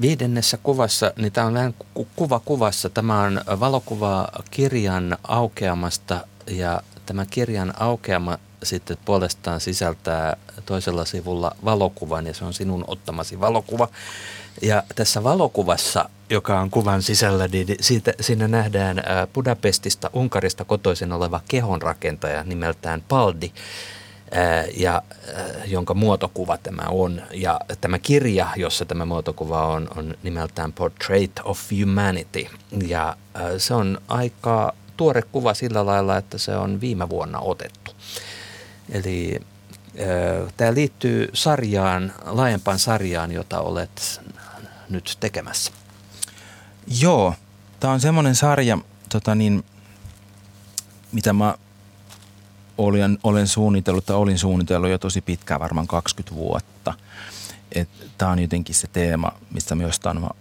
viidennessä 0.01 0.57
kuvassa, 0.57 1.13
niin 1.17 1.33
tämä 1.33 1.47
on 1.47 1.55
vähän 1.55 1.75
kuva 2.17 2.41
kuvassa. 2.41 2.91
Tämä 2.91 3.21
on 3.21 3.41
valokuva 3.61 4.29
kirjan 4.51 5.19
aukeamasta 5.23 6.27
ja 6.47 6.81
tämä 7.07 7.27
kirjan 7.27 7.75
aukeama 7.81 8.39
sitten 8.65 8.97
puolestaan 9.05 9.61
sisältää 9.61 10.37
toisella 10.67 11.05
sivulla 11.05 11.57
valokuvan 11.65 12.27
ja 12.27 12.35
se 12.35 12.45
on 12.45 12.55
sinun 12.55 12.85
ottamasi 12.87 13.41
valokuva. 13.41 13.89
Ja 14.63 14.83
tässä 14.95 15.25
valokuvassa, 15.25 16.11
joka 16.31 16.61
on 16.61 16.71
kuvan 16.71 17.03
sisällä, 17.03 17.49
niin 17.49 17.67
siitä, 17.81 18.13
siinä 18.21 18.49
nähdään 18.49 19.03
Budapestista, 19.33 20.11
Unkarista 20.13 20.65
kotoisin 20.65 21.13
oleva 21.13 21.41
kehonrakentaja 21.49 22.45
nimeltään 22.45 23.03
Paldi 23.09 23.53
ja 24.77 25.03
jonka 25.67 25.95
muotokuva 25.95 26.59
tämä 26.59 26.83
on. 26.89 27.23
Ja 27.33 27.61
tämä 27.81 27.99
kirja, 27.99 28.49
jossa 28.57 28.85
tämä 28.85 29.05
muotokuva 29.05 29.67
on, 29.67 29.89
on 29.97 30.15
nimeltään 30.23 30.73
Portrait 30.73 31.33
of 31.45 31.61
Humanity. 31.71 32.47
Ja 32.87 33.17
se 33.59 33.75
on 33.75 33.99
aika 34.09 34.75
tuore 34.97 35.23
kuva 35.23 35.55
sillä 35.55 35.87
lailla, 35.87 36.17
että 36.17 36.39
se 36.39 36.57
on 36.57 36.81
viime 36.81 37.09
vuonna 37.09 37.41
otettu. 37.41 37.84
Eli 38.89 39.41
tämä 40.57 40.75
liittyy 40.75 41.31
sarjaan, 41.33 42.13
laajempaan 42.25 42.79
sarjaan, 42.79 43.33
jota 43.33 43.61
olet 43.61 44.21
nyt 44.89 45.17
tekemässä. 45.21 45.73
Joo, 47.01 47.35
tämä 47.81 47.93
on 47.93 48.01
semmoinen 48.01 48.35
sarja, 48.35 48.79
tota 49.09 49.35
niin, 49.35 49.65
mitä 51.13 51.33
mä 51.33 51.55
olen, 52.79 53.19
olen 53.23 53.49
suunnitellut 53.49 54.07
tai 54.07 54.17
olin 54.17 54.39
suunnitellut 54.39 54.91
jo 54.91 54.99
tosi 54.99 55.21
pitkään, 55.21 55.61
varmaan 55.61 55.87
20 55.87 56.35
vuotta. 56.35 56.95
Tämä 58.19 58.31
on 58.31 58.39
jotenkin 58.39 58.75
se 58.75 58.89
teema, 58.93 59.33
mistä 59.51 59.75
mä 59.75 59.83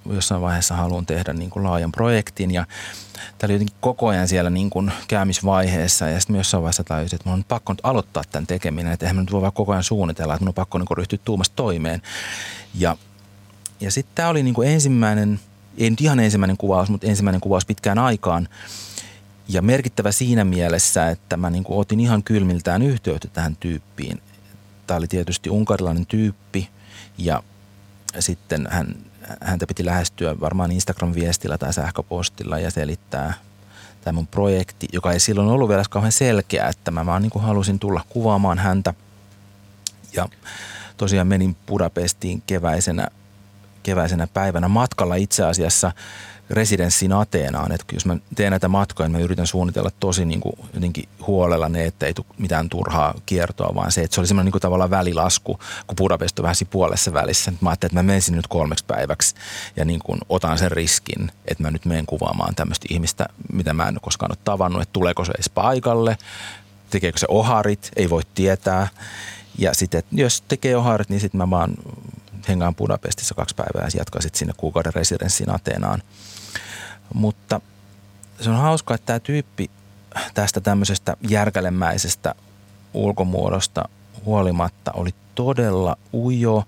jossain 0.05 0.41
vaiheessa 0.41 0.75
haluan 0.75 1.05
tehdä 1.05 1.34
niin 1.34 1.49
kuin 1.49 1.63
laajan 1.63 1.91
projektin. 1.91 2.51
Ja 2.51 2.65
tämä 3.13 3.47
oli 3.47 3.53
jotenkin 3.53 3.75
koko 3.81 4.07
ajan 4.07 4.27
siellä 4.27 4.49
niin 4.49 4.69
kuin 4.69 4.91
käymisvaiheessa 5.07 6.09
ja 6.09 6.19
sitten 6.19 6.36
jossain 6.36 6.63
vaiheessa 6.63 6.84
tajusin, 6.84 7.15
että 7.15 7.29
mun 7.29 7.39
on 7.39 7.45
pakko 7.47 7.73
nyt 7.73 7.81
aloittaa 7.84 8.23
tämän 8.31 8.47
tekeminen. 8.47 8.91
Että 8.91 9.05
eihän 9.05 9.15
mä 9.15 9.21
nyt 9.21 9.31
voi 9.31 9.41
vaan 9.41 9.53
koko 9.53 9.71
ajan 9.71 9.84
suunnitella, 9.84 10.34
että 10.34 10.43
mun 10.43 10.49
on 10.49 10.53
pakko 10.53 10.77
niin 10.77 10.88
kuin 10.88 10.97
ryhtyä 10.97 11.19
tuumasta 11.25 11.55
toimeen. 11.55 12.01
Ja, 12.75 12.97
ja 13.79 13.91
sitten 13.91 14.15
tämä 14.15 14.29
oli 14.29 14.43
niin 14.43 14.53
kuin 14.53 14.69
ensimmäinen, 14.69 15.39
ei 15.77 15.89
nyt 15.89 16.01
ihan 16.01 16.19
ensimmäinen 16.19 16.57
kuvaus, 16.57 16.89
mutta 16.89 17.07
ensimmäinen 17.07 17.41
kuvaus 17.41 17.65
pitkään 17.65 17.99
aikaan– 17.99 18.47
ja 19.47 19.61
merkittävä 19.61 20.11
siinä 20.11 20.43
mielessä, 20.43 21.09
että 21.09 21.38
mä 21.38 21.49
niin 21.49 21.63
kuin 21.63 21.79
otin 21.79 21.99
ihan 21.99 22.23
kylmiltään 22.23 22.81
yhteyttä 22.81 23.27
tähän 23.27 23.55
tyyppiin. 23.55 24.21
Tämä 24.88 24.97
oli 24.97 25.07
tietysti 25.07 25.49
unkarilainen 25.49 26.05
tyyppi 26.05 26.69
ja 27.18 27.43
sitten 28.20 28.68
hän, 28.72 28.95
häntä 29.41 29.68
piti 29.68 29.86
lähestyä 29.86 30.39
varmaan 30.39 30.72
Instagram-viestillä 30.72 31.57
tai 31.57 31.74
sähköpostilla 31.74 32.59
ja 32.59 32.72
selittää 32.72 33.34
tämä 34.03 34.16
mun 34.16 34.28
projekti, 34.28 34.88
joka 34.93 35.11
ei 35.11 35.20
silloin 35.20 35.49
ollut 35.49 35.70
vielä 35.70 35.84
kauhean 35.89 36.11
selkeä, 36.11 36.68
että 36.68 36.91
mä 36.91 37.05
vaan 37.05 37.22
niin 37.22 37.30
kuin 37.30 37.43
halusin 37.43 37.80
tulla 37.80 38.01
kuvaamaan 38.09 38.57
häntä. 38.57 38.93
Ja 40.14 40.30
tosiaan 40.97 41.28
menin 41.28 41.55
Budapestiin 41.68 42.43
keväisenä, 42.47 43.07
keväisenä 43.84 44.28
päivänä 44.28 44.68
matkalla 44.68 45.16
itse 45.16 45.43
asiassa– 45.43 45.91
residenssiin 46.54 47.14
Ateenaan, 47.14 47.72
että 47.72 47.86
jos 47.93 48.06
mä 48.06 48.18
teen 48.36 48.51
näitä 48.51 48.68
matkoja, 48.68 49.10
niin 49.10 49.18
mä 49.18 49.26
yritän 49.26 49.47
suunnitella 49.47 49.91
tosi 49.99 50.26
niin 50.26 50.41
kuin 50.41 50.54
jotenkin 50.74 51.10
huolella 51.28 51.70
ne, 51.70 51.86
että 51.86 52.06
ei 52.06 52.14
tule 52.14 52.26
mitään 52.38 52.70
turhaa 52.70 53.14
kiertoa, 53.26 53.76
vaan 53.76 53.91
se, 53.91 54.01
että 54.01 54.16
se 54.16 54.22
oli 54.22 54.28
semmoinen 54.28 54.51
niin 54.51 54.62
tavallaan 54.62 54.89
välilasku, 54.89 55.60
kun 55.88 55.95
Budapest 55.95 56.39
on 56.39 56.43
vähän 56.43 56.56
puolessa 56.70 57.14
välissä. 57.14 57.54
Mä 57.62 57.70
ajattelin, 57.70 57.89
että 57.89 58.04
mä 58.04 58.04
menisin 58.04 58.36
nyt 58.36 58.47
kolmeksi 58.47 58.86
päiväksi 58.86 59.36
ja 59.76 59.86
niin 59.86 59.99
kuin 59.99 60.20
otan 60.30 60.58
sen 60.58 60.72
riskin, 60.72 61.32
että 61.45 61.64
mä 61.64 61.72
nyt 61.72 61.86
menen 61.86 62.06
kuvaamaan 62.06 62.56
tämmöistä 62.56 62.86
ihmistä, 62.89 63.26
mitä 63.54 63.74
mä 63.74 63.88
en 63.88 63.97
koskaan 64.01 64.32
ole 64.32 64.38
tavannut, 64.43 64.82
että 64.82 64.93
tuleeko 64.93 65.26
se 65.26 65.32
edes 65.32 65.49
paikalle, 65.49 66.18
tekeekö 66.89 67.18
se 67.20 67.26
oharit, 67.30 67.91
ei 67.95 68.10
voi 68.10 68.22
tietää. 68.36 68.88
Ja 69.58 69.74
sitten, 69.74 70.04
jos 70.12 70.41
tekee 70.41 70.78
oharit, 70.78 71.10
niin 71.10 71.20
sitten 71.20 71.38
mä 71.38 71.49
vaan 71.49 71.74
hengaan 72.47 72.76
Budapestissa 72.76 73.36
kaksi 73.36 73.56
päivää 73.56 73.84
ja 73.84 73.99
jatkaa 73.99 74.22
sitten 74.22 74.39
sinne 74.39 74.54
kuukauden 74.58 74.93
residenssiin 74.93 75.56
Ateenaan. 75.56 76.01
Mutta 77.14 77.62
se 78.41 78.49
on 78.49 78.56
hauska, 78.56 78.95
että 78.95 79.06
tämä 79.06 79.20
tyyppi 79.20 79.70
tästä 80.34 80.62
tämmöisestä 80.62 81.18
järkälemäisestä 81.30 82.36
ulkomuodosta 82.93 83.89
huolimatta 84.26 84.91
oli 84.91 85.10
todella 85.36 85.97
ujo, 86.14 86.64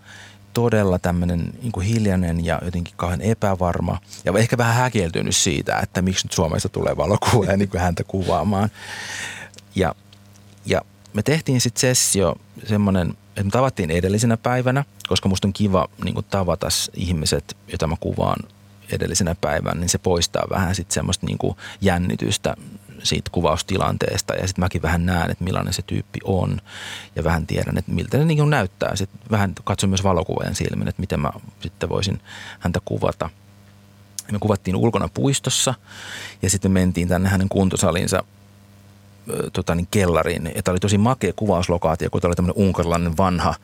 todella 0.54 1.00
tämmöinen 1.00 1.54
niin 1.62 1.82
hiljainen 1.82 2.46
ja 2.46 2.62
jotenkin 2.66 2.94
kauhean 2.98 3.22
epävarma 3.22 3.98
ja 4.26 4.34
ehkä 4.38 4.58
vähän 4.58 4.76
häkeltynyt 4.76 5.36
siitä, 5.36 5.80
että 5.80 6.02
miksi 6.02 6.26
nyt 6.26 6.32
Suomesta 6.32 6.70
tulee 6.70 6.98
valokuva 6.98 7.46
ja 7.46 7.58
niin 7.58 7.70
kuin 7.70 7.82
häntä 7.82 8.04
kuvaamaan. 8.04 8.70
Ja, 9.76 9.96
ja 10.66 10.82
me 11.14 11.24
tehtiin 11.24 11.62
sitten 11.62 11.82
sessio 11.82 12.36
semmoinen, 12.68 13.10
että 13.10 13.44
me 13.44 13.50
tavattiin 13.50 13.92
edellisenä 13.92 14.38
päivänä, 14.38 14.84
koska 15.08 15.30
musta 15.30 15.48
on 15.48 15.54
kiva 15.54 15.88
niin 16.04 16.26
tavata 16.30 16.68
ihmiset, 16.94 17.58
joita 17.68 17.88
mä 17.88 17.96
kuvaan 18.00 18.40
edellisenä 18.92 19.36
päivänä, 19.42 19.80
niin 19.80 19.90
se 19.90 19.98
poistaa 19.98 20.44
vähän 20.50 20.76
sitten 20.76 20.94
semmoista 20.94 21.26
niin 21.26 21.38
kuin 21.38 21.58
jännitystä 21.82 22.56
siitä 23.04 23.30
kuvaustilanteesta 23.32 24.34
ja 24.34 24.48
sitten 24.48 24.64
mäkin 24.64 24.82
vähän 24.82 25.06
näen, 25.06 25.32
että 25.32 25.44
millainen 25.44 25.74
se 25.74 25.82
tyyppi 25.82 26.20
on 26.24 26.62
ja 27.16 27.24
vähän 27.24 27.48
tiedän, 27.48 27.78
että 27.78 27.92
miltä 27.92 28.18
se 28.18 28.26
niin 28.26 28.50
näyttää. 28.50 28.96
Sitten 28.96 29.20
vähän 29.32 29.54
katson 29.64 29.90
myös 29.90 30.04
valokuvajan 30.04 30.56
silmin, 30.56 30.88
että 30.88 31.00
miten 31.00 31.20
mä 31.20 31.32
sitten 31.60 31.90
voisin 31.90 32.22
häntä 32.60 32.80
kuvata. 32.86 33.30
Me 34.32 34.40
kuvattiin 34.40 34.76
ulkona 34.76 35.10
puistossa 35.14 35.74
ja 36.42 36.50
sitten 36.50 36.72
me 36.72 36.80
mentiin 36.80 37.08
tänne 37.08 37.30
hänen 37.30 37.50
kuntosalinsa 37.50 38.24
tota, 39.54 39.76
niin 39.76 39.88
kellariin. 39.92 40.52
Ja 40.56 40.64
tämä 40.64 40.74
oli 40.74 40.80
tosi 40.80 40.98
makea 40.98 41.34
kuvauslokaatio, 41.36 42.10
kun 42.10 42.22
tämä 42.22 42.30
oli 42.30 42.36
tämmöinen 42.36 42.64
unkarilainen 42.64 43.18
vanha 43.18 43.56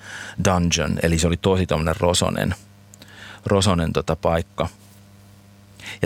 dungeon, 0.46 1.00
eli 1.04 1.20
se 1.20 1.28
oli 1.28 1.38
tosi 1.38 1.66
tämmöinen 1.66 1.96
rosonen, 2.00 2.56
rosonen 3.46 3.94
tota, 3.94 4.16
paikka– 4.16 4.68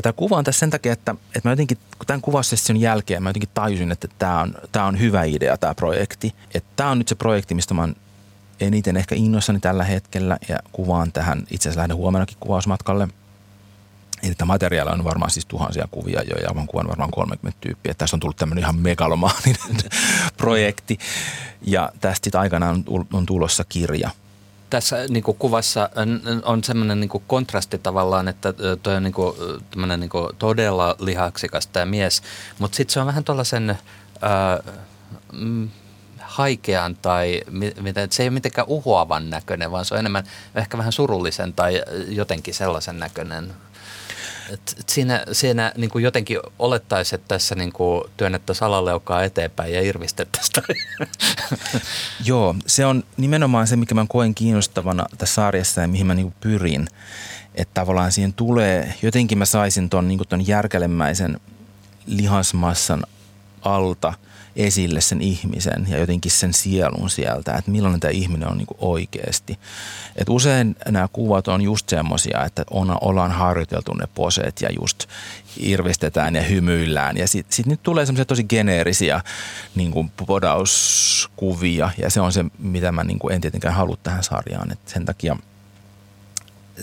tämä 0.01 0.13
kuva 0.13 0.37
on 0.37 0.43
tässä 0.43 0.59
sen 0.59 0.69
takia, 0.69 0.93
että, 0.93 1.15
että 1.35 1.49
mä 1.49 1.51
jotenkin, 1.51 1.77
tämän 2.07 2.21
kuvaussession 2.21 2.79
jälkeen 2.79 3.23
mä 3.23 3.29
jotenkin 3.29 3.49
tajusin, 3.53 3.91
että 3.91 4.07
tämä 4.19 4.41
on, 4.41 4.55
tämä 4.71 4.85
on 4.85 4.99
hyvä 4.99 5.23
idea 5.23 5.57
tämä 5.57 5.75
projekti. 5.75 6.35
Että 6.53 6.69
tämä 6.75 6.89
on 6.89 6.97
nyt 6.97 7.07
se 7.07 7.15
projekti, 7.15 7.55
mistä 7.55 7.73
mä 7.73 7.81
oon 7.81 7.95
eniten 8.59 8.97
ehkä 8.97 9.15
innoissani 9.15 9.59
tällä 9.59 9.83
hetkellä 9.83 10.37
ja 10.49 10.59
kuvaan 10.71 11.11
tähän, 11.11 11.39
itse 11.51 11.69
asiassa 11.69 11.79
lähden 11.79 11.97
huomenakin 11.97 12.37
kuvausmatkalle. 12.39 13.07
Eli 14.23 14.35
tämä 14.35 14.47
materiaali 14.53 14.91
on 14.91 15.03
varmaan 15.03 15.31
siis 15.31 15.45
tuhansia 15.45 15.87
kuvia 15.91 16.21
jo 16.21 16.35
ja 16.35 16.53
mä 16.53 16.65
kuvan 16.67 16.87
varmaan 16.87 17.11
30 17.11 17.57
tyyppiä. 17.61 17.93
Tässä 17.93 18.15
on 18.15 18.19
tullut 18.19 18.37
tämmöinen 18.37 18.61
ihan 18.61 18.75
megalomaaninen 18.75 19.77
projekti 20.37 20.97
ja 21.61 21.91
tästä 22.01 22.39
aikanaan 22.39 22.83
on 23.13 23.25
tulossa 23.25 23.63
kirja– 23.63 24.09
tässä 24.69 25.05
niin 25.09 25.23
kuin 25.23 25.37
kuvassa 25.37 25.89
on 26.43 26.63
semmoinen 26.63 26.99
niin 26.99 27.09
kontrasti 27.27 27.77
tavallaan, 27.77 28.27
että 28.27 28.53
toi 28.83 28.95
on 28.95 29.03
niin 29.03 29.13
kuin, 29.13 29.35
niin 29.97 30.09
kuin 30.09 30.35
todella 30.39 30.95
lihaksikas 30.99 31.67
tämä 31.67 31.85
mies, 31.85 32.21
mutta 32.59 32.75
sitten 32.75 32.93
se 32.93 32.99
on 32.99 33.05
vähän 33.05 33.23
tuollaisen 33.23 33.69
äh, 33.69 34.73
haikean 36.19 36.95
tai 36.95 37.41
mitä, 37.81 38.07
se 38.09 38.23
ei 38.23 38.27
ole 38.27 38.33
mitenkään 38.33 38.67
uhoavan 38.67 39.29
näköinen, 39.29 39.71
vaan 39.71 39.85
se 39.85 39.93
on 39.93 39.99
enemmän 39.99 40.23
ehkä 40.55 40.77
vähän 40.77 40.91
surullisen 40.91 41.53
tai 41.53 41.83
jotenkin 42.07 42.53
sellaisen 42.53 42.99
näköinen. 42.99 43.53
Siinä 44.87 45.23
siinä 45.31 45.73
niin 45.77 45.89
kuin 45.89 46.03
jotenkin 46.03 46.39
olettaisiin, 46.59 47.19
että 47.19 47.27
tässä 47.27 47.55
niin 47.55 47.73
kuin 47.73 48.03
työnnettäisiin 48.17 48.59
salaleukaa 48.59 49.23
eteenpäin 49.23 49.73
ja 49.73 49.81
irvistettäisiin. 49.81 50.63
Joo, 52.25 52.55
se 52.67 52.85
on 52.85 53.03
nimenomaan 53.17 53.67
se, 53.67 53.75
mikä 53.75 53.95
mä 53.95 54.05
koen 54.09 54.35
kiinnostavana 54.35 55.05
tässä 55.17 55.35
sarjassa 55.35 55.81
ja 55.81 55.87
mihin 55.87 56.07
mä 56.07 56.13
niin 56.13 56.25
kuin 56.25 56.35
pyrin. 56.41 56.87
Että 57.55 57.73
tavallaan 57.73 58.11
siihen 58.11 58.33
tulee, 58.33 58.93
jotenkin 59.01 59.37
mä 59.37 59.45
saisin 59.45 59.89
ton, 59.89 60.07
niin 60.07 60.19
ton 60.29 60.47
järkälemäisen 60.47 61.39
lihasmassan 62.05 63.03
alta 63.61 64.13
esille 64.55 65.01
sen 65.01 65.21
ihmisen 65.21 65.85
ja 65.89 65.97
jotenkin 65.97 66.31
sen 66.31 66.53
sielun 66.53 67.09
sieltä, 67.09 67.53
että 67.53 67.71
millainen 67.71 67.99
tämä 67.99 68.11
ihminen 68.11 68.47
on 68.47 68.57
niin 68.57 68.67
kuin 68.67 68.77
oikeasti. 68.81 69.59
Et 70.15 70.29
usein 70.29 70.75
nämä 70.89 71.07
kuvat 71.13 71.47
on 71.47 71.61
just 71.61 71.89
semmoisia, 71.89 72.45
että 72.45 72.63
on, 72.69 72.97
ollaan 73.01 73.31
harjoiteltu 73.31 73.93
ne 73.93 74.07
poseet 74.15 74.61
ja 74.61 74.69
just 74.79 75.05
irvistetään 75.57 76.35
ja 76.35 76.41
hymyillään. 76.41 77.17
Ja 77.17 77.27
sitten 77.27 77.55
sit 77.55 77.65
nyt 77.65 77.83
tulee 77.83 78.05
semmoisia 78.05 78.25
tosi 78.25 78.43
geneerisiä 78.43 79.21
niin 79.75 79.91
kuin 79.91 80.11
podauskuvia 80.27 81.89
ja 81.97 82.09
se 82.09 82.21
on 82.21 82.33
se, 82.33 82.45
mitä 82.59 82.91
mä 82.91 83.03
niin 83.03 83.19
kuin 83.19 83.33
en 83.35 83.41
tietenkään 83.41 83.75
halua 83.75 83.97
tähän 84.03 84.23
sarjaan. 84.23 84.71
Et 84.71 84.79
sen 84.85 85.05
takia 85.05 85.37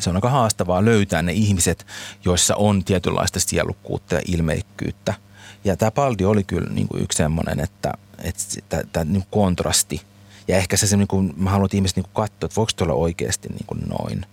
se 0.00 0.10
on 0.10 0.16
aika 0.16 0.30
haastavaa 0.30 0.84
löytää 0.84 1.22
ne 1.22 1.32
ihmiset, 1.32 1.86
joissa 2.24 2.56
on 2.56 2.84
tietynlaista 2.84 3.40
sielukkuutta 3.40 4.14
ja 4.14 4.22
ilmeikkyyttä– 4.26 5.14
ja 5.64 5.76
tämä 5.76 5.90
Paldi 5.90 6.24
oli 6.24 6.44
kyllä 6.44 6.70
niin 6.70 6.88
kuin 6.88 7.02
yksi 7.02 7.16
semmoinen, 7.16 7.60
että, 7.60 7.92
että 8.18 8.84
tämä 8.92 9.04
niin 9.04 9.24
kontrasti. 9.30 10.02
Ja 10.48 10.56
ehkä 10.56 10.76
se, 10.76 10.96
niin 10.96 11.08
kuin, 11.08 11.34
mä 11.36 11.50
haluan, 11.50 11.66
että 11.66 11.76
ihmiset 11.76 11.96
niin 11.96 12.04
kuin 12.04 12.14
katsoa, 12.14 12.46
että 12.46 12.56
voiko 12.56 12.72
tuolla 12.76 12.94
oikeasti 12.94 13.48
niin 13.48 13.66
kuin 13.66 13.80
noin. 13.88 14.26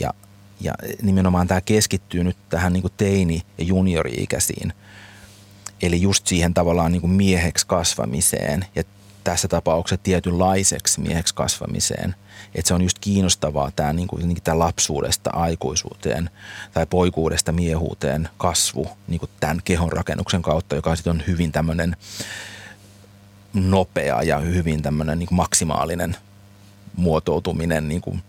Ja, 0.00 0.10
ja 0.60 0.72
nimenomaan 1.02 1.46
tämä 1.46 1.60
keskittyy 1.60 2.24
nyt 2.24 2.36
tähän 2.48 2.72
niin 2.72 2.82
kuin 2.82 2.92
teini- 2.96 3.42
ja 3.58 3.64
juniori-ikäisiin. 3.64 4.72
Eli 5.82 6.02
just 6.02 6.26
siihen 6.26 6.54
tavallaan 6.54 6.92
niin 6.92 7.00
kuin 7.00 7.10
mieheksi 7.10 7.66
kasvamiseen 7.66 8.64
ja 8.74 8.84
tässä 9.24 9.48
tapauksessa 9.48 10.02
tietynlaiseksi 10.02 11.00
mieheksi 11.00 11.34
kasvamiseen– 11.34 12.14
että 12.54 12.68
se 12.68 12.74
on 12.74 12.82
just 12.82 12.98
kiinnostavaa 12.98 13.70
tämä, 13.76 13.92
niin 13.92 14.08
kuin, 14.08 14.36
tämä 14.44 14.58
lapsuudesta 14.58 15.30
aikuisuuteen 15.30 16.30
tai 16.72 16.86
poikuudesta 16.86 17.52
miehuuteen 17.52 18.28
kasvu 18.38 18.88
niin 19.08 19.20
kuin 19.20 19.30
tämän 19.40 19.60
kehon 19.64 19.92
rakennuksen 19.92 20.42
kautta, 20.42 20.74
joka 20.74 20.96
sitten 20.96 21.10
on 21.10 21.22
hyvin 21.26 21.52
tämmöinen 21.52 21.96
nopea 23.54 24.22
ja 24.22 24.38
hyvin 24.38 24.82
tämmöinen 24.82 25.18
niin 25.18 25.28
maksimaalinen 25.30 26.16
muotoutuminen 26.96 27.88
niin 27.88 28.00
kuin 28.00 28.22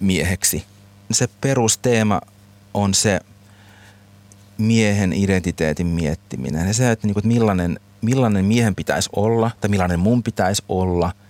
mieheksi. 0.00 0.64
Se 1.10 1.28
perusteema 1.40 2.20
on 2.74 2.94
se 2.94 3.20
miehen 4.58 5.12
identiteetin 5.12 5.86
miettiminen 5.86 6.66
ja 6.66 6.74
se, 6.74 6.90
että, 6.90 7.06
niin 7.06 7.14
kuin, 7.14 7.20
että 7.20 7.34
millainen, 7.34 7.80
millainen 8.02 8.44
miehen 8.44 8.74
pitäisi 8.74 9.08
olla 9.16 9.50
tai 9.60 9.70
millainen 9.70 10.00
mun 10.00 10.22
pitäisi 10.22 10.62
olla– 10.68 11.12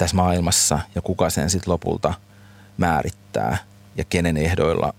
tässä 0.00 0.16
maailmassa 0.16 0.78
ja 0.94 1.02
kuka 1.02 1.30
sen 1.30 1.50
sitten 1.50 1.72
lopulta 1.72 2.14
määrittää 2.76 3.58
ja 3.96 4.04
kenen 4.04 4.36
ehdoilla 4.36 4.94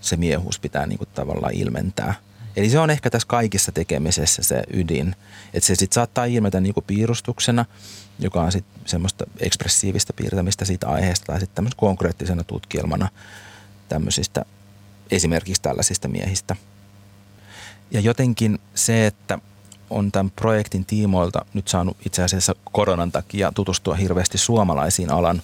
se 0.00 0.16
miehuus 0.16 0.60
pitää 0.60 0.86
niin 0.86 0.98
kuin 0.98 1.08
tavallaan 1.14 1.54
ilmentää. 1.54 2.14
Eli 2.56 2.70
se 2.70 2.78
on 2.78 2.90
ehkä 2.90 3.10
tässä 3.10 3.28
kaikissa 3.28 3.72
tekemisessä 3.72 4.42
se 4.42 4.62
ydin, 4.72 5.16
että 5.54 5.66
se 5.66 5.74
sitten 5.74 5.94
saattaa 5.94 6.24
ilmetä 6.24 6.60
niin 6.60 6.74
kuin 6.74 6.84
piirustuksena, 6.86 7.64
joka 8.18 8.42
on 8.42 8.52
sitten 8.52 8.82
semmoista 8.84 9.24
ekspressiivistä 9.40 10.12
piirtämistä 10.12 10.64
siitä 10.64 10.88
aiheesta 10.88 11.26
tai 11.26 11.40
sitten 11.40 11.68
konkreettisena 11.76 12.44
tutkielmana 12.44 13.08
tämmöisistä 13.88 14.44
esimerkiksi 15.10 15.62
tällaisista 15.62 16.08
miehistä. 16.08 16.56
Ja 17.90 18.00
jotenkin 18.00 18.58
se, 18.74 19.06
että 19.06 19.38
on 19.90 20.12
tämän 20.12 20.30
projektin 20.30 20.84
tiimoilta 20.84 21.44
nyt 21.54 21.68
saanut 21.68 21.96
itse 22.06 22.22
asiassa 22.22 22.54
koronan 22.72 23.12
takia 23.12 23.52
tutustua 23.54 23.94
hirveästi 23.94 24.38
suomalaisiin 24.38 25.10
alan 25.12 25.42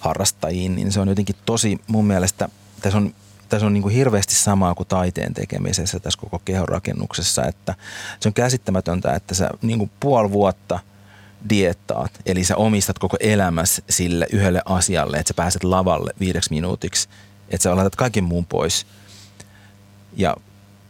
harrastajiin, 0.00 0.74
niin 0.74 0.92
se 0.92 1.00
on 1.00 1.08
jotenkin 1.08 1.36
tosi 1.46 1.80
mun 1.86 2.04
mielestä, 2.04 2.48
tässä 2.80 2.98
on, 2.98 3.14
tässä 3.48 3.66
on 3.66 3.72
niin 3.72 3.82
kuin 3.82 3.94
hirveästi 3.94 4.34
samaa 4.34 4.74
kuin 4.74 4.88
taiteen 4.88 5.34
tekemisessä 5.34 6.00
tässä 6.00 6.20
koko 6.20 6.38
kehonrakennuksessa, 6.44 7.44
että 7.44 7.74
se 8.20 8.28
on 8.28 8.34
käsittämätöntä, 8.34 9.14
että 9.14 9.34
sä 9.34 9.50
niin 9.62 9.78
kuin 9.78 9.90
puoli 10.00 10.30
vuotta 10.30 10.78
diettaat, 11.48 12.20
eli 12.26 12.44
sä 12.44 12.56
omistat 12.56 12.98
koko 12.98 13.16
elämässä 13.20 13.82
sille 13.90 14.26
yhdelle 14.32 14.62
asialle, 14.64 15.16
että 15.16 15.28
sä 15.28 15.34
pääset 15.34 15.64
lavalle 15.64 16.12
viideksi 16.20 16.50
minuutiksi, 16.50 17.08
että 17.48 17.62
sä 17.62 17.76
laitat 17.76 17.96
kaiken 17.96 18.24
muun 18.24 18.46
pois 18.46 18.86
ja 20.16 20.36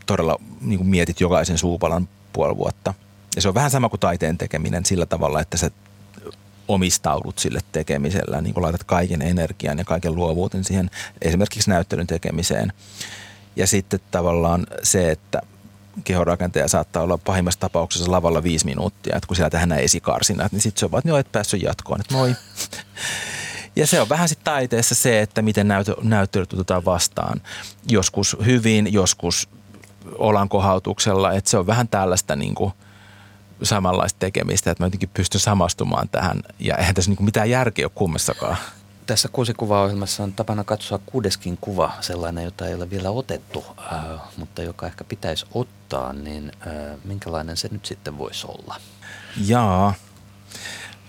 todella 0.06 0.40
niin 0.60 0.78
kuin 0.78 0.88
mietit 0.88 1.20
jokaisen 1.20 1.58
suupalan 1.58 2.08
puoli 2.34 2.56
vuotta. 2.56 2.94
Ja 3.36 3.42
se 3.42 3.48
on 3.48 3.54
vähän 3.54 3.70
sama 3.70 3.88
kuin 3.88 4.00
taiteen 4.00 4.38
tekeminen 4.38 4.84
sillä 4.84 5.06
tavalla, 5.06 5.40
että 5.40 5.56
sä 5.56 5.70
omistaudut 6.68 7.38
sille 7.38 7.60
tekemisellä, 7.72 8.40
niin 8.40 8.54
kuin 8.54 8.62
laitat 8.62 8.84
kaiken 8.84 9.22
energian 9.22 9.78
ja 9.78 9.84
kaiken 9.84 10.14
luovuuden 10.14 10.64
siihen 10.64 10.90
esimerkiksi 11.22 11.70
näyttelyn 11.70 12.06
tekemiseen. 12.06 12.72
Ja 13.56 13.66
sitten 13.66 14.00
tavallaan 14.10 14.66
se, 14.82 15.10
että 15.10 15.40
kehorakentaja 16.04 16.68
saattaa 16.68 17.02
olla 17.02 17.18
pahimmassa 17.18 17.60
tapauksessa 17.60 18.10
lavalla 18.10 18.42
viisi 18.42 18.64
minuuttia, 18.64 19.16
että 19.16 19.26
kun 19.26 19.36
siellä 19.36 19.50
tehdään 19.50 19.80
esikarsinat, 19.80 20.52
niin 20.52 20.60
sitten 20.60 20.80
se 20.80 20.84
on 20.84 20.90
vaan, 20.90 20.98
että 20.98 21.08
joo, 21.08 21.18
et 21.18 21.32
päässyt 21.32 21.62
jatkoon, 21.62 22.00
että 22.00 22.14
moi. 22.14 22.34
Ja 23.76 23.86
se 23.86 24.00
on 24.00 24.08
vähän 24.08 24.28
sitten 24.28 24.44
taiteessa 24.44 24.94
se, 24.94 25.20
että 25.20 25.42
miten 25.42 25.68
näyttelyt 26.02 26.52
otetaan 26.52 26.84
vastaan. 26.84 27.40
Joskus 27.88 28.36
hyvin, 28.44 28.92
joskus 28.92 29.48
olankohautuksella, 30.18 31.32
että 31.32 31.50
se 31.50 31.58
on 31.58 31.66
vähän 31.66 31.88
tällaista 31.88 32.36
niin 32.36 32.54
kuin 32.54 32.72
samanlaista 33.62 34.18
tekemistä, 34.18 34.70
että 34.70 34.82
mä 34.82 34.86
jotenkin 34.86 35.10
pystyn 35.14 35.40
samastumaan 35.40 36.08
tähän 36.08 36.42
ja 36.58 36.76
eihän 36.76 36.94
tässä 36.94 37.10
niin 37.10 37.16
kuin 37.16 37.24
mitään 37.24 37.50
järkeä 37.50 37.86
ole 37.86 37.92
kummassakaan. 37.94 38.56
Tässä 39.06 39.28
kuusikuvaohjelmassa 39.28 40.22
on 40.22 40.32
tapana 40.32 40.64
katsoa 40.64 41.00
kuudeskin 41.06 41.58
kuva, 41.60 41.92
sellainen, 42.00 42.44
jota 42.44 42.66
ei 42.66 42.74
ole 42.74 42.90
vielä 42.90 43.10
otettu, 43.10 43.64
äh, 43.92 44.20
mutta 44.36 44.62
joka 44.62 44.86
ehkä 44.86 45.04
pitäisi 45.04 45.46
ottaa, 45.54 46.12
niin 46.12 46.52
äh, 46.66 46.72
minkälainen 47.04 47.56
se 47.56 47.68
nyt 47.72 47.86
sitten 47.86 48.18
voisi 48.18 48.46
olla? 48.46 48.76
Jaa, 49.46 49.94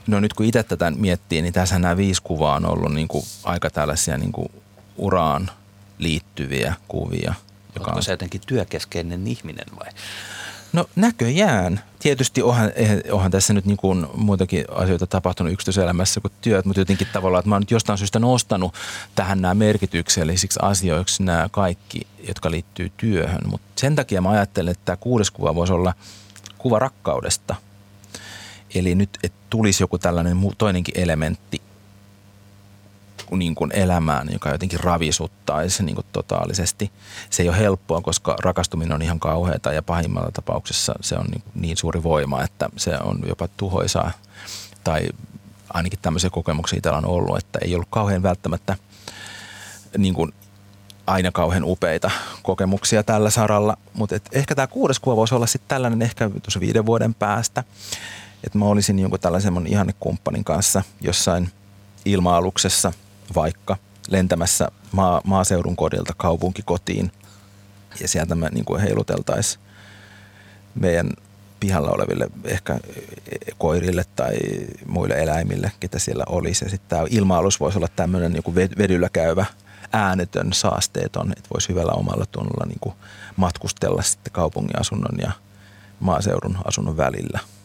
no 0.08 0.20
nyt 0.20 0.34
kun 0.34 0.46
itse 0.46 0.64
tätä 0.64 0.92
miettii, 0.92 1.42
niin 1.42 1.54
tässä 1.54 1.80
nämä 1.80 1.98
viisi 1.98 2.22
kuvaa 2.22 2.56
on 2.56 2.66
ollut 2.66 2.94
niin 2.94 3.08
kuin 3.08 3.26
aika 3.44 3.70
tällaisia 3.70 4.18
niin 4.18 4.32
kuin 4.32 4.52
uraan 4.98 5.52
liittyviä 6.00 6.74
kuvia– 6.88 7.34
joka 7.76 7.92
Onko 7.92 7.98
on... 7.98 8.04
se 8.04 8.12
jotenkin 8.12 8.42
työkeskeinen 8.48 9.28
ihminen 9.28 9.66
vai? 9.80 9.92
No 10.74 10.86
näköjään. 10.96 11.80
Tietysti 12.00 12.42
onhan, 12.42 12.72
onhan 13.12 13.32
tässä 13.32 13.54
nyt 13.54 13.66
niin 13.66 13.78
kuin 13.78 14.08
muitakin 14.14 14.66
asioita 14.72 15.08
tapahtunut 15.08 15.54
yksityiselämässä 15.54 16.22
kuin 16.22 16.32
työt, 16.42 16.66
mutta 16.66 16.82
jotenkin 16.82 17.08
tavallaan, 17.14 17.40
että 17.40 17.50
mä 17.50 17.56
oon 17.56 17.62
nyt 17.62 17.72
jostain 17.72 17.98
syystä 17.98 18.20
nostanut 18.20 18.74
tähän 19.16 19.42
nämä 19.42 19.54
merkityksellisiksi 19.54 20.60
asioiksi 20.62 21.24
nämä 21.24 21.50
kaikki, 21.52 22.02
jotka 22.28 22.52
liittyy 22.52 22.92
työhön. 22.98 23.42
Mutta 23.50 23.68
sen 23.76 23.96
takia 23.96 24.22
mä 24.22 24.30
ajattelen, 24.30 24.72
että 24.72 24.86
tämä 24.86 24.98
kuudes 24.98 25.32
kuva 25.32 25.56
voisi 25.56 25.74
olla 25.74 25.94
kuva 26.58 26.80
rakkaudesta. 26.80 27.56
Eli 28.76 28.96
nyt, 28.96 29.10
että 29.24 29.38
tulisi 29.50 29.84
joku 29.84 29.98
tällainen 29.98 30.38
toinenkin 30.58 31.00
elementti 31.02 31.62
niin 33.32 33.56
kuin 33.56 33.72
elämään, 33.74 34.28
joka 34.32 34.50
jotenkin 34.50 34.80
ravisuttaisi 34.80 35.84
niin 35.84 35.96
kuin 35.96 36.06
totaalisesti. 36.12 36.92
Se 37.30 37.44
ei 37.44 37.50
ole 37.50 37.58
helppoa, 37.58 38.02
koska 38.02 38.36
rakastuminen 38.44 38.96
on 38.96 39.02
ihan 39.02 39.20
kauheata 39.20 39.74
ja 39.74 39.84
pahimmalla 39.84 40.32
tapauksessa 40.32 40.94
se 41.02 41.16
on 41.16 41.26
niin, 41.26 41.44
niin 41.56 41.78
suuri 41.78 42.04
voima, 42.04 42.44
että 42.44 42.70
se 42.78 42.98
on 43.04 43.20
jopa 43.28 43.48
tuhoisaa. 43.58 44.12
Tai 44.84 45.08
ainakin 45.74 46.00
tämmöisiä 46.02 46.30
kokemuksia 46.30 46.78
itsellä 46.78 46.98
on 46.98 47.06
ollut, 47.06 47.38
että 47.38 47.60
ei 47.62 47.76
ollut 47.76 47.88
kauhean 47.90 48.24
välttämättä 48.24 48.76
niin 49.98 50.14
kuin 50.14 50.34
aina 51.08 51.32
kauhean 51.32 51.64
upeita 51.64 52.12
kokemuksia 52.44 53.04
tällä 53.04 53.30
saralla. 53.30 53.78
Mutta 53.94 54.16
ehkä 54.32 54.56
tämä 54.56 54.68
kuudes 54.68 55.00
kuva 55.00 55.16
voisi 55.16 55.36
olla 55.36 55.48
sitten 55.48 55.70
tällainen 55.70 56.02
ehkä 56.02 56.30
tuossa 56.30 56.60
viiden 56.60 56.86
vuoden 56.86 57.14
päästä. 57.14 57.64
Että 58.44 58.58
mä 58.58 58.66
olisin 58.66 59.00
jonkun 59.00 59.20
tällaisen 59.20 59.54
mun 59.54 59.68
ihannekumppanin 59.68 60.44
kanssa 60.44 60.84
jossain 61.02 61.52
ilma-aluksessa– 62.06 62.94
vaikka 63.36 63.78
lentämässä 64.10 64.68
maa, 64.92 65.22
maaseudun 65.24 65.76
kodilta 65.76 66.14
kaupunkikotiin 66.18 67.12
ja 68.02 68.08
sieltä 68.08 68.36
me 68.36 68.50
niin 68.50 68.82
heiluteltaisiin 68.82 69.64
meidän 70.76 71.10
pihalla 71.60 71.92
oleville 71.92 72.28
ehkä 72.44 72.80
koirille 73.58 74.06
tai 74.16 74.38
muille 74.88 75.16
eläimille, 75.16 75.72
ketä 75.80 76.00
siellä 76.00 76.24
olisi. 76.30 76.66
Ja 76.66 76.70
sitten 76.70 76.90
tämä 76.90 77.08
ilma-alus 77.10 77.60
voisi 77.60 77.78
olla 77.78 77.88
tämmöinen 77.96 78.36
joku 78.36 78.56
vedyllä 78.56 79.10
käyvä 79.10 79.46
äänetön, 79.94 80.54
saasteeton, 80.54 81.32
että 81.32 81.50
voisi 81.54 81.70
hyvällä 81.70 81.92
omalla 81.92 82.26
tunnolla 82.26 82.66
niin 82.66 82.80
kuin 82.82 82.96
matkustella 83.36 84.02
sitten 84.02 84.34
kaupungin 84.34 84.80
asunnon 84.80 85.20
ja 85.22 85.32
maaseudun 86.00 86.58
asunnon 86.66 86.98
välillä– 86.98 87.40